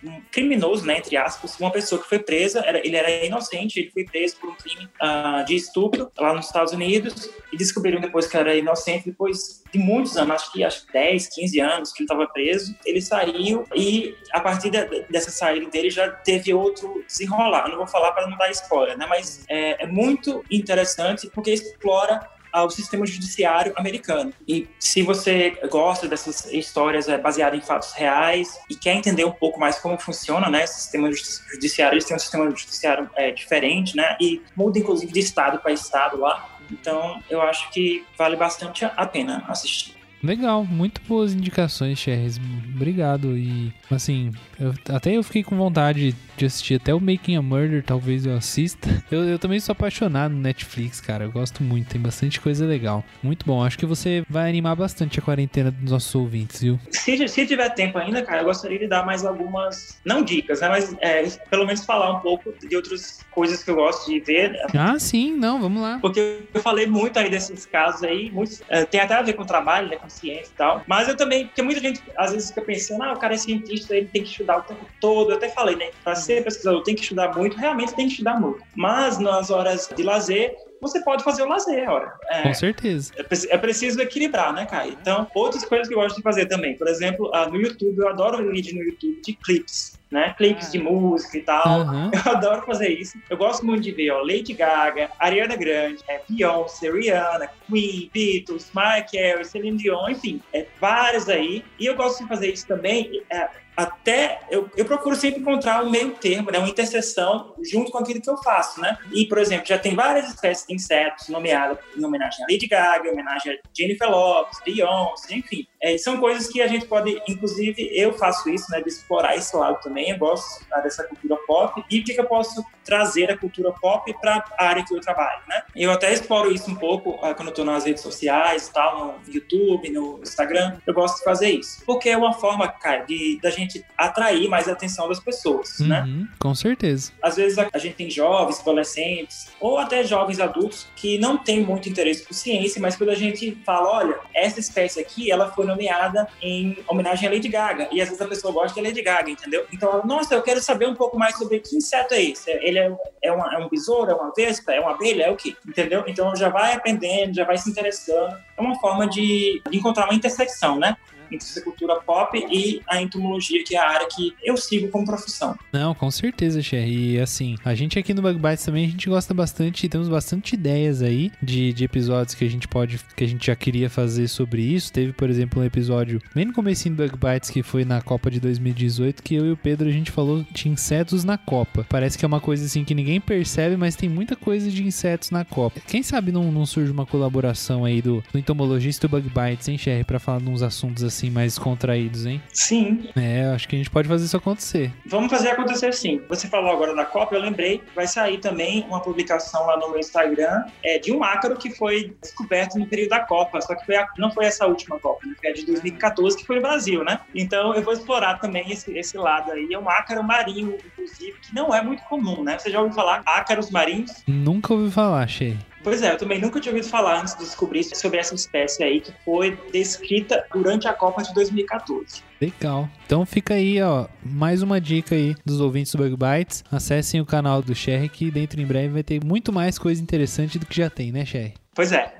um 0.04 0.20
criminoso, 0.32 0.84
né, 0.84 0.98
entre 0.98 1.16
aspas, 1.16 1.58
uma 1.60 1.70
pessoa 1.70 2.02
que 2.02 2.08
foi 2.08 2.18
presa, 2.18 2.60
era, 2.66 2.78
ele 2.84 2.96
era 2.96 3.24
inocente, 3.24 3.78
ele 3.78 3.90
foi 3.90 4.04
preso 4.04 4.36
por 4.36 4.50
um 4.50 4.54
crime 4.54 4.88
ah, 5.00 5.44
de 5.46 5.54
estupro 5.54 6.10
lá 6.18 6.34
nos 6.34 6.46
Estados 6.46 6.72
Unidos, 6.72 7.30
e 7.52 7.56
descobriram 7.56 8.00
depois 8.00 8.26
que 8.26 8.36
era 8.36 8.54
inocente, 8.56 9.06
depois 9.06 9.62
de 9.72 9.78
muitos 9.78 10.16
anos, 10.16 10.34
acho 10.34 10.52
que, 10.52 10.64
acho 10.64 10.86
que 10.86 10.92
10, 10.92 11.28
15 11.28 11.60
anos 11.60 11.92
que 11.92 12.02
ele 12.02 12.04
estava 12.06 12.26
preso, 12.26 12.74
ele 12.84 13.00
saiu 13.00 13.64
e 13.74 14.14
a 14.32 14.40
partir 14.40 14.70
de- 14.70 15.02
dessa 15.10 15.30
saída 15.30 15.68
dele 15.70 15.90
já 15.90 16.10
teve 16.10 16.52
outro 16.54 17.04
desenrolar. 17.06 17.64
Eu 17.64 17.70
não 17.70 17.76
vou 17.78 17.86
falar 17.86 18.12
para 18.12 18.26
não 18.26 18.36
dar 18.38 18.50
spoiler, 18.50 18.96
né? 18.96 19.06
Mas 19.08 19.44
é, 19.48 19.84
é 19.84 19.86
muito 19.86 20.42
interessante 20.50 21.28
porque 21.32 21.50
explora 21.52 22.28
ah, 22.52 22.64
o 22.64 22.70
sistema 22.70 23.04
judiciário 23.06 23.72
americano. 23.76 24.32
E 24.46 24.68
se 24.78 25.02
você 25.02 25.50
gosta 25.70 26.08
dessas 26.08 26.46
histórias 26.52 27.08
é, 27.08 27.18
baseadas 27.18 27.58
em 27.58 27.62
fatos 27.62 27.92
reais 27.92 28.58
e 28.70 28.74
quer 28.74 28.94
entender 28.94 29.24
um 29.24 29.32
pouco 29.32 29.60
mais 29.60 29.78
como 29.78 29.98
funciona, 29.98 30.48
né, 30.48 30.64
esse 30.64 30.80
sistema 30.80 31.10
judiciário, 31.12 31.94
eles 31.94 32.04
têm 32.04 32.16
um 32.16 32.20
sistema 32.20 32.44
judiciário 32.46 33.10
é, 33.16 33.30
diferente, 33.30 33.96
né, 33.96 34.16
e 34.20 34.42
muda 34.56 34.78
inclusive 34.78 35.12
de 35.12 35.20
estado 35.20 35.58
para 35.58 35.72
estado 35.72 36.18
lá. 36.18 36.58
Então, 36.70 37.22
eu 37.30 37.40
acho 37.40 37.70
que 37.70 38.04
vale 38.16 38.36
bastante 38.36 38.84
a 38.84 39.06
pena 39.06 39.44
assistir. 39.48 39.97
Legal, 40.22 40.64
muito 40.64 41.00
boas 41.06 41.32
indicações, 41.32 41.98
Cherries. 41.98 42.40
Obrigado. 42.74 43.36
E 43.36 43.72
assim, 43.90 44.32
eu- 44.58 44.74
até 44.94 45.12
eu 45.16 45.22
fiquei 45.22 45.44
com 45.44 45.56
vontade 45.56 46.14
de 46.36 46.44
assistir 46.46 46.74
até 46.74 46.92
o 46.94 47.00
Making 47.00 47.36
a 47.36 47.42
Murder, 47.42 47.82
talvez 47.84 48.26
eu 48.26 48.36
assista. 48.36 48.88
Eu, 49.10 49.24
eu 49.24 49.38
também 49.38 49.58
sou 49.58 49.72
apaixonado 49.72 50.32
no 50.34 50.40
Netflix, 50.40 51.00
cara. 51.00 51.24
Eu 51.24 51.32
gosto 51.32 51.62
muito, 51.62 51.88
tem 51.88 52.00
bastante 52.00 52.38
coisa 52.40 52.66
legal. 52.66 53.02
Muito 53.22 53.46
bom. 53.46 53.64
Acho 53.64 53.78
que 53.78 53.86
você 53.86 54.22
vai 54.28 54.48
animar 54.50 54.76
bastante 54.76 55.18
a 55.18 55.22
quarentena 55.22 55.70
dos 55.70 55.90
nossos 55.90 56.14
ouvintes, 56.14 56.60
viu? 56.60 56.78
Se, 56.90 57.26
se 57.26 57.46
tiver 57.46 57.70
tempo 57.70 57.96
ainda, 57.96 58.22
cara, 58.22 58.42
eu 58.42 58.44
gostaria 58.44 58.78
de 58.78 58.86
dar 58.86 59.06
mais 59.06 59.24
algumas, 59.24 59.98
não 60.04 60.22
dicas, 60.22 60.60
né, 60.60 60.68
mas 60.68 60.94
é, 61.00 61.22
pelo 61.50 61.64
menos 61.66 61.84
falar 61.86 62.18
um 62.18 62.20
pouco 62.20 62.52
de 62.60 62.76
outras 62.76 63.24
coisas 63.30 63.64
que 63.64 63.70
eu 63.70 63.76
gosto 63.76 64.10
de 64.10 64.20
ver, 64.20 64.52
Ah, 64.76 64.98
sim, 64.98 65.34
não, 65.34 65.58
vamos 65.60 65.80
lá. 65.80 65.98
porque 66.02 66.42
eu 66.52 66.60
falei 66.60 66.86
muito 66.86 67.18
aí 67.18 67.30
desses 67.30 67.64
casos 67.64 68.02
aí, 68.02 68.30
muitos, 68.30 68.62
é, 68.68 68.84
tem 68.84 69.00
até 69.00 69.14
a 69.14 69.22
ver 69.22 69.32
com 69.32 69.42
o 69.42 69.46
trabalho, 69.46 69.88
né, 69.88 69.96
com 70.08 70.10
ciência 70.10 70.50
e 70.52 70.56
tal, 70.56 70.82
mas 70.86 71.08
eu 71.08 71.16
também, 71.16 71.46
porque 71.46 71.62
muita 71.62 71.80
gente 71.80 72.02
às 72.16 72.32
vezes 72.32 72.48
fica 72.48 72.62
pensando, 72.62 73.02
ah, 73.02 73.12
o 73.12 73.18
cara 73.18 73.34
é 73.34 73.36
cientista, 73.36 73.94
ele 73.94 74.06
tem 74.06 74.22
que 74.22 74.30
estudar 74.30 74.58
o 74.58 74.62
tempo 74.62 74.84
todo, 75.00 75.30
eu 75.30 75.36
até 75.36 75.48
falei, 75.48 75.76
né, 75.76 75.90
para 76.02 76.14
ser 76.14 76.42
pesquisador 76.42 76.82
tem 76.82 76.94
que 76.94 77.02
estudar 77.02 77.36
muito, 77.36 77.56
realmente 77.56 77.94
tem 77.94 78.06
que 78.06 78.12
estudar 78.12 78.40
muito, 78.40 78.62
mas 78.74 79.18
nas 79.18 79.50
horas 79.50 79.88
de 79.94 80.02
lazer, 80.02 80.56
você 80.80 81.02
pode 81.02 81.24
fazer 81.24 81.42
o 81.42 81.48
lazer, 81.48 81.88
ora. 81.90 82.12
É, 82.28 82.42
Com 82.42 82.54
certeza. 82.54 83.12
é, 83.16 83.54
é 83.54 83.58
preciso 83.58 84.00
equilibrar, 84.00 84.52
né, 84.52 84.64
Caio? 84.64 84.96
Então, 85.00 85.26
outras 85.34 85.64
coisas 85.64 85.88
que 85.88 85.94
eu 85.94 85.98
gosto 85.98 86.16
de 86.16 86.22
fazer 86.22 86.46
também. 86.46 86.76
Por 86.76 86.86
exemplo, 86.86 87.30
ah, 87.34 87.48
no 87.48 87.60
YouTube, 87.60 87.98
eu 87.98 88.08
adoro 88.08 88.48
vídeo 88.50 88.76
no 88.76 88.84
YouTube 88.84 89.20
de 89.20 89.32
clipes, 89.34 89.97
né? 90.10 90.34
Clipes 90.36 90.72
de 90.72 90.78
música 90.78 91.38
e 91.38 91.42
tal. 91.42 91.80
Aham. 91.80 92.10
Eu 92.24 92.32
adoro 92.32 92.66
fazer 92.66 92.88
isso. 92.88 93.18
Eu 93.28 93.36
gosto 93.36 93.64
muito 93.64 93.82
de 93.82 93.92
ver, 93.92 94.10
ó, 94.10 94.20
Lady 94.20 94.54
Gaga, 94.54 95.10
Ariana 95.18 95.56
Grande, 95.56 96.02
é, 96.08 96.20
Beyoncé, 96.28 96.90
Rihanna, 96.90 97.48
Queen, 97.68 98.10
Beatles, 98.12 98.70
Mariah 98.72 99.06
Carey, 99.06 99.44
Celine 99.44 99.76
Dion, 99.76 100.08
enfim, 100.08 100.40
é, 100.52 100.66
vários 100.80 101.28
aí. 101.28 101.64
E 101.78 101.86
eu 101.86 101.94
gosto 101.94 102.22
de 102.22 102.28
fazer 102.28 102.52
isso 102.52 102.66
também, 102.66 103.22
é, 103.30 103.48
até 103.78 104.40
eu, 104.50 104.68
eu 104.76 104.84
procuro 104.84 105.14
sempre 105.14 105.40
encontrar 105.40 105.84
um 105.84 105.88
meio 105.88 106.10
termo, 106.10 106.50
né, 106.50 106.58
uma 106.58 106.68
interseção 106.68 107.54
junto 107.62 107.92
com 107.92 107.98
aquilo 107.98 108.20
que 108.20 108.28
eu 108.28 108.36
faço, 108.38 108.80
né? 108.80 108.98
E, 109.12 109.24
por 109.26 109.38
exemplo, 109.38 109.66
já 109.68 109.78
tem 109.78 109.94
várias 109.94 110.28
espécies 110.28 110.66
de 110.66 110.74
insetos 110.74 111.28
nomeadas 111.28 111.78
em 111.96 112.04
homenagem 112.04 112.44
a 112.44 112.52
Lady 112.52 112.66
Gaga, 112.66 113.08
em 113.08 113.12
homenagem 113.12 113.52
a 113.52 113.56
Jennifer 113.72 114.10
Lopez, 114.10 114.58
Beyoncé, 114.64 115.36
enfim. 115.36 115.64
É, 115.80 115.96
são 115.96 116.18
coisas 116.18 116.48
que 116.48 116.60
a 116.60 116.66
gente 116.66 116.86
pode, 116.86 117.22
inclusive, 117.28 117.88
eu 117.92 118.12
faço 118.12 118.50
isso, 118.50 118.68
né, 118.72 118.80
de 118.80 118.88
explorar 118.88 119.36
esse 119.36 119.54
lado 119.56 119.80
também. 119.80 120.10
Eu 120.10 120.18
gosto 120.18 120.66
ah, 120.72 120.80
dessa 120.80 121.04
cultura 121.04 121.36
pop 121.46 121.84
e 121.88 122.00
o 122.00 122.04
que, 122.04 122.18
eu 122.18 122.24
posso 122.24 122.64
trazer 122.84 123.30
a 123.30 123.38
cultura 123.38 123.70
pop 123.70 124.12
para 124.20 124.44
a 124.58 124.66
área 124.66 124.84
que 124.84 124.92
eu 124.92 125.00
trabalho, 125.00 125.40
né? 125.46 125.62
Eu 125.76 125.92
até 125.92 126.12
exploro 126.12 126.50
isso 126.50 126.68
um 126.68 126.74
pouco 126.74 127.10
uh, 127.10 127.34
quando 127.34 127.48
eu 127.48 127.50
estou 127.50 127.64
nas 127.64 127.84
redes 127.84 128.02
sociais, 128.02 128.68
tal, 128.70 129.20
no 129.24 129.32
YouTube, 129.32 129.88
no 129.90 130.18
Instagram. 130.20 130.78
Eu 130.84 130.94
gosto 130.94 131.18
de 131.18 131.24
fazer 131.24 131.50
isso, 131.50 131.82
porque 131.84 132.08
é 132.08 132.16
uma 132.16 132.32
forma, 132.32 132.66
cara, 132.66 133.04
de 133.04 133.38
da 133.40 133.50
gente 133.50 133.67
atrair 133.96 134.48
mais 134.48 134.68
a 134.68 134.72
atenção 134.72 135.08
das 135.08 135.20
pessoas, 135.20 135.78
né? 135.80 136.02
Uhum, 136.02 136.28
com 136.38 136.54
certeza. 136.54 137.12
Às 137.22 137.36
vezes 137.36 137.58
a, 137.58 137.68
a 137.72 137.78
gente 137.78 137.94
tem 137.94 138.10
jovens, 138.10 138.60
adolescentes 138.60 139.48
ou 139.60 139.78
até 139.78 140.04
jovens 140.04 140.40
adultos 140.40 140.86
que 140.96 141.18
não 141.18 141.36
têm 141.38 141.64
muito 141.64 141.88
interesse 141.88 142.24
por 142.24 142.34
ciência, 142.34 142.80
mas 142.80 142.96
quando 142.96 143.10
a 143.10 143.14
gente 143.14 143.58
fala, 143.64 143.88
olha, 143.90 144.18
essa 144.34 144.60
espécie 144.60 145.00
aqui, 145.00 145.30
ela 145.30 145.50
foi 145.50 145.66
nomeada 145.66 146.28
em 146.40 146.78
homenagem 146.88 147.28
a 147.28 147.32
Lady 147.32 147.48
Gaga, 147.48 147.88
e 147.92 148.00
às 148.00 148.08
vezes 148.08 148.20
a 148.20 148.28
pessoa 148.28 148.52
gosta 148.52 148.80
de 148.80 148.86
Lady 148.86 149.02
Gaga, 149.02 149.30
entendeu? 149.30 149.66
Então, 149.72 149.90
ela, 149.90 150.04
nossa, 150.04 150.34
eu 150.34 150.42
quero 150.42 150.60
saber 150.60 150.88
um 150.88 150.94
pouco 150.94 151.18
mais 151.18 151.36
sobre 151.36 151.60
que 151.60 151.76
inseto 151.76 152.14
é 152.14 152.22
esse. 152.22 152.50
Ele 152.50 152.78
é, 152.78 152.92
é, 153.22 153.32
uma, 153.32 153.52
é 153.54 153.58
um 153.58 153.68
besouro, 153.68 154.10
é 154.10 154.14
uma 154.14 154.32
vespa, 154.34 154.72
é 154.72 154.80
uma 154.80 154.92
abelha, 154.92 155.24
é 155.24 155.30
o 155.30 155.36
quê? 155.36 155.56
Entendeu? 155.66 156.04
Então, 156.06 156.34
já 156.36 156.48
vai 156.48 156.74
aprendendo, 156.74 157.34
já 157.34 157.44
vai 157.44 157.58
se 157.58 157.68
interessando. 157.70 158.36
É 158.56 158.60
uma 158.60 158.78
forma 158.80 159.06
de, 159.08 159.62
de 159.70 159.78
encontrar 159.78 160.04
uma 160.04 160.14
intersecção, 160.14 160.78
né? 160.78 160.96
Entre 161.30 161.46
essa 161.46 161.60
cultura 161.60 161.96
pop 161.96 162.38
e 162.50 162.80
a 162.88 163.00
entomologia, 163.00 163.62
que 163.64 163.76
é 163.76 163.78
a 163.78 163.88
área 163.88 164.08
que 164.08 164.34
eu 164.42 164.56
sigo 164.56 164.88
como 164.88 165.06
profissão. 165.06 165.58
Não, 165.72 165.94
com 165.94 166.10
certeza, 166.10 166.62
Cher. 166.62 166.86
E 166.88 167.18
assim, 167.18 167.56
a 167.64 167.74
gente 167.74 167.98
aqui 167.98 168.14
no 168.14 168.22
Bug 168.22 168.38
Bites 168.38 168.64
também, 168.64 168.86
a 168.86 168.88
gente 168.88 169.08
gosta 169.08 169.34
bastante, 169.34 169.88
temos 169.88 170.08
bastante 170.08 170.54
ideias 170.54 171.02
aí 171.02 171.30
de, 171.42 171.72
de 171.72 171.84
episódios 171.84 172.34
que 172.34 172.44
a 172.44 172.50
gente 172.50 172.66
pode, 172.68 172.98
que 173.16 173.24
a 173.24 173.26
gente 173.26 173.46
já 173.46 173.56
queria 173.56 173.90
fazer 173.90 174.28
sobre 174.28 174.62
isso. 174.62 174.92
Teve, 174.92 175.12
por 175.12 175.28
exemplo, 175.28 175.62
um 175.62 175.64
episódio 175.64 176.20
bem 176.34 176.44
no 176.44 176.52
começo 176.52 176.88
do 176.88 176.96
Bug 176.96 177.16
Bites, 177.16 177.50
que 177.50 177.62
foi 177.62 177.84
na 177.84 178.00
Copa 178.00 178.30
de 178.30 178.40
2018, 178.40 179.22
que 179.22 179.34
eu 179.34 179.46
e 179.46 179.52
o 179.52 179.56
Pedro 179.56 179.88
a 179.88 179.92
gente 179.92 180.10
falou 180.10 180.44
de 180.50 180.68
insetos 180.68 181.24
na 181.24 181.36
Copa. 181.36 181.84
Parece 181.88 182.16
que 182.16 182.24
é 182.24 182.28
uma 182.28 182.40
coisa 182.40 182.64
assim 182.64 182.84
que 182.84 182.94
ninguém 182.94 183.20
percebe, 183.20 183.76
mas 183.76 183.96
tem 183.96 184.08
muita 184.08 184.36
coisa 184.36 184.70
de 184.70 184.82
insetos 184.82 185.30
na 185.30 185.44
Copa. 185.44 185.80
Quem 185.86 186.02
sabe 186.02 186.30
não, 186.30 186.50
não 186.52 186.64
surge 186.64 186.90
uma 186.90 187.06
colaboração 187.06 187.84
aí 187.84 188.00
do, 188.00 188.22
do 188.32 188.38
entomologista 188.38 189.06
e 189.06 189.08
do 189.08 189.10
Bug 189.10 189.28
Bites, 189.28 189.68
hein, 189.68 189.76
Cher, 189.76 190.04
pra 190.04 190.18
falar 190.18 190.40
de 190.40 190.48
uns 190.48 190.62
assuntos 190.62 191.02
assim 191.02 191.17
assim 191.18 191.30
mais 191.30 191.58
contraídos, 191.58 192.26
hein? 192.26 192.40
Sim. 192.52 193.08
É, 193.16 193.46
acho 193.46 193.68
que 193.68 193.74
a 193.74 193.78
gente 193.78 193.90
pode 193.90 194.06
fazer 194.06 194.24
isso 194.24 194.36
acontecer. 194.36 194.92
Vamos 195.04 195.30
fazer 195.30 195.50
acontecer 195.50 195.92
sim. 195.92 196.22
Você 196.28 196.46
falou 196.46 196.70
agora 196.70 196.94
da 196.94 197.04
Copa, 197.04 197.34
eu 197.34 197.40
lembrei, 197.40 197.82
vai 197.94 198.06
sair 198.06 198.38
também 198.38 198.86
uma 198.88 199.00
publicação 199.00 199.66
lá 199.66 199.76
no 199.76 199.90
meu 199.90 199.98
Instagram 199.98 200.64
é, 200.82 200.98
de 200.98 201.12
um 201.12 201.24
ácaro 201.24 201.56
que 201.56 201.70
foi 201.70 202.16
descoberto 202.22 202.78
no 202.78 202.86
período 202.86 203.10
da 203.10 203.20
Copa, 203.20 203.60
só 203.60 203.74
que 203.74 203.84
foi 203.84 203.96
a, 203.96 204.06
não 204.16 204.30
foi 204.30 204.44
essa 204.44 204.66
última 204.66 204.98
Copa, 204.98 205.26
né? 205.26 205.34
foi 205.40 205.50
a 205.50 205.52
de 205.52 205.66
2014, 205.66 206.36
que 206.36 206.46
foi 206.46 206.56
no 206.56 206.62
Brasil, 206.62 207.02
né? 207.04 207.20
Então 207.34 207.74
eu 207.74 207.82
vou 207.82 207.92
explorar 207.92 208.38
também 208.38 208.70
esse, 208.70 208.96
esse 208.96 209.16
lado 209.16 209.50
aí. 209.50 209.72
É 209.72 209.78
um 209.78 209.88
ácaro 209.88 210.22
marinho, 210.22 210.76
inclusive, 210.86 211.38
que 211.40 211.54
não 211.54 211.74
é 211.74 211.82
muito 211.82 212.02
comum, 212.04 212.44
né? 212.44 212.58
Você 212.58 212.70
já 212.70 212.80
ouviu 212.80 212.94
falar 212.94 213.22
ácaros 213.26 213.70
marinhos? 213.70 214.22
Nunca 214.26 214.72
ouvi 214.72 214.90
falar, 214.90 215.24
achei. 215.24 215.56
Pois 215.88 216.02
é, 216.02 216.12
eu 216.12 216.18
também 216.18 216.38
nunca 216.38 216.60
tinha 216.60 216.70
ouvido 216.70 216.86
falar 216.86 217.22
antes 217.22 217.34
de 217.34 217.44
descobrir 217.44 217.82
sobre 217.82 218.18
essa 218.18 218.34
espécie 218.34 218.84
aí 218.84 219.00
que 219.00 219.10
foi 219.24 219.58
descrita 219.72 220.44
durante 220.52 220.86
a 220.86 220.92
Copa 220.92 221.22
de 221.22 221.32
2014. 221.32 222.22
Legal. 222.38 222.86
Então 223.06 223.24
fica 223.24 223.54
aí, 223.54 223.80
ó, 223.80 224.06
mais 224.22 224.60
uma 224.62 224.78
dica 224.78 225.14
aí 225.14 225.34
dos 225.46 225.62
ouvintes 225.62 225.92
do 225.92 225.96
Bug 225.96 226.14
Bites. 226.14 226.62
Acessem 226.70 227.22
o 227.22 227.26
canal 227.26 227.62
do 227.62 227.74
Sherry 227.74 228.10
que 228.10 228.30
dentro 228.30 228.60
em 228.60 228.66
breve 228.66 228.88
vai 228.88 229.02
ter 229.02 229.24
muito 229.24 229.50
mais 229.50 229.78
coisa 229.78 230.02
interessante 230.02 230.58
do 230.58 230.66
que 230.66 230.76
já 230.76 230.90
tem, 230.90 231.10
né, 231.10 231.24
Sherry? 231.24 231.54
Pois 231.74 231.90
é. 231.90 232.14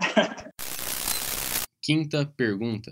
Quinta 1.85 2.25
pergunta. 2.25 2.91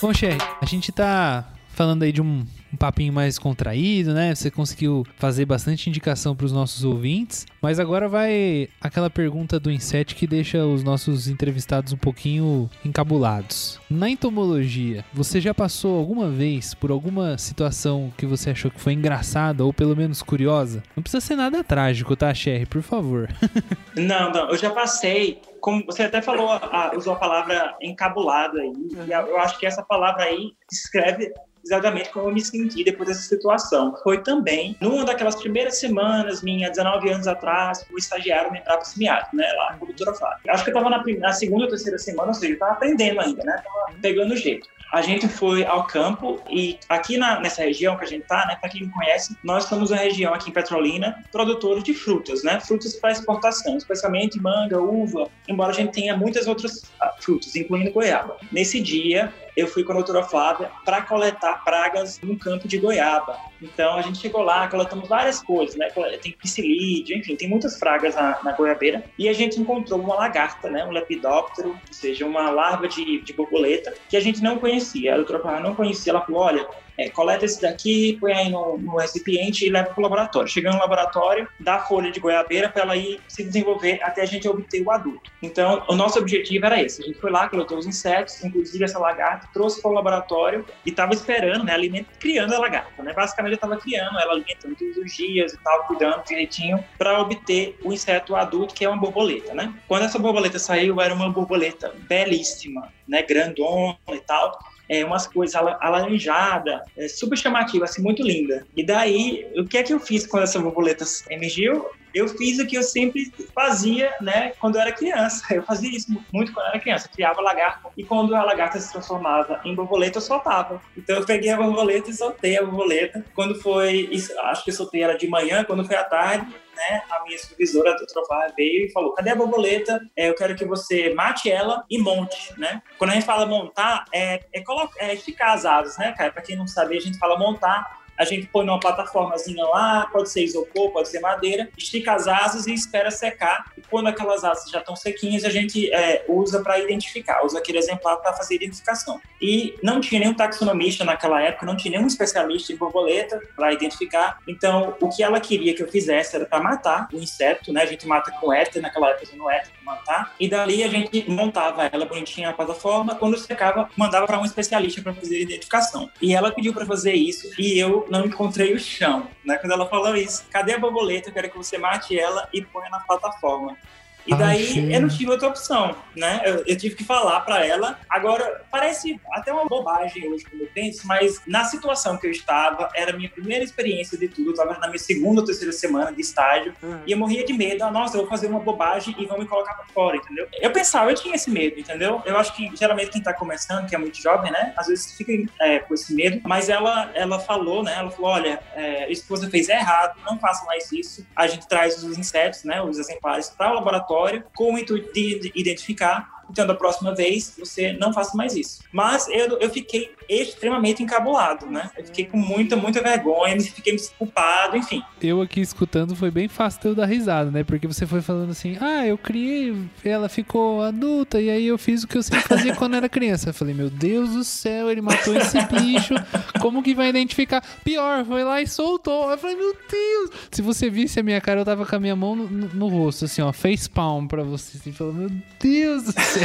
Bom, 0.00 0.14
Sherry, 0.14 0.38
a 0.58 0.64
gente 0.64 0.90
tá 0.90 1.52
falando 1.68 2.02
aí 2.02 2.12
de 2.12 2.22
um, 2.22 2.46
um 2.72 2.76
papinho 2.76 3.12
mais 3.12 3.38
contraído, 3.38 4.12
né? 4.12 4.34
Você 4.34 4.50
conseguiu 4.50 5.06
fazer 5.16 5.44
bastante 5.44 5.88
indicação 5.88 6.34
para 6.34 6.46
os 6.46 6.52
nossos 6.52 6.84
ouvintes, 6.84 7.46
mas 7.60 7.78
agora 7.78 8.08
vai 8.08 8.68
aquela 8.80 9.10
pergunta 9.10 9.58
do 9.58 9.70
Inset 9.70 10.14
que 10.14 10.26
deixa 10.26 10.64
os 10.64 10.82
nossos 10.82 11.28
entrevistados 11.28 11.92
um 11.92 11.96
pouquinho 11.96 12.70
encabulados. 12.84 13.80
Na 13.90 14.08
entomologia, 14.08 15.04
você 15.12 15.40
já 15.40 15.52
passou 15.52 15.98
alguma 15.98 16.28
vez 16.28 16.74
por 16.74 16.90
alguma 16.90 17.36
situação 17.38 18.12
que 18.16 18.26
você 18.26 18.50
achou 18.50 18.70
que 18.70 18.80
foi 18.80 18.92
engraçada 18.92 19.64
ou 19.64 19.72
pelo 19.72 19.96
menos 19.96 20.22
curiosa? 20.22 20.82
Não 20.96 21.02
precisa 21.02 21.20
ser 21.20 21.36
nada 21.36 21.64
trágico, 21.64 22.16
tá, 22.16 22.32
Sherry? 22.32 22.66
Por 22.66 22.82
favor. 22.82 23.28
não, 23.96 24.30
não, 24.30 24.50
eu 24.50 24.56
já 24.56 24.70
passei 24.70 25.40
como 25.60 25.84
você 25.84 26.04
até 26.04 26.22
falou, 26.22 26.50
a, 26.50 26.92
usou 26.96 27.12
a 27.12 27.16
palavra 27.16 27.76
encabulado 27.82 28.58
aí, 28.58 28.72
e 29.06 29.12
eu 29.12 29.38
acho 29.38 29.58
que 29.58 29.66
essa 29.66 29.82
palavra 29.82 30.24
aí 30.24 30.52
descreve 30.70 31.32
exatamente 31.64 32.10
como 32.10 32.28
eu 32.28 32.34
me 32.34 32.40
senti 32.40 32.84
depois 32.84 33.08
dessa 33.08 33.22
situação. 33.22 33.94
Foi 34.02 34.22
também, 34.22 34.76
numa 34.80 35.04
daquelas 35.04 35.36
primeiras 35.36 35.78
semanas, 35.78 36.42
minha 36.42 36.68
19 36.68 37.10
anos 37.10 37.26
atrás, 37.26 37.84
o 37.92 37.98
estagiário 37.98 38.52
me 38.52 38.60
para 38.60 38.80
semiárido, 38.84 39.28
né, 39.34 39.46
lá 39.56 39.76
com 39.78 39.86
doutora 39.86 40.14
Flávia. 40.14 40.38
Acho 40.48 40.64
que 40.64 40.70
eu 40.70 40.76
estava 40.76 40.90
na, 40.90 41.02
na, 41.18 41.32
segunda 41.32 41.64
ou 41.64 41.68
terceira 41.68 41.98
semana, 41.98 42.28
ou 42.28 42.34
seja, 42.34 42.52
eu 42.52 42.54
estava 42.54 42.72
aprendendo 42.72 43.20
ainda, 43.20 43.42
né, 43.44 43.62
tava 43.62 43.98
pegando 44.00 44.32
o 44.32 44.36
jeito 44.36 44.68
a 44.92 45.02
gente 45.02 45.28
foi 45.28 45.64
ao 45.64 45.86
campo 45.86 46.40
e 46.50 46.78
aqui 46.88 47.16
na, 47.16 47.40
nessa 47.40 47.62
região 47.62 47.96
que 47.96 48.04
a 48.04 48.08
gente 48.08 48.24
tá, 48.26 48.46
né, 48.46 48.56
para 48.60 48.68
quem 48.68 48.82
não 48.82 48.90
conhece, 48.90 49.36
nós 49.42 49.64
somos 49.64 49.90
uma 49.90 49.98
região 49.98 50.34
aqui 50.34 50.50
em 50.50 50.52
Petrolina 50.52 51.22
produtora 51.30 51.80
de 51.80 51.94
frutas, 51.94 52.42
né, 52.42 52.58
frutas 52.60 52.96
para 52.96 53.12
exportação, 53.12 53.76
especialmente 53.76 54.40
manga, 54.40 54.80
uva, 54.80 55.28
embora 55.48 55.70
a 55.70 55.74
gente 55.74 55.92
tenha 55.92 56.16
muitas 56.16 56.46
outras 56.46 56.82
ah, 57.00 57.14
frutas, 57.20 57.54
incluindo 57.54 57.92
goiaba. 57.92 58.36
Nesse 58.50 58.80
dia, 58.80 59.32
eu 59.60 59.66
fui 59.66 59.84
com 59.84 59.92
a 59.92 59.96
doutora 59.96 60.22
Flávia 60.22 60.70
para 60.84 61.02
coletar 61.02 61.62
pragas 61.64 62.20
no 62.22 62.36
campo 62.38 62.66
de 62.66 62.78
goiaba. 62.78 63.38
Então 63.60 63.94
a 63.94 64.02
gente 64.02 64.18
chegou 64.18 64.42
lá, 64.42 64.68
coletamos 64.68 65.08
várias 65.08 65.42
coisas, 65.42 65.76
né? 65.76 65.88
Tem 66.22 66.32
psilídeo, 66.32 67.16
enfim, 67.16 67.36
tem 67.36 67.48
muitas 67.48 67.78
pragas 67.78 68.14
na, 68.14 68.38
na, 68.42 68.52
goiabeira. 68.52 69.04
E 69.18 69.28
a 69.28 69.32
gente 69.32 69.60
encontrou 69.60 70.00
uma 70.00 70.14
lagarta, 70.14 70.70
né? 70.70 70.84
Um 70.84 70.90
lepidóptero, 70.90 71.70
ou 71.70 71.92
seja, 71.92 72.26
uma 72.26 72.50
larva 72.50 72.88
de, 72.88 73.20
de 73.20 73.32
borboleta 73.32 73.94
que 74.08 74.16
a 74.16 74.20
gente 74.20 74.42
não 74.42 74.58
conhecia. 74.58 75.12
A 75.12 75.16
doutora 75.16 75.40
Flávia 75.40 75.60
não 75.60 75.74
conhecia. 75.74 76.12
Ela 76.12 76.22
falou: 76.22 76.40
olha, 76.40 76.66
é, 77.00 77.08
coleta 77.08 77.46
esse 77.46 77.62
daqui, 77.62 78.18
põe 78.20 78.32
aí 78.32 78.50
no, 78.50 78.76
no 78.76 78.96
recipiente 78.98 79.66
e 79.66 79.70
leva 79.70 79.88
para 79.88 79.98
o 79.98 80.02
laboratório. 80.02 80.48
Chegando 80.48 80.74
no 80.74 80.80
laboratório, 80.80 81.48
dá 81.58 81.76
a 81.76 81.80
folha 81.80 82.10
de 82.10 82.20
goiabeira 82.20 82.68
para 82.68 82.82
ela 82.82 82.96
ir 82.96 83.18
se 83.26 83.42
desenvolver 83.42 84.00
até 84.02 84.20
a 84.20 84.26
gente 84.26 84.46
obter 84.46 84.82
o 84.82 84.90
adulto. 84.90 85.30
Então, 85.42 85.82
o 85.88 85.94
nosso 85.94 86.18
objetivo 86.18 86.66
era 86.66 86.82
esse. 86.82 87.02
A 87.02 87.06
gente 87.06 87.18
foi 87.18 87.30
lá, 87.30 87.48
coletou 87.48 87.78
os 87.78 87.86
insetos, 87.86 88.44
inclusive 88.44 88.84
essa 88.84 88.98
lagarta, 88.98 89.48
trouxe 89.52 89.80
para 89.80 89.90
o 89.90 89.94
laboratório 89.94 90.66
e 90.84 90.90
estava 90.90 91.14
esperando, 91.14 91.64
né, 91.64 91.72
alimento, 91.72 92.08
criando 92.18 92.54
a 92.54 92.58
lagarta. 92.58 93.02
Né? 93.02 93.14
Basicamente, 93.14 93.54
estava 93.54 93.78
criando 93.78 94.18
ela, 94.18 94.32
alimentando 94.32 94.76
todos 94.76 94.98
os 94.98 95.12
dias 95.16 95.54
e 95.54 95.58
tal, 95.58 95.84
cuidando 95.84 96.22
direitinho 96.24 96.84
para 96.98 97.18
obter 97.18 97.78
o 97.82 97.94
inseto 97.94 98.36
adulto, 98.36 98.74
que 98.74 98.84
é 98.84 98.88
uma 98.88 98.98
borboleta. 98.98 99.54
Né? 99.54 99.72
Quando 99.88 100.04
essa 100.04 100.18
borboleta 100.18 100.58
saiu, 100.58 101.00
era 101.00 101.14
uma 101.14 101.30
borboleta 101.30 101.94
belíssima, 102.00 102.92
né, 103.08 103.22
grandona 103.22 103.96
e 104.10 104.20
tal 104.20 104.58
é, 104.90 105.04
umas 105.04 105.28
coisas 105.28 105.54
alaranjada, 105.54 106.82
é, 106.96 107.06
super 107.06 107.38
chamativa, 107.38 107.84
assim, 107.84 108.02
muito 108.02 108.24
linda. 108.24 108.66
E 108.76 108.84
daí, 108.84 109.46
o 109.56 109.64
que 109.64 109.78
é 109.78 109.84
que 109.84 109.94
eu 109.94 110.00
fiz 110.00 110.26
quando 110.26 110.42
essa 110.42 110.58
borboleta 110.58 111.04
emergiu? 111.30 111.86
Eu 112.12 112.26
fiz 112.26 112.58
o 112.58 112.66
que 112.66 112.76
eu 112.76 112.82
sempre 112.82 113.32
fazia, 113.54 114.12
né, 114.20 114.52
quando 114.58 114.74
eu 114.74 114.80
era 114.80 114.90
criança. 114.90 115.44
Eu 115.54 115.62
fazia 115.62 115.96
isso 115.96 116.10
muito 116.32 116.52
quando 116.52 116.66
eu 116.66 116.70
era 116.70 116.80
criança. 116.80 117.06
Eu 117.06 117.12
criava 117.12 117.40
lagarta 117.40 117.88
e 117.96 118.02
quando 118.02 118.34
a 118.34 118.42
lagarta 118.42 118.80
se 118.80 118.90
transformava 118.90 119.60
em 119.64 119.74
borboleta, 119.74 120.18
eu 120.18 120.22
soltava. 120.22 120.80
Então 120.96 121.16
eu 121.16 121.26
peguei 121.26 121.50
a 121.50 121.56
borboleta 121.56 122.10
e 122.10 122.14
soltei 122.14 122.58
a 122.58 122.64
borboleta. 122.64 123.24
Quando 123.34 123.54
foi, 123.60 124.10
acho 124.44 124.64
que 124.64 124.70
eu 124.70 124.74
soltei 124.74 125.02
ela 125.02 125.16
de 125.16 125.28
manhã, 125.28 125.62
quando 125.62 125.84
foi 125.84 125.96
à 125.96 126.04
tarde, 126.04 126.46
né, 126.80 127.02
a 127.10 127.22
minha 127.24 127.38
supervisora, 127.38 127.92
a 127.92 127.96
doutora 127.96 128.52
veio 128.56 128.86
e 128.86 128.90
falou: 128.90 129.12
cadê 129.12 129.30
a 129.30 129.36
borboleta? 129.36 130.00
É, 130.16 130.28
eu 130.28 130.34
quero 130.34 130.56
que 130.56 130.64
você 130.64 131.12
mate 131.14 131.50
ela 131.50 131.84
e 131.90 131.98
monte, 131.98 132.58
né? 132.58 132.82
Quando 132.98 133.10
a 133.10 133.14
gente 133.14 133.26
fala 133.26 133.44
montar, 133.44 134.06
é, 134.12 134.40
é, 134.52 134.62
colocar, 134.62 135.04
é 135.04 135.14
esticar 135.14 135.50
as 135.50 135.66
asas, 135.66 135.98
né, 135.98 136.12
cara? 136.16 136.32
Pra 136.32 136.42
quem 136.42 136.56
não 136.56 136.66
sabe, 136.66 136.96
a 136.96 137.00
gente 137.00 137.18
fala 137.18 137.38
montar 137.38 137.99
A 138.20 138.24
gente 138.26 138.46
põe 138.48 138.66
numa 138.66 138.78
plataformazinha 138.78 139.64
lá, 139.64 140.06
pode 140.12 140.28
ser 140.28 140.44
isopor, 140.44 140.90
pode 140.90 141.08
ser 141.08 141.20
madeira, 141.20 141.70
estica 141.74 142.12
as 142.12 142.28
asas 142.28 142.66
e 142.66 142.74
espera 142.74 143.10
secar. 143.10 143.72
E 143.78 143.80
quando 143.80 144.08
aquelas 144.08 144.44
asas 144.44 144.70
já 144.70 144.80
estão 144.80 144.94
sequinhas, 144.94 145.42
a 145.42 145.48
gente 145.48 145.90
é, 145.90 146.22
usa 146.28 146.60
para 146.62 146.78
identificar, 146.78 147.42
usa 147.46 147.58
aquele 147.58 147.78
exemplar 147.78 148.18
para 148.18 148.34
fazer 148.34 148.56
identificação. 148.56 149.18
E 149.40 149.74
não 149.82 150.02
tinha 150.02 150.20
nenhum 150.20 150.34
taxonomista 150.34 151.02
naquela 151.02 151.40
época, 151.40 151.64
não 151.64 151.74
tinha 151.74 151.96
nenhum 151.96 152.06
especialista 152.06 152.74
em 152.74 152.76
borboleta 152.76 153.40
para 153.56 153.72
identificar. 153.72 154.38
Então, 154.46 154.94
o 155.00 155.08
que 155.08 155.22
ela 155.22 155.40
queria 155.40 155.74
que 155.74 155.82
eu 155.82 155.88
fizesse 155.88 156.36
era 156.36 156.44
para 156.44 156.62
matar 156.62 157.08
o 157.14 157.16
inseto, 157.16 157.72
né? 157.72 157.84
A 157.84 157.86
gente 157.86 158.06
mata 158.06 158.30
com 158.32 158.52
éter, 158.52 158.82
naquela 158.82 159.08
época 159.08 159.24
usando 159.24 159.48
éter 159.48 159.72
para 159.72 159.94
matar. 159.94 160.34
E 160.38 160.46
dali 160.46 160.84
a 160.84 160.88
gente 160.88 161.24
montava 161.30 161.88
ela 161.90 162.04
bonitinha 162.04 162.48
na 162.48 162.52
plataforma, 162.52 163.14
quando 163.14 163.38
secava, 163.38 163.88
mandava 163.96 164.26
para 164.26 164.38
um 164.38 164.44
especialista 164.44 165.00
para 165.00 165.14
fazer 165.14 165.36
a 165.36 165.40
identificação. 165.40 166.10
E 166.20 166.34
ela 166.34 166.52
pediu 166.52 166.74
para 166.74 166.84
fazer 166.84 167.14
isso 167.14 167.50
e 167.58 167.78
eu 167.78 168.09
não 168.10 168.26
encontrei 168.26 168.74
o 168.74 168.78
chão, 168.78 169.28
né? 169.44 169.56
Quando 169.56 169.72
ela 169.72 169.88
falou 169.88 170.16
isso, 170.16 170.44
cadê 170.50 170.74
a 170.74 170.78
borboleta? 170.78 171.28
Eu 171.28 171.32
quero 171.32 171.50
que 171.50 171.56
você 171.56 171.78
mate 171.78 172.18
ela 172.18 172.48
e 172.52 172.60
ponha 172.60 172.90
na 172.90 173.00
plataforma. 173.00 173.76
E 174.26 174.34
daí 174.34 174.92
eu 174.92 175.00
não 175.00 175.08
tive 175.08 175.30
outra 175.30 175.48
opção, 175.48 175.96
né? 176.16 176.42
Eu, 176.44 176.64
eu 176.66 176.76
tive 176.76 176.94
que 176.94 177.04
falar 177.04 177.40
para 177.40 177.66
ela. 177.66 177.98
Agora, 178.08 178.62
parece 178.70 179.20
até 179.32 179.52
uma 179.52 179.64
bobagem 179.64 180.28
hoje 180.28 180.44
quando 180.44 180.62
eu 180.62 180.68
penso, 180.72 181.06
mas 181.06 181.40
na 181.46 181.64
situação 181.64 182.16
que 182.16 182.26
eu 182.26 182.30
estava, 182.30 182.88
era 182.94 183.12
a 183.12 183.16
minha 183.16 183.28
primeira 183.28 183.64
experiência 183.64 184.16
de 184.18 184.28
tudo. 184.28 184.50
Eu 184.50 184.52
estava 184.52 184.78
na 184.78 184.86
minha 184.88 184.98
segunda 184.98 185.40
ou 185.40 185.46
terceira 185.46 185.72
semana 185.72 186.12
de 186.12 186.20
estágio 186.20 186.74
uhum. 186.82 187.00
e 187.06 187.12
eu 187.12 187.18
morria 187.18 187.44
de 187.44 187.52
medo. 187.52 187.84
Ah, 187.84 187.90
nossa, 187.90 188.16
eu 188.16 188.22
vou 188.22 188.30
fazer 188.30 188.46
uma 188.46 188.60
bobagem 188.60 189.14
e 189.18 189.26
vão 189.26 189.38
me 189.38 189.46
colocar 189.46 189.74
para 189.74 189.86
fora, 189.86 190.16
entendeu? 190.16 190.46
Eu 190.60 190.70
pensava, 190.70 191.10
eu 191.10 191.14
tinha 191.14 191.34
esse 191.34 191.50
medo, 191.50 191.78
entendeu? 191.78 192.22
Eu 192.24 192.36
acho 192.36 192.54
que 192.54 192.70
geralmente 192.76 193.10
quem 193.10 193.22
tá 193.22 193.32
começando, 193.32 193.88
que 193.88 193.94
é 193.94 193.98
muito 193.98 194.20
jovem, 194.20 194.52
né? 194.52 194.72
Às 194.76 194.88
vezes 194.88 195.16
fica 195.16 195.32
é, 195.60 195.78
com 195.78 195.94
esse 195.94 196.14
medo. 196.14 196.40
Mas 196.44 196.68
ela, 196.68 197.10
ela 197.14 197.38
falou, 197.38 197.82
né? 197.82 197.94
Ela 197.96 198.10
falou: 198.10 198.30
olha, 198.30 198.60
é, 198.74 199.10
isso 199.10 199.22
que 199.22 199.28
você 199.28 199.48
fez 199.48 199.68
é 199.68 199.76
errado, 199.76 200.18
não 200.24 200.38
faça 200.38 200.64
mais 200.64 200.90
isso. 200.92 201.26
A 201.34 201.46
gente 201.46 201.66
traz 201.68 202.02
os 202.02 202.18
insetos, 202.18 202.64
né? 202.64 202.82
Os 202.82 202.98
exemplares 202.98 203.50
para 203.50 203.70
o 203.70 203.74
laboratório 203.74 204.09
com 204.54 204.74
o 204.74 204.78
intuito 204.78 205.12
de 205.12 205.52
identificar 205.54 206.39
então 206.50 206.66
da 206.66 206.74
próxima 206.74 207.14
vez 207.14 207.54
você 207.58 207.92
não 207.94 208.12
faça 208.12 208.36
mais 208.36 208.54
isso. 208.54 208.80
Mas 208.92 209.28
eu, 209.28 209.58
eu 209.58 209.70
fiquei 209.70 210.12
extremamente 210.28 211.02
encabulado, 211.02 211.66
né? 211.66 211.90
Eu 211.96 212.04
fiquei 212.04 212.24
com 212.24 212.36
muita, 212.36 212.76
muita 212.76 213.02
vergonha, 213.02 213.60
fiquei 213.60 213.96
culpado, 214.18 214.76
enfim. 214.76 215.02
Eu 215.20 215.40
aqui 215.42 215.60
escutando 215.60 216.14
foi 216.14 216.30
bem 216.30 216.48
fácil 216.48 216.80
eu 216.84 216.94
dar 216.94 217.06
risada, 217.06 217.50
né? 217.50 217.64
Porque 217.64 217.86
você 217.86 218.06
foi 218.06 218.20
falando 218.20 218.50
assim, 218.50 218.76
ah, 218.80 219.06
eu 219.06 219.18
criei, 219.18 219.76
ela 220.04 220.28
ficou 220.28 220.82
adulta, 220.82 221.40
e 221.40 221.50
aí 221.50 221.66
eu 221.66 221.76
fiz 221.76 222.02
o 222.02 222.08
que 222.08 222.16
eu 222.16 222.22
sempre 222.22 222.46
fazia 222.46 222.74
quando 222.76 222.96
era 222.96 223.08
criança. 223.08 223.50
Eu 223.50 223.54
falei, 223.54 223.74
meu 223.74 223.90
Deus 223.90 224.30
do 224.30 224.44
céu, 224.44 224.90
ele 224.90 225.00
matou 225.00 225.34
esse 225.36 225.58
bicho, 225.66 226.14
como 226.60 226.82
que 226.82 226.94
vai 226.94 227.08
identificar? 227.08 227.62
Pior, 227.84 228.24
foi 228.24 228.44
lá 228.44 228.60
e 228.62 228.66
soltou. 228.66 229.30
Eu 229.30 229.38
falei, 229.38 229.56
meu 229.56 229.74
Deus! 229.90 230.30
Se 230.50 230.62
você 230.62 230.88
visse 230.88 231.18
a 231.20 231.22
minha 231.22 231.40
cara, 231.40 231.60
eu 231.60 231.64
tava 231.64 231.84
com 231.84 231.96
a 231.96 232.00
minha 232.00 232.16
mão 232.16 232.36
no, 232.36 232.48
no, 232.48 232.68
no 232.68 232.88
rosto, 232.88 233.24
assim, 233.24 233.42
ó, 233.42 233.52
face 233.52 233.88
palm 233.88 234.26
pra 234.26 234.42
você. 234.42 234.76
Assim, 234.76 234.92
falou, 234.92 235.12
meu 235.12 235.30
Deus 235.58 236.04
do 236.04 236.12
céu. 236.12 236.39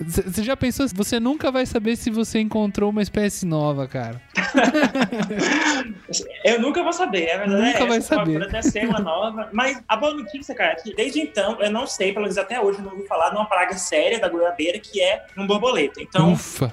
Você 0.00 0.42
já 0.42 0.56
pensou? 0.56 0.86
Você 0.94 1.18
nunca 1.18 1.50
vai 1.50 1.66
saber 1.66 1.96
se 1.96 2.10
você 2.10 2.38
encontrou 2.38 2.90
uma 2.90 3.02
espécie 3.02 3.46
nova, 3.46 3.88
cara. 3.88 4.20
eu 6.44 6.60
nunca 6.60 6.82
vou 6.82 6.92
saber, 6.92 7.24
é 7.24 7.38
verdade. 7.38 7.62
Nunca 7.62 7.84
é, 7.84 7.86
vai 7.86 8.00
saber. 8.00 8.38
Pode 8.38 8.44
até 8.44 8.62
ser 8.62 8.88
uma 8.88 9.00
nova. 9.00 9.48
Mas 9.52 9.82
a 9.88 9.96
boa 9.96 10.14
notícia, 10.14 10.54
cara, 10.54 10.72
é 10.72 10.76
que 10.76 10.94
desde 10.94 11.20
então, 11.20 11.60
eu 11.60 11.70
não 11.70 11.86
sei, 11.86 12.12
pelo 12.12 12.22
menos 12.22 12.38
até 12.38 12.60
hoje, 12.60 12.78
eu 12.78 12.84
não 12.84 12.92
ouvi 12.92 13.06
falar 13.06 13.30
de 13.30 13.36
uma 13.36 13.46
praga 13.46 13.76
séria 13.76 14.20
da 14.20 14.28
goiabeira 14.28 14.78
que 14.78 15.00
é 15.00 15.26
um 15.36 15.46
borboleta. 15.46 16.00
Então. 16.00 16.32
Ufa! 16.32 16.72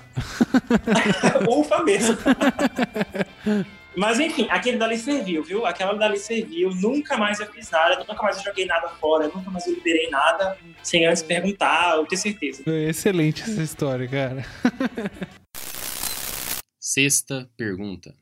Ufa 1.50 1.84
mesmo. 1.84 2.18
Mas 3.96 4.20
enfim, 4.20 4.48
aquele 4.50 4.78
dali 4.78 4.98
serviu, 4.98 5.44
viu? 5.44 5.66
Aquela 5.66 5.94
dali 5.94 6.18
serviu. 6.18 6.72
Nunca 6.72 7.18
mais 7.18 7.40
eu 7.40 7.48
fiz 7.48 7.70
nada, 7.70 8.00
nunca 8.00 8.22
mais 8.22 8.38
eu 8.38 8.44
joguei 8.44 8.66
nada 8.66 8.90
fora, 8.90 9.28
nunca 9.28 9.50
mais 9.50 9.68
eu 9.68 9.74
liberei 9.74 10.10
nada 10.10 10.58
sem 10.82 11.06
antes 11.06 11.22
perguntar, 11.22 11.96
eu 11.96 12.06
ter 12.06 12.18
certeza. 12.18 12.64
Excelente 12.66 13.44
essa 13.44 13.62
história, 13.62 14.08
cara. 14.08 14.46
Sexta 16.80 17.50
pergunta. 17.56 18.14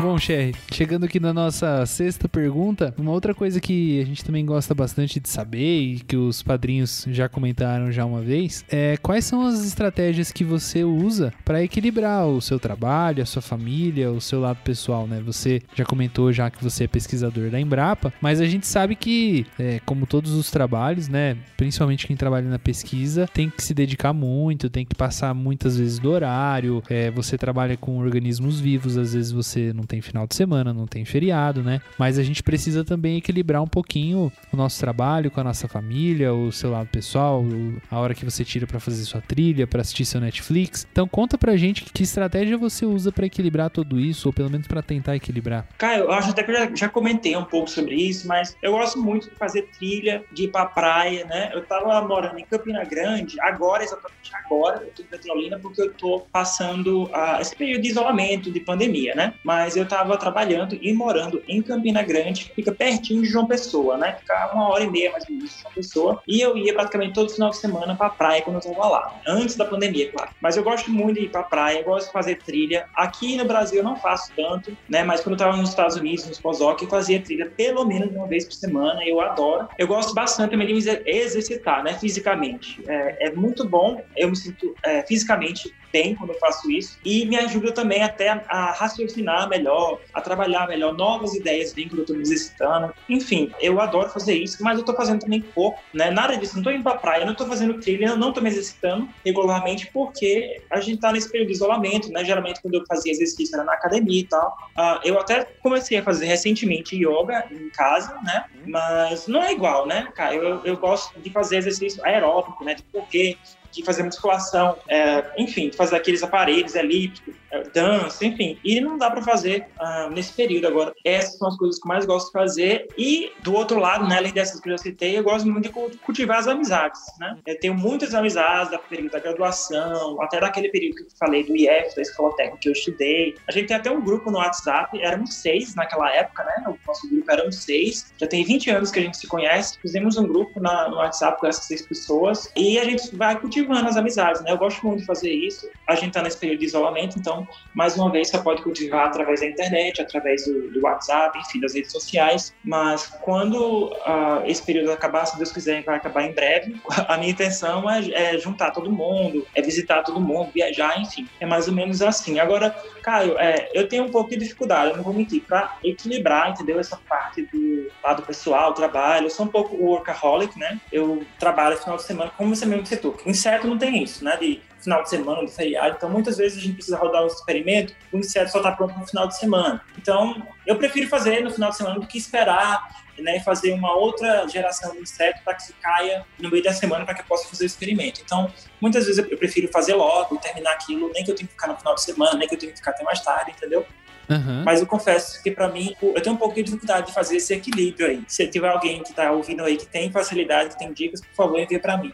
Bom, 0.00 0.16
Sherry, 0.16 0.54
chegando 0.72 1.04
aqui 1.04 1.20
na 1.20 1.30
nossa 1.30 1.84
sexta 1.84 2.26
pergunta, 2.26 2.94
uma 2.96 3.10
outra 3.10 3.34
coisa 3.34 3.60
que 3.60 4.00
a 4.00 4.04
gente 4.06 4.24
também 4.24 4.46
gosta 4.46 4.74
bastante 4.74 5.20
de 5.20 5.28
saber 5.28 5.82
e 5.82 6.00
que 6.00 6.16
os 6.16 6.42
padrinhos 6.42 7.04
já 7.10 7.28
comentaram 7.28 7.92
já 7.92 8.06
uma 8.06 8.22
vez 8.22 8.64
é 8.70 8.96
quais 8.96 9.26
são 9.26 9.46
as 9.46 9.62
estratégias 9.62 10.32
que 10.32 10.42
você 10.42 10.84
usa 10.84 11.34
para 11.44 11.62
equilibrar 11.62 12.26
o 12.26 12.40
seu 12.40 12.58
trabalho, 12.58 13.22
a 13.22 13.26
sua 13.26 13.42
família, 13.42 14.10
o 14.10 14.22
seu 14.22 14.40
lado 14.40 14.58
pessoal, 14.64 15.06
né? 15.06 15.20
Você 15.20 15.60
já 15.76 15.84
comentou 15.84 16.32
já 16.32 16.48
que 16.48 16.64
você 16.64 16.84
é 16.84 16.88
pesquisador 16.88 17.50
da 17.50 17.60
Embrapa, 17.60 18.10
mas 18.22 18.40
a 18.40 18.46
gente 18.46 18.66
sabe 18.66 18.96
que, 18.96 19.46
é, 19.58 19.80
como 19.84 20.06
todos 20.06 20.32
os 20.32 20.50
trabalhos, 20.50 21.08
né, 21.08 21.36
principalmente 21.58 22.06
quem 22.06 22.16
trabalha 22.16 22.48
na 22.48 22.58
pesquisa, 22.58 23.28
tem 23.34 23.50
que 23.50 23.62
se 23.62 23.74
dedicar 23.74 24.14
muito, 24.14 24.70
tem 24.70 24.86
que 24.86 24.94
passar 24.94 25.34
muitas 25.34 25.76
vezes 25.76 25.98
do 25.98 26.10
horário. 26.10 26.82
É, 26.88 27.10
você 27.10 27.36
trabalha 27.36 27.76
com 27.76 27.98
organismos 27.98 28.58
vivos, 28.58 28.96
às 28.96 29.12
vezes 29.12 29.30
você 29.30 29.74
não 29.74 29.89
tem 29.90 30.00
final 30.00 30.24
de 30.24 30.36
semana, 30.36 30.72
não 30.72 30.86
tem 30.86 31.04
feriado, 31.04 31.62
né? 31.62 31.80
Mas 31.98 32.16
a 32.16 32.22
gente 32.22 32.44
precisa 32.44 32.84
também 32.84 33.16
equilibrar 33.16 33.60
um 33.60 33.66
pouquinho 33.66 34.32
o 34.52 34.56
nosso 34.56 34.78
trabalho 34.78 35.32
com 35.32 35.40
a 35.40 35.44
nossa 35.44 35.66
família, 35.66 36.32
o 36.32 36.52
seu 36.52 36.70
lado 36.70 36.88
pessoal, 36.88 37.44
a 37.90 37.98
hora 37.98 38.14
que 38.14 38.24
você 38.24 38.44
tira 38.44 38.68
para 38.68 38.78
fazer 38.78 39.02
sua 39.02 39.20
trilha, 39.20 39.66
para 39.66 39.80
assistir 39.80 40.04
seu 40.04 40.20
Netflix. 40.20 40.86
Então 40.92 41.08
conta 41.08 41.36
pra 41.36 41.56
gente 41.56 41.84
que 41.84 42.04
estratégia 42.04 42.56
você 42.56 42.86
usa 42.86 43.10
para 43.10 43.26
equilibrar 43.26 43.68
tudo 43.68 43.98
isso, 43.98 44.28
ou 44.28 44.32
pelo 44.32 44.48
menos 44.48 44.68
para 44.68 44.80
tentar 44.80 45.16
equilibrar. 45.16 45.66
Cara, 45.76 45.98
eu 45.98 46.12
acho 46.12 46.30
até 46.30 46.44
que 46.44 46.52
eu 46.52 46.56
já, 46.56 46.74
já, 46.74 46.88
comentei 46.88 47.36
um 47.36 47.44
pouco 47.44 47.68
sobre 47.68 47.96
isso, 47.96 48.28
mas 48.28 48.56
eu 48.62 48.72
gosto 48.72 49.00
muito 49.00 49.28
de 49.28 49.34
fazer 49.36 49.62
trilha, 49.76 50.22
de 50.32 50.44
ir 50.44 50.48
pra 50.48 50.66
praia, 50.66 51.24
né? 51.24 51.50
Eu 51.52 51.64
tava 51.64 52.00
morando 52.06 52.38
em 52.38 52.44
Campina 52.44 52.84
Grande, 52.84 53.40
agora, 53.40 53.82
exatamente 53.82 54.30
agora, 54.34 54.82
eu 54.84 54.92
tô 54.92 55.02
em 55.02 55.06
Petrolina 55.06 55.58
porque 55.58 55.80
eu 55.80 55.92
tô 55.92 56.20
passando 56.32 57.04
uh, 57.04 57.40
esse 57.40 57.56
período 57.56 57.82
de 57.82 57.88
isolamento, 57.88 58.52
de 58.52 58.60
pandemia, 58.60 59.14
né? 59.14 59.34
Mas 59.42 59.76
eu 59.80 59.84
estava 59.84 60.16
trabalhando 60.16 60.78
e 60.80 60.92
morando 60.92 61.42
em 61.48 61.62
Campina 61.62 62.02
Grande, 62.02 62.52
fica 62.54 62.72
pertinho 62.72 63.22
de 63.22 63.28
João 63.28 63.46
Pessoa, 63.46 63.96
né? 63.96 64.16
Fica 64.20 64.50
uma 64.52 64.68
hora 64.68 64.84
e 64.84 64.90
meia 64.90 65.10
mais 65.10 65.24
ou 65.24 65.34
menos 65.34 65.50
de 65.50 65.62
João 65.62 65.74
Pessoa. 65.74 66.22
E 66.26 66.40
eu 66.40 66.56
ia 66.56 66.72
praticamente 66.72 67.14
todo 67.14 67.30
final 67.30 67.50
de 67.50 67.56
semana 67.56 67.94
para 67.94 68.06
a 68.06 68.10
praia 68.10 68.42
quando 68.42 68.56
eu 68.56 68.70
estava 68.70 68.88
lá. 68.88 69.20
Antes 69.26 69.56
da 69.56 69.64
pandemia, 69.64 70.10
claro. 70.10 70.30
Mas 70.40 70.56
eu 70.56 70.62
gosto 70.62 70.90
muito 70.90 71.18
de 71.18 71.26
ir 71.26 71.30
para 71.30 71.40
a 71.40 71.44
praia, 71.44 71.82
gosto 71.82 72.06
de 72.06 72.12
fazer 72.12 72.36
trilha. 72.36 72.86
Aqui 72.94 73.36
no 73.36 73.44
Brasil 73.44 73.78
eu 73.78 73.84
não 73.84 73.96
faço 73.96 74.32
tanto, 74.36 74.76
né? 74.88 75.02
Mas 75.02 75.20
quando 75.20 75.32
eu 75.32 75.36
estava 75.36 75.56
nos 75.56 75.70
Estados 75.70 75.96
Unidos, 75.96 76.26
nos 76.26 76.38
POSOC, 76.38 76.82
eu 76.82 76.88
fazia 76.88 77.20
trilha 77.20 77.50
pelo 77.50 77.84
menos 77.84 78.14
uma 78.14 78.26
vez 78.26 78.44
por 78.44 78.54
semana. 78.54 79.02
Eu 79.04 79.20
adoro. 79.20 79.68
Eu 79.78 79.86
gosto 79.86 80.14
bastante 80.14 80.50
também 80.50 80.66
de 80.66 80.74
me 80.74 81.02
exercitar, 81.06 81.82
né? 81.82 81.94
Fisicamente. 81.94 82.82
É, 82.86 83.28
é 83.28 83.30
muito 83.32 83.66
bom. 83.66 84.02
Eu 84.16 84.30
me 84.30 84.36
sinto 84.36 84.74
é, 84.84 85.02
fisicamente 85.06 85.74
bem 85.92 86.14
quando 86.14 86.30
eu 86.30 86.38
faço 86.38 86.70
isso. 86.70 86.98
E 87.04 87.26
me 87.26 87.36
ajuda 87.36 87.72
também 87.72 88.02
até 88.02 88.28
a, 88.28 88.44
a 88.48 88.72
raciocinar 88.72 89.48
melhor, 89.48 90.00
a 90.12 90.20
trabalhar 90.20 90.66
melhor, 90.68 90.94
novas 90.94 91.34
ideias 91.34 91.72
vêm 91.72 91.88
quando 91.88 92.00
eu 92.00 92.04
estou 92.04 92.16
me 92.16 92.22
exercitando. 92.22 92.92
Enfim, 93.08 93.50
eu 93.60 93.80
adoro 93.80 94.10
fazer 94.10 94.34
isso, 94.34 94.62
mas 94.62 94.74
eu 94.74 94.80
estou 94.80 94.94
fazendo 94.94 95.20
também 95.20 95.40
pouco, 95.40 95.78
né? 95.94 96.10
Nada 96.10 96.36
disso, 96.36 96.54
não 96.54 96.60
estou 96.60 96.72
indo 96.72 96.82
pra 96.82 96.96
praia, 96.96 97.24
não 97.24 97.32
estou 97.32 97.46
fazendo 97.46 97.78
trilha, 97.80 98.16
não 98.16 98.28
estou 98.28 98.42
me 98.42 98.50
exercitando 98.50 99.08
regularmente 99.24 99.90
porque 99.92 100.62
a 100.70 100.80
gente 100.80 100.96
está 100.96 101.12
nesse 101.12 101.30
período 101.30 101.48
de 101.48 101.54
isolamento, 101.54 102.10
né? 102.10 102.24
Geralmente 102.24 102.60
quando 102.60 102.74
eu 102.74 102.84
fazia 102.86 103.12
exercício 103.12 103.54
era 103.54 103.64
na 103.64 103.74
academia 103.74 104.20
e 104.20 104.26
tal. 104.26 104.56
Uh, 104.76 105.00
eu 105.04 105.18
até 105.18 105.44
comecei 105.62 105.98
a 105.98 106.02
fazer 106.02 106.26
recentemente 106.26 106.96
yoga 106.96 107.46
em 107.50 107.68
casa, 107.70 108.14
né? 108.22 108.44
Mas 108.66 109.26
não 109.26 109.42
é 109.42 109.52
igual, 109.52 109.86
né, 109.86 110.08
cara? 110.14 110.34
Eu, 110.34 110.64
eu 110.64 110.76
gosto 110.76 111.18
de 111.20 111.30
fazer 111.30 111.56
exercício 111.56 112.04
aeróbico, 112.04 112.64
né? 112.64 112.74
De 112.74 112.82
correr, 112.84 113.36
de 113.72 113.84
fazer 113.84 114.02
musculação, 114.02 114.76
é, 114.88 115.24
enfim, 115.38 115.70
de 115.70 115.76
fazer 115.76 115.96
aqueles 115.96 116.22
aparelhos 116.22 116.74
elípticos, 116.74 117.34
dança, 117.72 118.24
enfim. 118.24 118.58
E 118.64 118.80
não 118.80 118.96
dá 118.96 119.10
para 119.10 119.22
fazer 119.22 119.66
uh, 119.80 120.10
nesse 120.10 120.32
período 120.32 120.66
agora. 120.66 120.92
Essas 121.04 121.36
são 121.36 121.48
as 121.48 121.56
coisas 121.56 121.80
que 121.80 121.86
eu 121.86 121.88
mais 121.88 122.06
gosto 122.06 122.26
de 122.26 122.32
fazer. 122.32 122.88
E 122.96 123.32
do 123.42 123.54
outro 123.54 123.78
lado, 123.78 124.06
né, 124.08 124.16
além 124.18 124.32
dessas 124.32 124.60
que 124.60 124.68
eu 124.68 124.72
já 124.72 124.78
citei, 124.78 125.18
eu 125.18 125.22
gosto 125.22 125.48
muito 125.48 125.64
de 125.64 125.98
cultivar 125.98 126.38
as 126.38 126.46
amizades, 126.46 127.00
né? 127.18 127.36
Eu 127.46 127.58
tenho 127.58 127.74
muitas 127.74 128.14
amizades 128.14 128.70
da 128.70 128.78
período 128.78 129.12
da 129.12 129.18
graduação, 129.18 130.20
até 130.22 130.40
daquele 130.40 130.68
período 130.68 130.96
que 130.96 131.02
eu 131.02 131.06
falei 131.18 131.44
do 131.44 131.56
IF, 131.56 131.94
da 131.94 132.02
escola 132.02 132.34
técnica 132.36 132.58
que 132.60 132.68
eu 132.68 132.72
estudei. 132.72 133.34
A 133.48 133.52
gente 133.52 133.68
tem 133.68 133.76
até 133.76 133.90
um 133.90 134.00
grupo 134.00 134.30
no 134.30 134.38
WhatsApp, 134.38 135.00
éramos 135.00 135.34
seis 135.34 135.74
naquela 135.74 136.10
época, 136.12 136.44
né? 136.44 136.64
O 136.66 136.76
nosso 136.86 137.08
grupo 137.08 137.30
era 137.30 137.46
uns 137.46 137.56
seis. 137.56 138.12
Já 138.18 138.26
tem 138.26 138.44
20 138.44 138.70
anos 138.70 138.90
que 138.90 138.98
a 138.98 139.02
gente 139.02 139.16
se 139.16 139.26
conhece. 139.26 139.78
Fizemos 139.80 140.16
um 140.16 140.26
grupo 140.26 140.60
na, 140.60 140.88
no 140.88 140.96
WhatsApp 140.96 141.40
com 141.40 141.46
essas 141.46 141.64
seis 141.64 141.82
pessoas 141.82 142.50
e 142.56 142.78
a 142.78 142.84
gente 142.84 143.14
vai 143.16 143.38
cultivando 143.38 143.88
as 143.88 143.96
amizades, 143.96 144.42
né? 144.42 144.52
Eu 144.52 144.58
gosto 144.58 144.86
muito 144.86 145.00
de 145.00 145.06
fazer 145.06 145.32
isso. 145.32 145.68
A 145.86 145.94
gente 145.94 146.12
tá 146.12 146.22
nesse 146.22 146.38
período 146.38 146.60
de 146.60 146.66
isolamento, 146.66 147.18
então 147.18 147.39
Então, 147.40 147.48
mais 147.74 147.96
uma 147.96 148.10
vez, 148.10 148.28
você 148.28 148.38
pode 148.38 148.62
cultivar 148.62 149.06
através 149.06 149.40
da 149.40 149.46
internet, 149.46 150.00
através 150.00 150.44
do, 150.44 150.70
do 150.70 150.82
WhatsApp, 150.82 151.38
enfim, 151.38 151.60
das 151.60 151.74
redes 151.74 151.92
sociais. 151.92 152.54
Mas 152.64 153.06
quando 153.22 153.86
uh, 153.88 154.44
esse 154.44 154.62
período 154.62 154.90
acabar, 154.90 155.26
se 155.26 155.36
Deus 155.36 155.52
quiser, 155.52 155.82
vai 155.84 155.96
acabar 155.96 156.24
em 156.24 156.32
breve, 156.32 156.80
a 157.08 157.16
minha 157.16 157.30
intenção 157.30 157.88
é, 157.88 158.10
é 158.10 158.38
juntar 158.38 158.70
todo 158.72 158.90
mundo, 158.90 159.46
é 159.54 159.62
visitar 159.62 160.02
todo 160.02 160.20
mundo, 160.20 160.50
viajar, 160.52 161.00
enfim. 161.00 161.28
É 161.38 161.46
mais 161.46 161.68
ou 161.68 161.74
menos 161.74 162.02
assim. 162.02 162.38
Agora, 162.38 162.70
Caio, 163.02 163.38
é, 163.38 163.70
eu 163.72 163.88
tenho 163.88 164.04
um 164.04 164.10
pouco 164.10 164.30
de 164.30 164.36
dificuldade, 164.36 164.90
eu 164.90 164.96
não 164.96 165.04
vou 165.04 165.14
mentir, 165.14 165.42
para 165.42 165.76
equilibrar, 165.82 166.50
entendeu? 166.50 166.78
Essa 166.78 166.98
parte 167.08 167.42
do 167.42 167.90
lado 168.02 168.22
pessoal, 168.22 168.74
trabalho. 168.74 169.26
Eu 169.26 169.30
sou 169.30 169.46
um 169.46 169.48
pouco 169.48 169.76
workaholic, 169.76 170.58
né? 170.58 170.80
Eu 170.92 171.24
trabalho 171.38 171.76
final 171.76 171.96
de 171.96 172.02
semana, 172.02 172.30
como 172.36 172.54
você 172.54 172.66
mesmo 172.66 172.86
citou. 172.86 173.16
Inseto 173.24 173.66
não 173.66 173.78
tem 173.78 174.02
isso, 174.02 174.24
né? 174.24 174.36
De 174.36 174.60
final 174.82 175.02
de 175.02 175.10
semana, 175.10 175.44
de 175.44 175.52
feriado. 175.52 175.94
Então, 175.96 176.10
muitas 176.10 176.36
vezes 176.36 176.58
a 176.58 176.60
gente 176.60 176.74
precisa 176.74 176.96
rodar 176.96 177.22
um 177.22 177.26
experimento, 177.26 177.94
o 178.12 178.18
inseto 178.18 178.50
só 178.50 178.58
está 178.58 178.72
pronto 178.72 178.98
no 178.98 179.06
final 179.06 179.28
de 179.28 179.36
semana. 179.38 179.82
Então, 179.98 180.42
eu 180.66 180.76
prefiro 180.76 181.08
fazer 181.08 181.42
no 181.42 181.50
final 181.50 181.70
de 181.70 181.76
semana 181.76 182.00
do 182.00 182.06
que 182.06 182.18
esperar 182.18 182.88
né, 183.20 183.40
fazer 183.40 183.72
uma 183.72 183.94
outra 183.94 184.46
geração 184.48 184.92
de 184.92 185.00
inseto 185.00 185.40
para 185.44 185.54
que 185.54 185.72
caia 185.74 186.24
no 186.38 186.50
meio 186.50 186.62
da 186.62 186.72
semana 186.72 187.04
para 187.04 187.14
que 187.14 187.20
eu 187.20 187.26
possa 187.26 187.48
fazer 187.48 187.64
o 187.64 187.66
experimento. 187.66 188.20
Então, 188.24 188.52
muitas 188.80 189.06
vezes 189.06 189.18
eu 189.18 189.36
prefiro 189.36 189.68
fazer 189.68 189.94
logo 189.94 190.36
e 190.36 190.38
terminar 190.38 190.72
aquilo, 190.72 191.10
nem 191.12 191.24
que 191.24 191.30
eu 191.30 191.34
tenha 191.34 191.46
que 191.46 191.52
ficar 191.52 191.68
no 191.68 191.76
final 191.76 191.94
de 191.94 192.02
semana, 192.02 192.34
nem 192.34 192.48
que 192.48 192.54
eu 192.54 192.58
tenha 192.58 192.72
que 192.72 192.78
ficar 192.78 192.92
até 192.92 193.04
mais 193.04 193.20
tarde, 193.20 193.52
entendeu? 193.52 193.86
Uhum. 194.30 194.62
Mas 194.64 194.80
eu 194.80 194.86
confesso 194.86 195.42
que 195.42 195.50
para 195.50 195.68
mim 195.68 195.94
eu 196.00 196.20
tenho 196.22 196.36
um 196.36 196.38
pouco 196.38 196.54
de 196.54 196.62
dificuldade 196.62 197.08
de 197.08 197.12
fazer 197.12 197.36
esse 197.36 197.52
equilíbrio 197.52 198.06
aí. 198.06 198.22
Se 198.28 198.46
tiver 198.46 198.68
alguém 198.68 199.02
que 199.02 199.12
tá 199.12 199.32
ouvindo 199.32 199.62
aí 199.64 199.76
que 199.76 199.86
tem 199.86 200.10
facilidade, 200.10 200.70
que 200.70 200.78
tem 200.78 200.92
dicas, 200.92 201.20
por 201.20 201.34
favor, 201.34 201.58
envie 201.58 201.78
para 201.78 201.96
mim. 201.96 202.12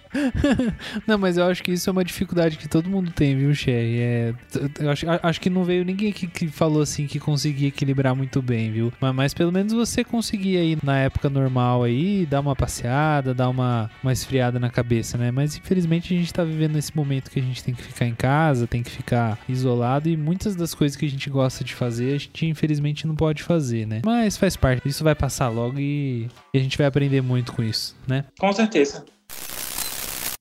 não, 1.06 1.18
mas 1.18 1.36
eu 1.36 1.44
acho 1.44 1.62
que 1.62 1.72
isso 1.72 1.90
é 1.90 1.92
uma 1.92 2.04
dificuldade 2.04 2.56
que 2.56 2.68
todo 2.68 2.88
mundo 2.88 3.10
tem, 3.10 3.36
viu, 3.36 3.54
Sherry? 3.54 4.00
É, 4.00 4.34
eu 4.80 4.90
acho, 4.90 5.06
acho 5.22 5.40
que 5.40 5.50
não 5.50 5.64
veio 5.64 5.84
ninguém 5.84 6.12
que, 6.12 6.26
que 6.26 6.48
falou 6.48 6.82
assim 6.82 7.06
que 7.06 7.20
conseguia 7.20 7.68
equilibrar 7.68 8.14
muito 8.14 8.40
bem, 8.40 8.72
viu? 8.72 8.92
Mas, 9.00 9.14
mas 9.14 9.34
pelo 9.34 9.52
menos 9.52 9.72
você 9.72 10.02
conseguia 10.02 10.60
aí 10.60 10.78
na 10.82 10.98
época 10.98 11.28
normal 11.28 11.82
aí, 11.82 12.24
dar 12.24 12.40
uma 12.40 12.56
passeada, 12.56 13.34
dar 13.34 13.50
uma, 13.50 13.90
uma 14.02 14.12
esfriada 14.12 14.58
na 14.58 14.70
cabeça, 14.70 15.18
né? 15.18 15.30
Mas 15.30 15.56
infelizmente 15.56 16.14
a 16.14 16.16
gente 16.16 16.32
tá 16.32 16.44
vivendo 16.44 16.72
nesse 16.72 16.96
momento 16.96 17.30
que 17.30 17.38
a 17.38 17.42
gente 17.42 17.62
tem 17.62 17.74
que 17.74 17.82
ficar 17.82 18.06
em 18.06 18.14
casa, 18.14 18.66
tem 18.66 18.82
que 18.82 18.90
ficar 18.90 19.38
isolado 19.48 20.08
e 20.08 20.16
muitas 20.16 20.56
das 20.56 20.74
coisas 20.74 20.96
que 20.96 21.04
a 21.04 21.10
gente 21.10 21.28
gosta 21.28 21.62
de 21.62 21.74
fazer 21.74 22.05
fazer, 22.06 22.14
a 22.14 22.18
gente 22.18 22.46
infelizmente 22.46 23.06
não 23.06 23.14
pode 23.14 23.42
fazer, 23.42 23.86
né? 23.86 24.02
Mas 24.04 24.36
faz 24.36 24.56
parte, 24.56 24.88
isso 24.88 25.02
vai 25.02 25.14
passar 25.14 25.48
logo 25.48 25.78
e, 25.78 26.28
a 26.54 26.58
gente 26.58 26.78
vai 26.78 26.86
aprender 26.86 27.20
muito 27.20 27.52
com 27.52 27.62
isso, 27.62 27.96
né? 28.06 28.24
Com 28.38 28.52
certeza. 28.52 29.04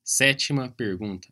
Sétima 0.03 0.69
pergunta. 0.69 1.27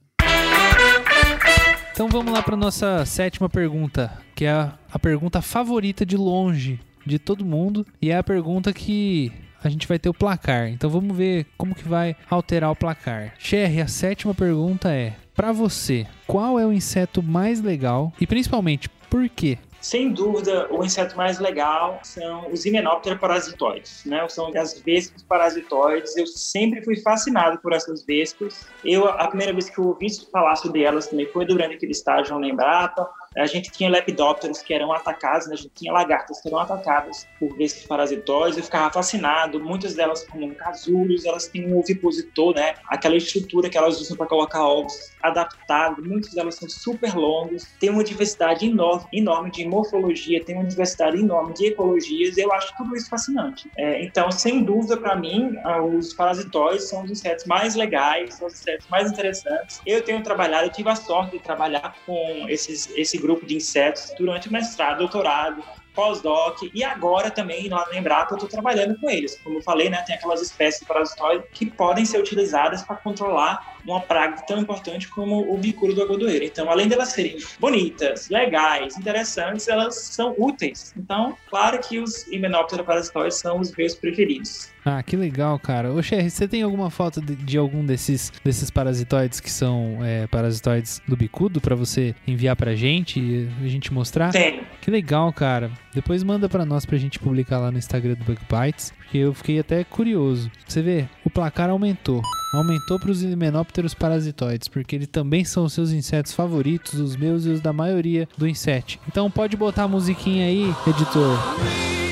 Então 1.92 2.10
vamos 2.10 2.34
lá 2.34 2.42
para 2.42 2.58
nossa 2.58 3.06
sétima 3.06 3.48
pergunta, 3.48 4.18
que 4.36 4.46
é 4.46 4.52
a, 4.52 4.78
a 4.92 4.98
pergunta 4.98 5.42
favorita 5.42 6.06
de 6.06 6.18
longe 6.18 6.80
de 7.06 7.20
todo 7.20 7.46
mundo 7.46 7.86
e 8.02 8.10
é 8.10 8.18
a 8.18 8.24
pergunta 8.24 8.74
que 8.74 9.32
a 9.64 9.70
gente 9.70 9.88
vai 9.88 10.00
ter 10.00 10.10
o 10.10 10.14
placar. 10.14 10.70
Então 10.70 10.90
vamos 10.90 11.16
ver 11.16 11.46
como 11.56 11.76
que 11.76 11.88
vai 11.88 12.16
alterar 12.30 12.72
o 12.72 12.76
placar. 12.76 13.36
Cherry, 13.38 13.80
a 13.80 13.88
sétima 13.88 14.34
pergunta 14.34 14.92
é: 14.92 15.14
para 15.36 15.52
você, 15.52 16.08
qual 16.26 16.60
é 16.60 16.66
o 16.66 16.74
inseto 16.74 17.22
mais 17.22 17.62
legal 17.62 18.12
e 18.20 18.26
principalmente 18.26 18.90
por 19.08 19.30
quê? 19.30 19.60
Sem 19.84 20.14
dúvida, 20.14 20.66
o 20.72 20.82
inseto 20.82 21.18
mais 21.18 21.40
legal 21.40 22.00
são 22.04 22.50
os 22.50 22.66
Hymenoptera 22.66 23.18
parasitoides, 23.18 24.06
né? 24.06 24.26
São 24.30 24.50
as 24.56 24.80
vespas 24.80 25.22
parasitoides. 25.24 26.16
Eu 26.16 26.26
sempre 26.26 26.82
fui 26.82 26.96
fascinado 27.02 27.60
por 27.60 27.74
essas 27.74 28.06
vespas. 28.06 28.66
Eu, 28.82 29.10
a 29.10 29.28
primeira 29.28 29.52
vez 29.52 29.70
que 29.70 29.78
eu 29.78 29.88
ouvi 29.88 30.08
falar 30.32 30.56
sobre 30.56 30.84
elas 30.84 31.08
também 31.08 31.30
foi 31.34 31.46
durante 31.46 31.76
aquele 31.76 31.92
estágio 31.92 32.40
na 32.40 32.48
Embrapa. 32.48 33.10
A 33.38 33.46
gente 33.46 33.72
tinha 33.72 33.90
lepidópteros 33.90 34.62
que 34.62 34.74
eram 34.74 34.92
atacados, 34.92 35.48
né? 35.48 35.54
a 35.54 35.58
gente 35.58 35.72
tinha 35.76 35.92
lagartas 35.92 36.42
que 36.42 36.48
eram 36.48 36.60
atacadas 36.60 37.28
por 37.40 37.56
vespas 37.56 37.84
parasitoides. 37.86 38.58
Eu 38.58 38.64
ficava 38.64 38.92
fascinado. 38.92 39.60
Muitas 39.60 39.96
delas, 39.96 40.26
como 40.28 40.54
casulos, 40.56 41.26
elas 41.26 41.48
têm 41.48 41.68
um 41.68 41.78
ovipositor, 41.80 42.56
né? 42.56 42.76
Aquela 42.88 43.16
estrutura 43.16 43.70
que 43.70 43.78
elas 43.78 44.00
usam 44.00 44.16
para 44.16 44.28
colocar 44.28 44.64
ovos 44.64 45.12
adaptado. 45.22 46.04
Muitas 46.04 46.34
delas 46.34 46.56
são 46.56 46.70
super 46.70 47.16
longos. 47.16 47.68
Tem 47.80 47.90
uma 47.90 48.04
diversidade 48.04 48.66
enorme, 48.66 49.08
enorme 49.14 49.52
de 49.52 49.66
morfologia, 49.66 50.44
tem 50.44 50.56
uma 50.56 50.66
diversidade 50.66 51.18
enorme 51.18 51.54
de 51.54 51.68
ecologias. 51.68 52.38
Eu 52.38 52.52
acho 52.54 52.76
tudo 52.78 52.96
isso 52.96 53.10
fascinante. 53.10 53.70
É, 53.78 54.04
então, 54.04 54.32
sem 54.32 54.64
dúvida, 54.64 54.98
para 54.98 55.16
mim, 55.16 55.56
os 55.98 56.14
parasitóides 56.14 56.90
são 56.90 57.04
os 57.04 57.12
insetos 57.12 57.46
mais 57.46 57.76
legais, 57.76 58.36
são 58.36 58.48
os 58.48 58.54
insetos 58.54 58.88
mais 58.90 59.12
interessantes. 59.12 59.82
Eu 59.86 60.04
tenho 60.04 60.22
trabalhado, 60.22 60.68
eu 60.68 60.72
tive 60.72 60.90
a 60.90 60.96
sorte 60.96 61.38
de 61.38 61.44
trabalhar 61.44 61.96
com 62.06 62.46
esses, 62.50 62.90
esse 62.96 63.18
grupo 63.24 63.46
de 63.46 63.56
insetos 63.56 64.14
durante 64.18 64.50
o 64.50 64.52
mestrado, 64.52 65.00
doutorado, 65.00 65.64
pós-doc 65.94 66.58
e 66.74 66.84
agora 66.84 67.30
também 67.30 67.70
lá 67.70 67.88
na 67.90 67.98
Embrapa 67.98 68.34
eu 68.34 68.38
estou 68.38 68.50
trabalhando 68.50 69.00
com 69.00 69.10
eles. 69.10 69.40
Como 69.44 69.60
eu 69.60 69.62
falei, 69.62 69.90
né, 69.90 70.02
tem 70.06 70.16
aquelas 70.16 70.42
espécies 70.42 70.86
parasitóides 70.86 71.48
que 71.54 71.66
podem 71.66 72.06
ser 72.06 72.20
utilizadas 72.20 72.82
para 72.82 72.96
controlar 72.98 73.78
uma 73.86 74.02
praga 74.02 74.42
tão 74.48 74.60
importante 74.60 75.08
como 75.08 75.54
o 75.54 75.58
bicuro 75.58 75.94
do 75.94 76.02
agodoeiro. 76.02 76.44
Então, 76.44 76.70
além 76.70 76.88
de 76.88 76.94
elas 76.94 77.10
serem 77.10 77.38
bonitas, 77.60 78.30
legais, 78.30 78.98
interessantes, 78.98 79.68
elas 79.68 79.96
são 79.96 80.34
úteis. 80.38 80.94
Então, 80.98 81.38
claro 81.50 81.80
que 81.80 82.00
os 82.00 82.26
Hymenoptera 82.28 82.84
parasitóides 82.84 83.38
são 83.38 83.60
os 83.60 83.72
meus 83.76 83.96
preferidos. 83.96 84.73
Ah, 84.86 85.02
que 85.02 85.16
legal, 85.16 85.58
cara. 85.60 85.92
Ô, 85.92 86.02
Sherry, 86.02 86.30
você 86.30 86.48
tem 86.48 86.62
alguma 86.62 86.90
foto 86.90 87.22
de, 87.22 87.36
de, 87.36 87.58
algum 87.58 87.86
desses, 87.86 88.32
desses 88.44 88.70
parasitoides 88.70 89.40
que 89.40 89.50
são 89.50 90.00
é, 90.02 90.28
parasitoides 90.28 91.02
do 91.08 91.16
bicudo 91.16 91.62
para 91.62 91.76
você 91.76 92.14
enviar 92.28 92.56
pra 92.56 92.76
gente 92.76 93.20
e 93.20 93.50
a 93.62 93.68
gente 93.68 93.94
mostrar? 93.94 94.32
Tenho. 94.32 94.64
Que 94.82 94.92
legal, 94.92 95.32
cara. 95.32 95.72
Depois 95.94 96.24
manda 96.24 96.50
para 96.50 96.66
nós 96.66 96.86
pra 96.86 96.98
gente 96.98 97.20
publicar 97.20 97.60
lá 97.60 97.72
no 97.72 97.78
Instagram 97.78 98.16
do 98.16 98.26
Bug 98.26 98.40
Bites, 98.50 98.92
porque 98.98 99.18
eu 99.20 99.34
fiquei 99.34 99.60
até 99.60 99.84
curioso. 99.84 100.52
Você 100.68 100.82
vê, 100.82 101.06
o 101.24 101.30
placar 101.30 101.70
aumentou. 101.70 102.22
Aumentou 102.54 103.00
para 103.00 103.10
os 103.10 103.24
himenópteros 103.24 103.94
parasitoides, 103.94 104.68
porque 104.68 104.96
eles 104.96 105.08
também 105.08 105.44
são 105.44 105.64
os 105.64 105.74
seus 105.74 105.92
insetos 105.92 106.34
favoritos, 106.34 107.00
os 107.00 107.16
meus 107.16 107.46
e 107.46 107.50
os 107.50 107.62
da 107.62 107.74
maioria 107.74 108.28
do 108.38 108.48
inset. 108.48 109.00
Então 109.08 109.32
pode 109.32 109.56
botar 109.58 109.84
a 109.84 109.88
musiquinha 109.88 110.46
aí, 110.46 110.72
editor. 110.86 112.03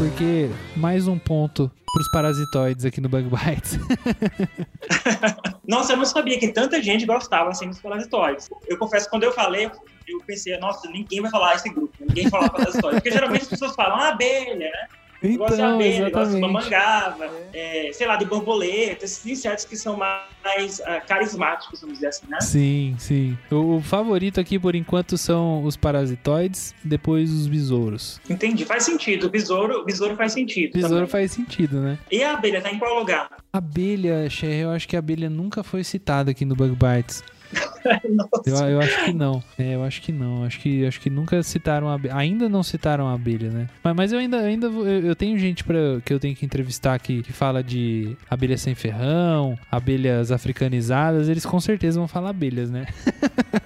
Porque 0.00 0.48
mais 0.76 1.06
um 1.06 1.18
ponto 1.18 1.70
para 1.92 2.00
os 2.00 2.10
parasitoides 2.10 2.86
aqui 2.86 3.02
no 3.02 3.08
Bug 3.10 3.28
Bites. 3.28 3.78
nossa, 5.68 5.92
eu 5.92 5.98
não 5.98 6.06
sabia 6.06 6.38
que 6.38 6.48
tanta 6.48 6.82
gente 6.82 7.04
gostava 7.04 7.50
assim 7.50 7.68
dos 7.68 7.82
parasitoides. 7.82 8.48
Eu 8.66 8.78
confesso, 8.78 9.10
quando 9.10 9.24
eu 9.24 9.32
falei, 9.32 9.70
eu 10.08 10.18
pensei, 10.26 10.56
nossa, 10.56 10.88
ninguém 10.88 11.20
vai 11.20 11.30
falar 11.30 11.54
esse 11.54 11.68
grupo, 11.68 11.94
ninguém 12.00 12.30
fala 12.30 12.48
parasitoides. 12.48 13.00
Porque 13.00 13.10
geralmente 13.10 13.42
as 13.42 13.48
pessoas 13.48 13.74
falam 13.74 13.98
ah, 13.98 14.08
abelha, 14.08 14.70
né? 14.70 14.88
Então, 15.22 15.46
gosto 15.46 15.56
de 15.56 15.62
abelha, 15.62 16.10
gosto 16.10 16.34
de 16.34 16.40
mamangava, 16.40 17.30
é. 17.52 17.88
É, 17.88 17.92
sei 17.92 18.06
lá, 18.06 18.16
de 18.16 18.24
borboleta, 18.24 19.04
esses 19.04 19.24
insetos 19.26 19.64
que 19.64 19.76
são 19.76 19.96
mais 19.96 20.78
uh, 20.80 21.06
carismáticos, 21.06 21.80
vamos 21.80 21.96
dizer 21.96 22.08
assim, 22.08 22.26
né? 22.28 22.40
Sim, 22.40 22.96
sim. 22.98 23.38
O, 23.50 23.76
o, 23.76 23.80
favorito 23.82 24.40
aqui, 24.40 24.58
por 24.58 24.74
enquanto, 24.74 25.18
são 25.18 25.62
os 25.64 25.76
parasitoides, 25.76 26.74
depois 26.82 27.30
os 27.30 27.46
besouros. 27.46 28.20
Entendi, 28.30 28.64
faz 28.64 28.84
sentido. 28.84 29.26
O 29.26 29.30
besouro, 29.30 29.84
besouro 29.84 30.16
faz 30.16 30.32
sentido. 30.32 30.72
Besouro 30.72 30.94
também. 30.94 31.08
faz 31.08 31.32
sentido, 31.32 31.80
né? 31.80 31.98
E 32.10 32.22
a 32.22 32.32
abelha, 32.32 32.62
tá 32.62 32.70
em 32.70 32.78
qual 32.78 32.98
lugar? 32.98 33.28
Abelha, 33.52 34.28
Cher, 34.30 34.60
eu 34.60 34.70
acho 34.70 34.88
que 34.88 34.96
a 34.96 35.00
abelha 35.00 35.28
nunca 35.28 35.62
foi 35.62 35.84
citada 35.84 36.30
aqui 36.30 36.44
no 36.44 36.54
Bug 36.54 36.74
Bites. 36.74 37.22
eu, 38.46 38.56
eu, 38.68 38.80
acho 38.80 39.04
que 39.04 39.12
não. 39.12 39.42
É, 39.58 39.74
eu 39.74 39.84
acho 39.84 40.02
que 40.02 40.12
não. 40.12 40.44
Acho 40.44 40.58
que, 40.60 40.86
acho 40.86 41.00
que 41.00 41.10
nunca 41.10 41.42
citaram 41.42 41.88
a 41.88 41.94
abelha. 41.94 42.16
Ainda 42.16 42.48
não 42.48 42.62
citaram 42.62 43.08
a 43.08 43.14
abelha, 43.14 43.50
né? 43.50 43.68
Mas, 43.82 43.96
mas 43.96 44.12
eu 44.12 44.18
ainda, 44.18 44.38
ainda 44.38 44.66
eu, 44.66 45.06
eu 45.06 45.16
tenho 45.16 45.38
gente 45.38 45.64
pra, 45.64 45.78
que 46.04 46.12
eu 46.12 46.20
tenho 46.20 46.34
que 46.34 46.44
entrevistar 46.44 46.94
aqui 46.94 47.22
que 47.22 47.32
fala 47.32 47.62
de 47.62 48.16
abelha 48.28 48.56
sem 48.56 48.74
ferrão, 48.74 49.58
abelhas 49.70 50.32
africanizadas. 50.32 51.28
Eles 51.28 51.46
com 51.46 51.60
certeza 51.60 51.98
vão 51.98 52.08
falar 52.08 52.30
abelhas, 52.30 52.70
né? 52.70 52.86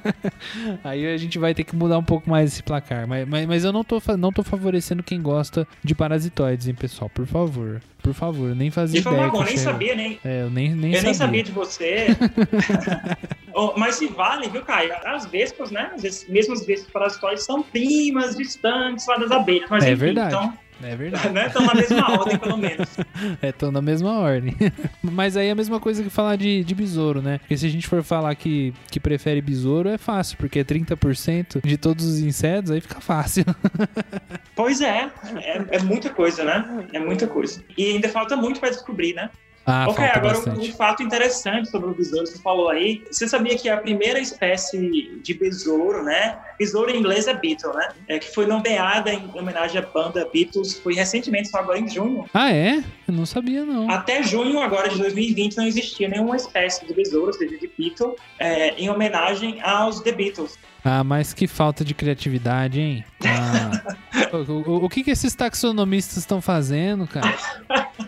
Aí 0.82 1.06
a 1.06 1.16
gente 1.16 1.38
vai 1.38 1.54
ter 1.54 1.64
que 1.64 1.74
mudar 1.74 1.98
um 1.98 2.04
pouco 2.04 2.28
mais 2.28 2.52
esse 2.52 2.62
placar. 2.62 3.06
Mas, 3.06 3.26
mas, 3.28 3.46
mas 3.46 3.64
eu 3.64 3.72
não 3.72 3.84
tô, 3.84 4.00
não 4.18 4.32
tô 4.32 4.42
favorecendo 4.42 5.02
quem 5.02 5.20
gosta 5.20 5.66
de 5.82 5.94
parasitoides, 5.94 6.68
hein, 6.68 6.74
pessoal? 6.74 7.10
Por 7.10 7.26
favor. 7.26 7.80
Por 8.04 8.12
favor, 8.12 8.54
nem 8.54 8.70
fazia 8.70 9.00
de 9.00 9.08
ideia. 9.08 9.32
Nem 9.32 9.56
sabia, 9.56 9.94
nem. 9.94 10.20
É, 10.22 10.42
eu 10.42 10.50
nem, 10.50 10.74
nem 10.74 10.92
eu 10.92 10.96
sabia. 10.96 11.02
nem 11.04 11.14
sabia 11.14 11.42
de 11.42 11.52
você. 11.52 12.06
oh, 13.54 13.72
mas 13.78 13.98
se 14.04 14.12
vale, 14.12 14.48
viu, 14.48 14.62
Caio? 14.62 14.92
As 15.04 15.26
vespas, 15.26 15.70
né? 15.70 15.92
As 15.94 16.26
mesmas 16.28 16.64
vespas 16.64 16.90
parasitóides 16.90 17.44
são 17.44 17.62
primas 17.62 18.36
distantes 18.36 19.06
lá 19.06 19.16
das 19.16 19.30
abelhas. 19.30 19.68
Mas, 19.70 19.84
é 19.84 19.92
enfim, 19.92 20.00
verdade. 20.00 20.34
Então, 20.34 20.58
é 20.82 20.96
verdade. 20.96 21.28
né? 21.32 21.46
Estão 21.46 21.64
na 21.64 21.74
mesma 21.74 22.10
ordem, 22.18 22.38
pelo 22.38 22.56
menos. 22.56 22.88
É, 23.40 23.48
estão 23.48 23.72
na 23.72 23.80
mesma 23.80 24.18
ordem. 24.18 24.54
Mas 25.02 25.36
aí 25.36 25.48
é 25.48 25.50
a 25.52 25.54
mesma 25.54 25.80
coisa 25.80 26.02
que 26.02 26.10
falar 26.10 26.36
de, 26.36 26.62
de 26.64 26.74
besouro, 26.74 27.22
né? 27.22 27.38
Porque 27.38 27.56
se 27.56 27.66
a 27.66 27.70
gente 27.70 27.86
for 27.86 28.02
falar 28.02 28.34
que, 28.34 28.74
que 28.90 29.00
prefere 29.00 29.40
besouro, 29.40 29.88
é 29.88 29.98
fácil, 29.98 30.36
porque 30.36 30.58
é 30.58 30.64
30% 30.64 31.60
de 31.64 31.76
todos 31.76 32.04
os 32.04 32.18
insetos, 32.18 32.70
aí 32.70 32.80
fica 32.80 33.00
fácil. 33.00 33.44
Pois 34.54 34.80
é, 34.80 35.10
é, 35.36 35.76
é 35.76 35.82
muita 35.82 36.10
coisa, 36.10 36.44
né? 36.44 36.86
É 36.92 36.98
muita 36.98 37.26
coisa. 37.26 37.62
E 37.76 37.92
ainda 37.92 38.08
falta 38.08 38.36
muito 38.36 38.60
para 38.60 38.70
descobrir, 38.70 39.14
né? 39.14 39.30
Ah, 39.66 39.86
ok, 39.88 40.04
agora 40.04 40.34
bastante. 40.34 40.70
um 40.70 40.74
fato 40.74 41.02
interessante 41.02 41.70
sobre 41.70 41.88
o 41.90 41.94
besouro, 41.94 42.26
você 42.26 42.38
falou 42.42 42.68
aí. 42.68 43.02
Você 43.10 43.26
sabia 43.26 43.56
que 43.56 43.68
a 43.68 43.78
primeira 43.78 44.18
espécie 44.20 45.20
de 45.22 45.34
besouro, 45.34 46.02
né? 46.04 46.38
Besouro 46.58 46.90
em 46.90 46.98
inglês 46.98 47.26
é 47.26 47.34
beetle, 47.34 47.72
né? 47.72 47.88
É, 48.06 48.18
que 48.18 48.32
foi 48.34 48.46
nomeada 48.46 49.10
em 49.12 49.30
homenagem 49.34 49.78
à 49.78 49.82
banda 49.86 50.28
Beatles, 50.32 50.78
foi 50.80 50.94
recentemente, 50.94 51.48
só 51.48 51.58
agora 51.58 51.78
em 51.78 51.88
junho. 51.88 52.26
Ah, 52.34 52.52
é? 52.52 52.84
Eu 53.08 53.14
não 53.14 53.24
sabia, 53.24 53.64
não. 53.64 53.90
Até 53.90 54.22
junho 54.22 54.60
agora 54.60 54.88
de 54.88 54.98
2020 54.98 55.56
não 55.56 55.64
existia 55.66 56.08
nenhuma 56.08 56.36
espécie 56.36 56.86
de 56.86 56.92
besouro, 56.92 57.28
ou 57.28 57.32
seja, 57.32 57.56
de 57.58 57.70
beetle, 57.78 58.14
é, 58.38 58.70
em 58.74 58.90
homenagem 58.90 59.60
aos 59.62 60.00
The 60.00 60.12
Beatles. 60.12 60.58
Ah, 60.84 61.02
mas 61.02 61.32
que 61.32 61.46
falta 61.46 61.82
de 61.82 61.94
criatividade, 61.94 62.78
hein? 62.78 63.04
Ah, 63.24 64.28
o, 64.36 64.52
o- 64.70 64.84
o 64.84 64.88
que, 64.90 65.02
que 65.02 65.10
esses 65.10 65.34
taxonomistas 65.34 66.18
estão 66.18 66.42
fazendo, 66.42 67.06
cara? 67.06 67.34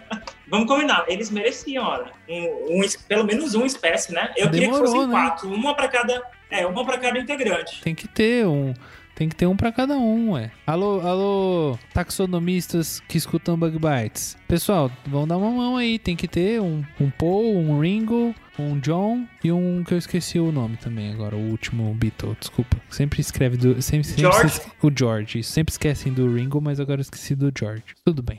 Vamos 0.48 0.68
combinar, 0.68 1.04
eles 1.08 1.30
mereciam, 1.30 1.84
olha, 1.84 2.12
um, 2.28 2.80
um- 2.80 2.88
pelo 3.08 3.24
menos 3.24 3.54
uma 3.54 3.66
espécie, 3.66 4.12
né? 4.12 4.32
Eu 4.36 4.48
queria 4.50 4.68
que 4.68 4.72
Demorou, 4.72 4.86
fossem 4.86 5.06
né? 5.08 5.12
quatro, 5.12 5.48
uma 5.52 5.74
para 5.74 5.88
cada, 5.88 6.22
é, 6.50 6.64
uma 6.66 6.84
para 6.84 6.98
cada 6.98 7.18
integrante. 7.18 7.80
Tem 7.82 7.94
que 7.94 8.06
ter 8.06 8.46
um. 8.46 8.72
Tem 9.16 9.30
que 9.30 9.34
ter 9.34 9.46
um 9.46 9.56
pra 9.56 9.72
cada 9.72 9.96
um, 9.96 10.32
ué. 10.32 10.50
Alô, 10.66 11.00
alô, 11.00 11.78
taxonomistas 11.94 13.00
que 13.08 13.16
escutam 13.16 13.58
Bug 13.58 13.78
Bites. 13.78 14.36
Pessoal, 14.46 14.92
vão 15.06 15.26
dar 15.26 15.38
uma 15.38 15.50
mão 15.50 15.78
aí. 15.78 15.98
Tem 15.98 16.14
que 16.14 16.28
ter 16.28 16.60
um, 16.60 16.84
um 17.00 17.08
Paul, 17.08 17.56
um 17.56 17.80
Ringo, 17.80 18.34
um 18.58 18.78
John 18.78 19.26
e 19.42 19.50
um 19.50 19.82
que 19.82 19.94
eu 19.94 19.96
esqueci 19.96 20.38
o 20.38 20.52
nome 20.52 20.76
também 20.76 21.14
agora, 21.14 21.34
o 21.34 21.50
último 21.50 21.94
Beatle, 21.94 22.36
desculpa. 22.38 22.76
Sempre 22.90 23.22
escreve 23.22 23.56
do. 23.56 23.80
Sempre, 23.80 24.06
sempre 24.06 24.20
George? 24.20 24.50
se 24.50 24.70
o 24.82 24.92
George. 24.94 25.42
Sempre 25.42 25.72
esquecem 25.72 26.12
do 26.12 26.30
Ringo, 26.34 26.60
mas 26.60 26.78
agora 26.78 27.00
eu 27.00 27.02
esqueci 27.02 27.34
do 27.34 27.50
George. 27.58 27.84
Tudo 28.04 28.22
bem. 28.22 28.38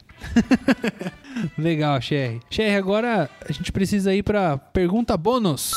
Legal, 1.57 1.99
Sherry. 1.99 2.39
Sherry, 2.51 2.75
agora 2.75 3.27
a 3.49 3.51
gente 3.51 3.71
precisa 3.71 4.13
ir 4.13 4.21
pra 4.21 4.59
pergunta 4.59 5.17
bônus. 5.17 5.71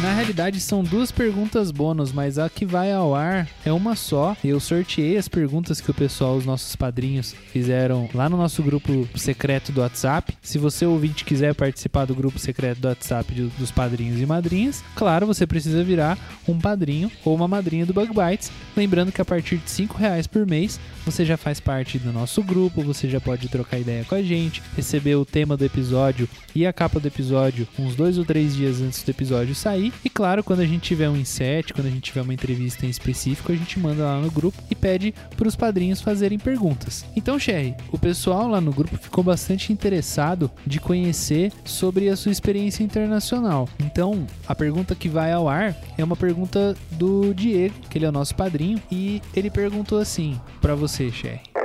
Na 0.00 0.14
realidade 0.14 0.60
são 0.60 0.84
duas 0.84 1.10
perguntas 1.10 1.72
bônus, 1.72 2.12
mas 2.12 2.38
a 2.38 2.48
que 2.48 2.64
vai 2.64 2.92
ao 2.92 3.16
ar 3.16 3.48
é 3.64 3.72
uma 3.72 3.96
só. 3.96 4.36
Eu 4.44 4.60
sorteei 4.60 5.16
as 5.16 5.26
perguntas 5.26 5.80
que 5.80 5.90
o 5.90 5.94
pessoal, 5.94 6.36
os 6.36 6.46
nossos 6.46 6.76
padrinhos, 6.76 7.34
fizeram 7.52 8.08
lá 8.14 8.28
no 8.28 8.36
nosso 8.36 8.62
grupo 8.62 9.08
secreto 9.16 9.72
do 9.72 9.80
WhatsApp. 9.80 10.34
Se 10.40 10.56
você 10.56 10.86
ouvinte 10.86 11.24
quiser 11.24 11.52
participar 11.54 12.04
do 12.04 12.14
grupo 12.14 12.38
secreto 12.38 12.80
do 12.80 12.86
WhatsApp 12.88 13.34
de- 13.34 13.46
dos 13.58 13.72
padrinhos 13.72 14.20
e 14.20 14.26
madrinhas, 14.26 14.84
claro, 14.94 15.26
você 15.26 15.48
precisa 15.48 15.82
virar 15.82 16.16
um 16.46 16.58
padrinho 16.60 17.10
ou 17.24 17.34
uma 17.34 17.48
madrinha 17.48 17.84
do 17.84 17.92
Bug 17.92 18.12
Bites. 18.14 18.52
Lembrando 18.76 19.10
que 19.10 19.20
a 19.20 19.24
partir 19.24 19.56
de 19.56 19.68
5 19.68 19.98
reais 19.98 20.28
por 20.28 20.46
mês 20.46 20.78
você 21.04 21.24
já 21.24 21.36
faz 21.36 21.58
parte 21.58 21.98
do 21.98 22.12
nosso 22.12 22.40
grupo, 22.44 22.82
você 22.82 23.08
já 23.08 23.20
pode 23.20 23.48
trocar 23.48 23.80
ideia 23.80 24.04
com 24.04 24.14
a 24.14 24.22
gente, 24.22 24.62
receber 24.76 25.16
o 25.16 25.24
tema 25.24 25.56
do 25.56 25.64
episódio 25.64 26.28
e 26.54 26.64
a 26.64 26.72
capa 26.72 27.00
do 27.00 27.08
episódio 27.08 27.66
uns 27.76 27.96
dois 27.96 28.16
ou 28.16 28.24
três 28.24 28.54
dias 28.54 28.80
antes 28.80 29.02
do 29.02 29.10
episódio 29.10 29.52
sair. 29.56 29.71
E 29.76 30.08
claro, 30.08 30.42
quando 30.42 30.60
a 30.60 30.66
gente 30.66 30.82
tiver 30.82 31.08
um 31.08 31.16
inset, 31.16 31.72
quando 31.72 31.86
a 31.86 31.90
gente 31.90 32.02
tiver 32.02 32.22
uma 32.22 32.34
entrevista 32.34 32.86
em 32.86 32.90
específico, 32.90 33.52
a 33.52 33.56
gente 33.56 33.78
manda 33.78 34.04
lá 34.04 34.20
no 34.20 34.30
grupo 34.30 34.62
e 34.70 34.74
pede 34.74 35.14
para 35.36 35.48
os 35.48 35.56
padrinhos 35.56 36.00
fazerem 36.00 36.38
perguntas. 36.38 37.04
Então, 37.16 37.38
Sherry, 37.38 37.74
o 37.90 37.98
pessoal 37.98 38.48
lá 38.48 38.60
no 38.60 38.72
grupo 38.72 38.96
ficou 38.96 39.22
bastante 39.22 39.72
interessado 39.72 40.50
de 40.66 40.80
conhecer 40.80 41.52
sobre 41.64 42.08
a 42.08 42.16
sua 42.16 42.32
experiência 42.32 42.82
internacional. 42.82 43.68
Então, 43.80 44.26
a 44.46 44.54
pergunta 44.54 44.94
que 44.94 45.08
vai 45.08 45.32
ao 45.32 45.48
ar 45.48 45.76
é 45.96 46.04
uma 46.04 46.16
pergunta 46.16 46.76
do 46.92 47.32
Diego, 47.34 47.74
que 47.88 47.98
ele 47.98 48.06
é 48.06 48.08
o 48.08 48.12
nosso 48.12 48.34
padrinho, 48.34 48.80
e 48.90 49.22
ele 49.34 49.50
perguntou 49.50 49.98
assim 49.98 50.40
para 50.60 50.74
você, 50.74 51.10
Sherry. 51.10 51.61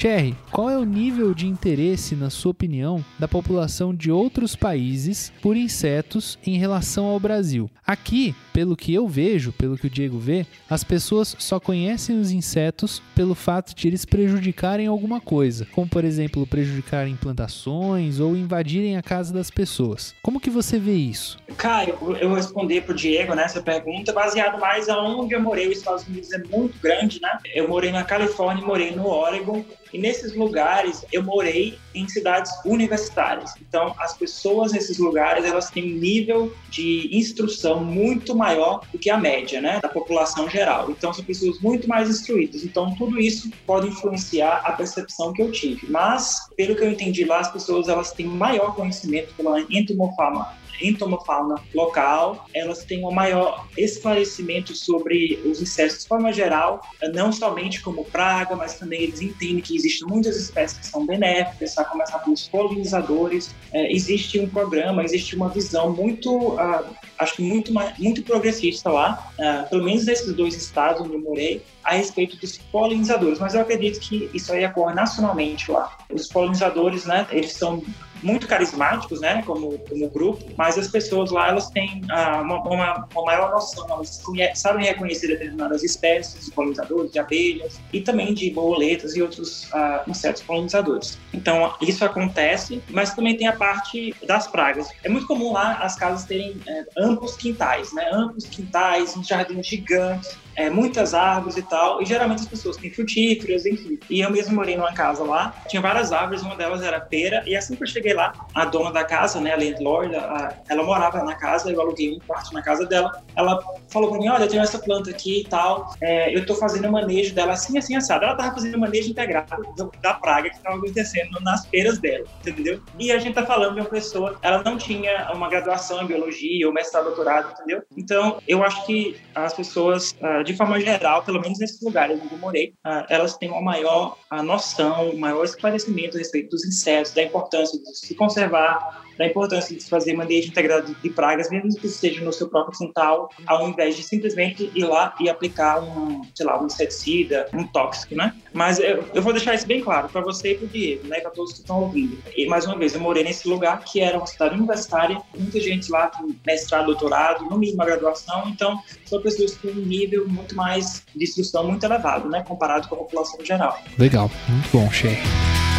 Sherry, 0.00 0.34
qual 0.50 0.70
é 0.70 0.78
o 0.78 0.84
nível 0.84 1.34
de 1.34 1.46
interesse, 1.46 2.16
na 2.16 2.30
sua 2.30 2.52
opinião, 2.52 3.04
da 3.18 3.28
população 3.28 3.94
de 3.94 4.10
outros 4.10 4.56
países 4.56 5.30
por 5.42 5.58
insetos 5.58 6.38
em 6.46 6.56
relação 6.56 7.04
ao 7.04 7.20
Brasil? 7.20 7.70
Aqui, 7.86 8.34
pelo 8.50 8.76
que 8.76 8.94
eu 8.94 9.06
vejo, 9.06 9.52
pelo 9.52 9.76
que 9.76 9.88
o 9.88 9.90
Diego 9.90 10.18
vê, 10.18 10.46
as 10.70 10.82
pessoas 10.82 11.36
só 11.38 11.60
conhecem 11.60 12.18
os 12.18 12.30
insetos 12.30 13.02
pelo 13.14 13.34
fato 13.34 13.74
de 13.74 13.88
eles 13.88 14.06
prejudicarem 14.06 14.86
alguma 14.86 15.20
coisa, 15.20 15.66
como 15.72 15.86
por 15.86 16.02
exemplo 16.02 16.46
prejudicarem 16.46 17.14
plantações 17.16 18.20
ou 18.20 18.34
invadirem 18.34 18.96
a 18.96 19.02
casa 19.02 19.34
das 19.34 19.50
pessoas. 19.50 20.14
Como 20.22 20.40
que 20.40 20.48
você 20.48 20.78
vê 20.78 20.94
isso? 20.94 21.36
Caio, 21.58 21.98
eu 22.18 22.32
responder 22.32 22.82
pro 22.82 22.94
Diego 22.94 23.34
nessa 23.34 23.60
pergunta 23.60 24.14
baseado 24.14 24.58
mais 24.58 24.88
aonde 24.88 25.34
eu 25.34 25.42
morei. 25.42 25.68
Os 25.68 25.78
Estados 25.78 26.06
Unidos 26.06 26.32
é 26.32 26.38
muito 26.38 26.78
grande, 26.80 27.20
né? 27.20 27.38
Eu 27.54 27.68
morei 27.68 27.92
na 27.92 28.02
Califórnia, 28.02 28.64
morei 28.64 28.92
no 28.92 29.06
Oregon. 29.06 29.62
E 29.92 29.98
nesses 29.98 30.34
lugares 30.34 31.04
eu 31.12 31.22
morei 31.22 31.78
em 31.94 32.08
cidades 32.08 32.52
universitárias. 32.64 33.52
Então, 33.60 33.94
as 33.98 34.16
pessoas 34.16 34.72
nesses 34.72 34.98
lugares 34.98 35.44
elas 35.44 35.70
têm 35.70 35.94
um 35.94 35.98
nível 35.98 36.54
de 36.70 37.08
instrução 37.12 37.84
muito 37.84 38.34
maior 38.34 38.86
do 38.92 38.98
que 38.98 39.10
a 39.10 39.16
média, 39.16 39.60
né, 39.60 39.80
da 39.80 39.88
população 39.88 40.48
geral. 40.48 40.90
Então, 40.90 41.12
são 41.12 41.24
pessoas 41.24 41.58
muito 41.60 41.88
mais 41.88 42.08
instruídas. 42.08 42.64
Então, 42.64 42.94
tudo 42.96 43.20
isso 43.20 43.50
pode 43.66 43.88
influenciar 43.88 44.62
a 44.64 44.72
percepção 44.72 45.32
que 45.32 45.42
eu 45.42 45.50
tive. 45.50 45.86
Mas, 45.90 46.48
pelo 46.56 46.76
que 46.76 46.82
eu 46.82 46.90
entendi 46.90 47.24
lá, 47.24 47.40
as 47.40 47.50
pessoas 47.50 47.88
elas 47.88 48.12
têm 48.12 48.26
maior 48.26 48.74
conhecimento 48.74 49.34
pela 49.34 49.60
entomofauna 49.68 50.59
entomofauna 50.80 51.56
local, 51.74 52.46
elas 52.54 52.84
têm 52.84 53.04
um 53.04 53.10
maior 53.10 53.66
esclarecimento 53.76 54.74
sobre 54.74 55.40
os 55.44 55.60
insetos 55.60 56.02
de 56.02 56.08
forma 56.08 56.32
geral, 56.32 56.82
não 57.14 57.32
somente 57.32 57.80
como 57.80 58.04
praga, 58.04 58.56
mas 58.56 58.78
também 58.78 59.02
eles 59.02 59.20
entendem 59.20 59.60
que 59.60 59.76
existem 59.76 60.08
muitas 60.08 60.36
espécies 60.36 60.78
que 60.78 60.86
são 60.86 61.06
benéficas, 61.06 61.76
a 61.78 61.84
começar 61.84 62.18
pelos 62.20 62.48
polinizadores. 62.48 63.54
É, 63.72 63.92
existe 63.92 64.38
um 64.40 64.48
programa, 64.48 65.04
existe 65.04 65.36
uma 65.36 65.48
visão 65.48 65.92
muito, 65.92 66.58
ah, 66.58 66.84
acho 67.18 67.36
que 67.36 67.42
muito, 67.42 67.72
muito 67.98 68.22
progressista 68.22 68.90
lá, 68.90 69.32
ah, 69.38 69.66
pelo 69.68 69.84
menos 69.84 70.04
nesses 70.06 70.34
dois 70.34 70.54
estados 70.54 71.02
onde 71.02 71.14
eu 71.14 71.20
morei, 71.20 71.62
a 71.84 71.94
respeito 71.94 72.36
dos 72.36 72.58
polinizadores. 72.58 73.38
Mas 73.38 73.54
eu 73.54 73.60
acredito 73.60 74.00
que 74.00 74.30
isso 74.34 74.52
aí 74.52 74.64
ocorre 74.66 74.94
nacionalmente 74.94 75.70
lá. 75.70 75.96
Os 76.12 76.26
polinizadores, 76.26 77.04
né, 77.04 77.26
eles 77.30 77.52
são 77.52 77.82
muito 78.22 78.46
carismáticos, 78.46 79.20
né, 79.20 79.42
como, 79.46 79.78
como 79.78 80.08
grupo, 80.10 80.44
mas 80.56 80.78
as 80.78 80.88
pessoas 80.88 81.30
lá, 81.30 81.48
elas 81.48 81.70
têm 81.70 82.02
ah, 82.10 82.40
uma, 82.42 82.60
uma, 82.62 83.08
uma 83.12 83.24
maior 83.24 83.50
noção, 83.50 83.86
elas 83.90 84.22
sabem 84.54 84.84
reconhecer 84.84 85.28
determinadas 85.28 85.82
espécies 85.82 86.46
de 86.46 86.50
polinizadores, 86.52 87.12
de 87.12 87.18
abelhas, 87.18 87.80
e 87.92 88.00
também 88.00 88.34
de 88.34 88.50
borboletas 88.50 89.16
e 89.16 89.22
outros 89.22 89.68
ah, 89.72 90.04
insetos 90.06 90.42
polinizadores. 90.42 91.18
Então, 91.32 91.74
isso 91.80 92.04
acontece, 92.04 92.82
mas 92.90 93.14
também 93.14 93.36
tem 93.36 93.46
a 93.46 93.52
parte 93.52 94.14
das 94.26 94.46
pragas. 94.46 94.88
É 95.02 95.08
muito 95.08 95.26
comum 95.26 95.52
lá 95.52 95.74
as 95.74 95.96
casas 95.96 96.24
terem 96.24 96.60
eh, 96.66 96.84
amplos 96.98 97.36
quintais, 97.36 97.92
né, 97.92 98.08
amplos 98.12 98.46
quintais, 98.46 99.16
um 99.16 99.22
jardim 99.22 99.62
gigante, 99.62 100.28
é, 100.60 100.68
muitas 100.68 101.14
árvores 101.14 101.56
e 101.56 101.62
tal, 101.62 102.02
e 102.02 102.04
geralmente 102.04 102.40
as 102.40 102.48
pessoas 102.48 102.76
têm 102.76 102.90
frutíferas, 102.90 103.64
enfim. 103.64 103.98
E 104.08 104.20
eu 104.20 104.30
mesmo 104.30 104.54
morei 104.54 104.76
numa 104.76 104.92
casa 104.92 105.24
lá, 105.24 105.54
tinha 105.68 105.80
várias 105.80 106.12
árvores, 106.12 106.42
uma 106.42 106.56
delas 106.56 106.82
era 106.82 107.00
pera, 107.00 107.42
e 107.46 107.56
assim 107.56 107.74
que 107.74 107.82
eu 107.82 107.86
cheguei 107.86 108.09
lá, 108.14 108.32
a 108.54 108.64
dona 108.64 108.92
da 108.92 109.04
casa, 109.04 109.40
né, 109.40 109.52
a 109.52 109.56
landlord, 109.56 110.14
a- 110.16 110.54
ela 110.68 110.82
morava 110.82 111.22
na 111.24 111.34
casa, 111.34 111.70
eu 111.70 111.80
aluguei 111.80 112.14
um 112.14 112.18
quarto 112.26 112.52
na 112.52 112.62
casa 112.62 112.86
dela, 112.86 113.10
ela 113.36 113.58
falou 113.90 114.10
pra 114.10 114.18
mim, 114.18 114.28
olha, 114.28 114.44
eu 114.44 114.48
tenho 114.48 114.62
essa 114.62 114.78
planta 114.78 115.10
aqui 115.10 115.40
e 115.40 115.44
tal, 115.48 115.92
é, 116.02 116.34
eu 116.36 116.44
tô 116.46 116.54
fazendo 116.54 116.88
o 116.88 116.92
manejo 116.92 117.34
dela 117.34 117.52
assim, 117.52 117.76
assim, 117.78 117.96
assado. 117.96 118.24
Ela 118.24 118.36
tava 118.36 118.54
fazendo 118.54 118.74
o 118.76 118.80
manejo 118.80 119.10
integrado 119.10 119.62
do- 119.76 119.90
da 120.02 120.14
praga 120.14 120.50
que 120.50 120.62
tava 120.62 120.76
acontecendo 120.76 121.30
nas 121.42 121.66
peras 121.68 122.00
dela, 122.00 122.24
entendeu? 122.46 122.80
E 122.98 123.10
a 123.12 123.18
gente 123.18 123.34
tá 123.34 123.44
falando 123.46 123.74
de 123.74 123.80
uma 123.80 123.88
pessoa, 123.90 124.38
ela 124.42 124.62
não 124.62 124.76
tinha 124.76 125.30
uma 125.34 125.48
graduação 125.48 126.02
em 126.02 126.06
biologia 126.06 126.66
ou 126.66 126.72
mestrado, 126.72 127.04
doutorado, 127.04 127.52
entendeu? 127.52 127.82
Então, 127.96 128.38
eu 128.46 128.62
acho 128.62 128.84
que 128.86 129.16
as 129.34 129.52
pessoas, 129.54 130.14
ah, 130.22 130.42
de 130.42 130.54
forma 130.56 130.80
geral, 130.80 131.22
pelo 131.22 131.40
menos 131.40 131.58
nesses 131.58 131.80
lugares 131.82 132.20
onde 132.20 132.32
eu 132.34 132.38
morei, 132.38 132.74
ah, 132.84 133.06
elas 133.08 133.36
têm 133.36 133.50
uma 133.50 133.62
maior 133.62 134.16
noção, 134.44 135.10
um 135.10 135.18
maior 135.18 135.44
esclarecimento 135.44 136.16
a 136.16 136.18
respeito 136.18 136.50
dos 136.50 136.64
insetos, 136.64 137.12
da 137.12 137.22
importância 137.22 137.78
de 137.78 137.84
se 138.00 138.14
conservar, 138.14 139.04
da 139.20 139.26
importância 139.26 139.76
de 139.76 139.82
se 139.82 139.90
fazer 139.90 140.14
manejo 140.14 140.48
integrado 140.48 140.96
de 141.02 141.10
pragas, 141.10 141.50
mesmo 141.50 141.78
que 141.78 141.88
seja 141.88 142.24
no 142.24 142.32
seu 142.32 142.48
próprio 142.48 142.78
quintal, 142.78 143.30
ao 143.46 143.68
invés 143.68 143.94
de 143.94 144.02
simplesmente 144.02 144.70
ir 144.74 144.84
lá 144.84 145.14
e 145.20 145.28
aplicar 145.28 145.82
um, 145.82 146.22
sei 146.34 146.46
lá, 146.46 146.60
um 146.60 146.64
inseticida, 146.64 147.46
um 147.52 147.64
tóxico, 147.64 148.14
né? 148.14 148.34
Mas 148.54 148.78
eu, 148.78 149.04
eu 149.12 149.20
vou 149.20 149.34
deixar 149.34 149.54
isso 149.54 149.66
bem 149.66 149.82
claro 149.82 150.08
para 150.08 150.22
você 150.22 150.52
e 150.52 150.54
para 150.54 150.64
o 150.64 150.68
Diego, 150.68 151.06
né? 151.06 151.20
Para 151.20 151.30
todos 151.32 151.52
que 151.52 151.60
estão 151.60 151.82
ouvindo. 151.82 152.16
E 152.34 152.46
mais 152.46 152.64
uma 152.64 152.78
vez, 152.78 152.94
eu 152.94 153.00
morei 153.00 153.22
nesse 153.22 153.46
lugar 153.46 153.84
que 153.84 154.00
era 154.00 154.16
uma 154.16 154.26
cidade 154.26 154.54
universitária, 154.54 155.20
muita 155.36 155.60
gente 155.60 155.90
lá 155.90 156.06
com 156.08 156.34
mestrado, 156.46 156.86
doutorado, 156.86 157.44
no 157.44 157.58
mínimo 157.58 157.82
a 157.82 157.84
graduação, 157.84 158.48
então 158.48 158.80
são 159.04 159.20
pessoas 159.20 159.54
com 159.54 159.68
um 159.68 159.74
nível 159.74 160.26
muito 160.26 160.56
mais 160.56 161.04
de 161.14 161.24
instrução 161.24 161.64
muito 161.64 161.84
elevado, 161.84 162.26
né? 162.30 162.42
Comparado 162.42 162.88
com 162.88 162.94
a 162.94 162.98
população 162.98 163.44
geral. 163.44 163.78
Legal, 163.98 164.30
muito 164.48 164.70
bom, 164.72 164.90
Sherry. 164.90 165.69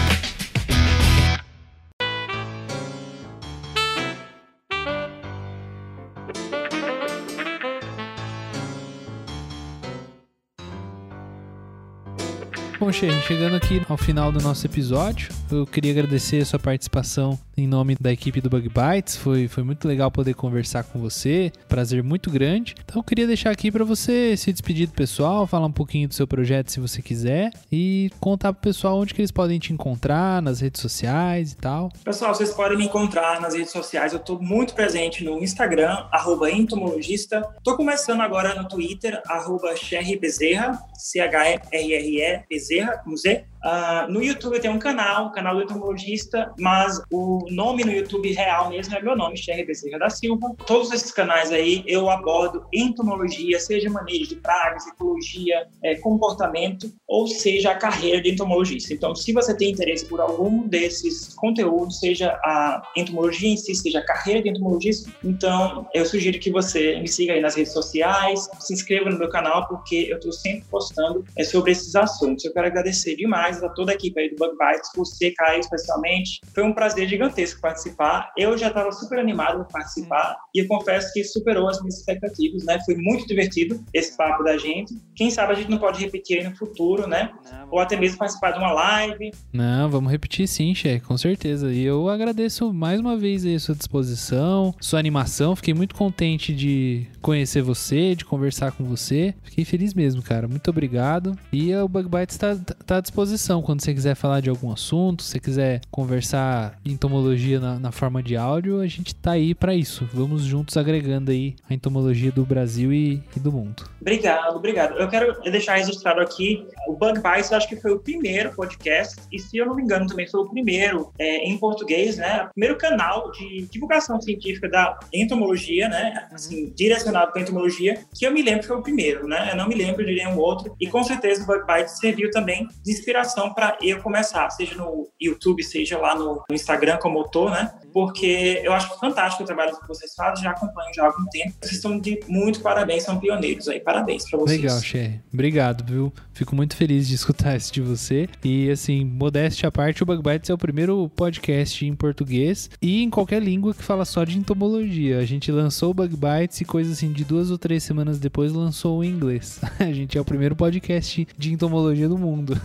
Bom, 12.92 12.98
Che, 12.98 13.10
chegando 13.22 13.56
aqui 13.56 13.82
ao 13.88 13.96
final 13.96 14.34
do 14.34 14.42
nosso 14.42 14.68
episódio, 14.68 15.30
eu 15.50 15.66
queria 15.66 15.92
agradecer 15.92 16.42
a 16.42 16.46
sua 16.46 16.60
participação 16.60 17.40
em 17.56 17.66
nome 17.66 17.96
da 18.00 18.12
equipe 18.12 18.42
do 18.42 18.50
Bug 18.50 18.68
Bites. 18.68 19.16
Foi, 19.16 19.48
foi 19.48 19.64
muito 19.64 19.88
legal 19.88 20.12
poder 20.12 20.34
conversar 20.34 20.84
com 20.84 21.00
você, 21.00 21.54
prazer 21.70 22.04
muito 22.04 22.30
grande. 22.30 22.76
Então, 22.84 23.00
eu 23.00 23.04
queria 23.04 23.26
deixar 23.26 23.52
aqui 23.52 23.72
para 23.72 23.86
você 23.86 24.36
se 24.36 24.52
despedir 24.52 24.88
do 24.88 24.94
pessoal, 24.94 25.48
falar 25.48 25.68
um 25.68 25.72
pouquinho 25.72 26.08
do 26.10 26.14
seu 26.14 26.28
projeto 26.28 26.70
se 26.70 26.82
você 26.82 27.02
quiser 27.02 27.54
e 27.72 28.12
contar 28.20 28.52
pro 28.52 28.62
pessoal 28.62 29.00
onde 29.00 29.14
que 29.14 29.22
eles 29.22 29.32
podem 29.32 29.58
te 29.58 29.72
encontrar 29.72 30.42
nas 30.42 30.60
redes 30.60 30.82
sociais 30.82 31.54
e 31.54 31.56
tal. 31.56 31.90
Pessoal, 32.04 32.36
vocês 32.36 32.52
podem 32.52 32.78
me 32.78 32.86
encontrar 32.86 33.40
nas 33.40 33.54
redes 33.54 33.72
sociais. 33.72 34.12
Eu 34.12 34.20
estou 34.20 34.42
muito 34.42 34.74
presente 34.74 35.24
no 35.24 35.42
Instagram, 35.42 36.06
entomologista. 36.52 37.48
Estou 37.58 37.78
começando 37.78 38.20
agora 38.20 38.54
no 38.62 38.68
Twitter, 38.68 39.22
arroba 39.28 39.74
Bezerra, 40.20 40.78
C-H-R-R-E, 41.02 42.44
Bezerra, 42.50 42.98
com 43.00 43.16
Z. 43.18 43.46
Uh, 43.64 44.12
no 44.12 44.24
YouTube 44.24 44.60
tem 44.60 44.72
um 44.72 44.80
canal, 44.80 45.28
o 45.28 45.32
canal 45.32 45.56
do 45.56 45.62
entomologista, 45.62 46.52
mas 46.60 47.00
o 47.12 47.46
nome 47.52 47.84
no 47.84 47.92
YouTube 47.92 48.32
real 48.32 48.70
mesmo 48.70 48.96
é 48.96 49.02
meu 49.02 49.16
nome, 49.16 49.38
Cherry 49.38 49.64
Bezerra 49.66 50.00
da 50.00 50.10
Silva. 50.10 50.56
Todos 50.66 50.92
esses 50.92 51.12
canais 51.12 51.52
aí 51.52 51.84
eu 51.86 52.10
abordo 52.10 52.66
entomologia, 52.74 53.60
seja 53.60 53.90
manejo 53.90 54.30
de 54.30 54.36
pragas, 54.38 54.88
ecologia, 54.88 55.68
é, 55.84 55.96
comportamento, 55.96 56.92
ou 57.08 57.28
seja 57.28 57.72
a 57.72 57.76
carreira 57.76 58.22
de 58.22 58.32
entomologista. 58.32 58.94
Então, 58.94 59.14
se 59.16 59.32
você 59.32 59.56
tem 59.56 59.72
interesse 59.72 60.06
por 60.06 60.20
algum 60.20 60.68
desses 60.68 61.34
conteúdos, 61.36 62.00
seja 62.00 62.32
a 62.44 62.82
entomologia 62.98 63.50
em 63.50 63.58
si, 63.58 63.76
seja 63.76 64.00
a 64.00 64.06
carreira 64.06 64.42
de 64.42 64.50
entomologista, 64.50 65.12
então 65.24 65.88
eu 65.94 66.06
sugiro 66.06 66.40
que 66.40 66.50
você 66.50 67.00
me 67.00 67.08
siga 67.08 67.34
aí 67.34 67.42
nas 67.42 67.56
redes 67.56 67.74
sociais, 67.74 68.50
se 68.60 68.74
inscreva 68.74 69.10
no 69.10 69.20
meu 69.20 69.30
canal, 69.30 69.68
porque 69.68 70.08
eu 70.10 70.18
estou 70.18 70.32
sempre 70.32 70.66
postando 70.70 71.24
é, 71.38 71.44
sobre 71.44 71.72
esses 71.72 71.96
assuntos. 71.96 72.44
Eu 72.44 72.54
quero 72.54 72.68
agradecer 72.68 73.16
demais 73.16 73.51
a 73.62 73.70
toda 73.70 73.92
a 73.92 73.96
equipe 73.96 74.20
aí 74.20 74.30
do 74.30 74.36
Bug 74.36 74.56
Bites, 74.58 74.90
você, 74.96 75.32
Caio, 75.32 75.60
especialmente. 75.60 76.40
Foi 76.54 76.64
um 76.64 76.74
prazer 76.74 77.08
gigantesco 77.08 77.62
participar. 77.62 78.32
Eu 78.38 78.58
já 78.58 78.68
estava 78.68 78.92
super 78.92 79.20
animado 79.20 79.66
para 79.66 79.82
participar 79.82 80.38
e 80.54 80.60
eu 80.60 80.68
confesso 80.68 81.12
que 81.14 81.24
superou 81.24 81.68
as 81.68 81.80
minhas 81.80 82.00
expectativas, 82.00 82.64
né? 82.66 82.80
Foi 82.86 82.96
muito 82.96 83.28
divertido 83.28 83.84
esse 83.94 84.16
papo 84.16 84.44
da 84.44 84.58
gente. 84.58 84.94
Quem 85.16 85.30
sabe 85.30 85.54
a 85.54 85.56
gente 85.56 85.70
não 85.70 85.78
pode 85.78 86.00
repetir 86.00 86.40
aí 86.40 86.44
no 86.48 86.56
futuro, 86.56 87.08
né? 87.08 87.32
Ou 87.70 87.80
até 87.80 87.96
mesmo 87.96 88.18
participar 88.18 88.52
de 88.52 88.60
uma 88.60 88.72
live. 88.72 89.32
Não, 89.52 89.90
vamos 89.90 90.12
repetir 90.12 90.48
sim, 90.48 90.74
chefe, 90.76 91.06
com 91.06 91.18
certeza. 91.18 91.72
E 91.72 91.84
eu 91.84 92.10
agradeço 92.10 92.74
mais 92.74 93.00
uma 93.00 93.18
vez 93.18 93.46
aí 93.46 93.56
a 93.56 93.60
sua 93.60 93.76
disposição, 93.76 94.74
sua 94.80 95.00
animação. 95.00 95.56
Fiquei 95.56 95.74
muito 95.74 95.96
contente 95.96 96.54
de 96.54 97.08
conhecer 97.22 97.62
você, 97.62 98.16
de 98.16 98.26
conversar 98.26 98.72
com 98.72 98.84
você. 98.84 99.34
Fiquei 99.44 99.64
feliz 99.64 99.94
mesmo, 99.94 100.22
cara. 100.22 100.48
Muito 100.48 100.70
obrigado. 100.70 101.38
E 101.52 101.74
o 101.76 101.88
Bug 101.88 102.10
Bites 102.10 102.36
está 102.36 102.56
tá 102.86 102.98
à 102.98 103.02
disposição 103.02 103.62
quando 103.62 103.82
você 103.82 103.94
quiser 103.94 104.16
falar 104.16 104.42
de 104.42 104.50
algum 104.50 104.72
assunto, 104.72 105.24
se 105.24 105.32
você 105.32 105.40
quiser 105.40 105.82
conversar 105.92 106.80
entomologia 106.86 107.60
na, 107.60 107.80
na 107.80 107.92
forma 107.92 108.22
de 108.22 108.36
áudio, 108.36 108.82
a 108.82 108.88
gente 108.88 109.14
tá 109.16 109.32
aí 109.32 109.54
para 109.54 109.74
isso. 109.76 110.10
Vamos 110.14 110.44
juntos 110.44 110.76
agregando 110.78 111.32
aí 111.32 111.56
a 111.70 111.74
entomologia 111.74 112.32
do 112.32 112.46
Brasil 112.46 112.92
e, 112.92 113.22
e, 113.36 113.40
do 113.40 113.52
mundo. 113.52 113.84
Obrigado, 114.00 114.56
obrigado. 114.56 114.98
Eu 114.98 115.08
quero 115.08 115.40
deixar 115.44 115.76
registrado 115.76 116.20
aqui 116.22 116.66
o 116.88 116.94
Bug 116.94 117.22
Bites, 117.22 117.54
acho 117.54 117.68
que 117.68 117.76
foi 117.76 117.92
o 117.92 118.00
primeiro 118.00 118.54
podcast, 118.56 119.22
e 119.32 119.40
se 119.40 119.58
eu 119.58 119.66
não 119.66 119.76
me 119.76 119.84
engano 119.84 120.08
também 120.08 120.28
foi 120.28 120.42
o 120.42 120.50
primeiro 120.50 121.12
é, 121.20 121.48
em 121.48 121.58
português, 121.58 122.18
né? 122.18 122.46
O 122.46 122.54
primeiro 122.54 122.78
canal 122.78 123.32
de 123.32 123.68
divulgação 123.72 124.20
científica 124.20 124.68
da 124.68 125.00
entomologia, 125.14 125.88
né? 125.88 126.28
Assim, 126.32 126.74
direcionado 126.76 127.11
para 127.12 127.42
entomologia, 127.42 128.06
que 128.18 128.26
eu 128.26 128.32
me 128.32 128.42
lembro 128.42 128.62
que 128.62 128.68
foi 128.68 128.78
o 128.78 128.82
primeiro, 128.82 129.28
né? 129.28 129.50
Eu 129.52 129.58
não 129.58 129.68
me 129.68 129.76
lembro 129.76 130.06
de 130.06 130.16
nenhum 130.16 130.38
outro, 130.38 130.76
e 130.80 130.88
com 130.88 131.04
certeza 131.04 131.44
o 131.44 131.46
Bug 131.46 131.66
Bites 131.66 131.98
serviu 132.00 132.30
também 132.32 132.68
de 132.84 132.92
inspiração 132.92 133.54
para 133.54 133.78
eu 133.82 134.02
começar, 134.02 134.50
seja 134.50 134.76
no 134.76 135.08
YouTube, 135.20 135.64
seja 135.64 135.98
lá 135.98 136.16
no, 136.16 136.44
Instagram, 136.52 136.98
como 136.98 137.20
eu 137.20 137.24
tô, 137.26 137.50
né? 137.50 137.72
Porque 137.94 138.62
eu 138.64 138.74
acho 138.74 138.98
fantástico 139.00 139.44
o 139.44 139.46
trabalho 139.46 139.78
que 139.78 139.88
vocês 139.88 140.14
fazem, 140.16 140.44
já 140.44 140.52
acompanho 140.52 140.94
já 140.94 141.04
há 141.04 141.08
algum 141.08 141.26
tempo. 141.30 141.54
Vocês 141.62 141.76
estão 141.76 142.00
de 142.00 142.20
muito 142.28 142.62
parabéns, 142.62 143.04
são 143.04 143.20
pioneiros 143.20 143.68
aí. 143.68 143.80
Parabéns 143.80 144.30
para 144.30 144.40
vocês. 144.40 144.62
Legal, 144.62 144.80
Sherry. 144.80 145.22
Obrigado, 145.34 145.84
viu? 145.84 146.14
Fico 146.34 146.56
muito 146.56 146.76
feliz 146.76 147.08
de 147.08 147.16
escutar 147.16 147.56
isso 147.56 147.74
de 147.74 147.82
você. 147.82 148.28
E 148.44 148.70
assim, 148.70 149.04
modéstia 149.04 149.70
à 149.70 149.72
parte, 149.72 150.02
o 150.04 150.06
Bug 150.06 150.22
Bites 150.24 150.50
é 150.50 150.54
o 150.54 150.58
primeiro 150.58 151.10
podcast 151.10 151.86
em 151.86 151.96
português 151.96 152.70
e 152.82 153.04
em 153.04 153.10
qualquer 153.10 153.42
língua 153.42 153.74
que 153.74 153.84
fala 153.84 154.06
só 154.06 154.24
de 154.24 154.38
entomologia. 154.38 155.20
A 155.20 155.26
gente 155.26 155.52
lançou 155.52 155.92
o 155.92 155.94
Bug 155.94 156.16
Bites 156.16 156.62
e 156.62 156.66
coisa 156.66 156.92
assim, 157.02 157.12
de 157.12 157.26
duas 157.26 157.50
ou 157.50 157.58
três 157.58 157.84
semanas 157.84 158.20
depois 158.20 158.54
lançou 158.54 159.04
em 159.04 159.10
inglês. 159.10 159.60
A 159.80 159.92
gente 159.92 160.18
é 160.18 160.22
o 160.22 160.26
primeiro 160.26 160.56
podcast 160.56 161.28
de 161.38 161.54
entomologia 161.54 162.08
do 162.08 162.18
mundo. 162.18 162.60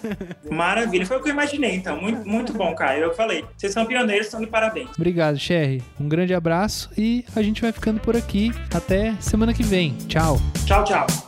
Maravilha, 0.50 1.06
foi 1.06 1.16
o 1.16 1.22
que 1.22 1.28
eu 1.28 1.32
imaginei, 1.32 1.74
então. 1.74 2.00
Muito, 2.00 2.28
muito 2.28 2.52
bom, 2.52 2.74
cara. 2.74 2.98
Eu 2.98 3.14
falei, 3.14 3.44
vocês 3.56 3.72
são 3.72 3.86
pioneiros, 3.86 4.26
estão 4.26 4.40
de 4.40 4.46
parabéns. 4.46 4.90
Obrigado, 4.96 5.38
Sherry. 5.38 5.82
Um 5.98 6.08
grande 6.08 6.34
abraço 6.34 6.90
e 6.96 7.24
a 7.34 7.42
gente 7.42 7.62
vai 7.62 7.72
ficando 7.72 8.00
por 8.00 8.16
aqui. 8.16 8.52
Até 8.72 9.14
semana 9.20 9.54
que 9.54 9.62
vem. 9.62 9.94
Tchau. 10.06 10.38
Tchau, 10.66 10.84
tchau. 10.84 11.27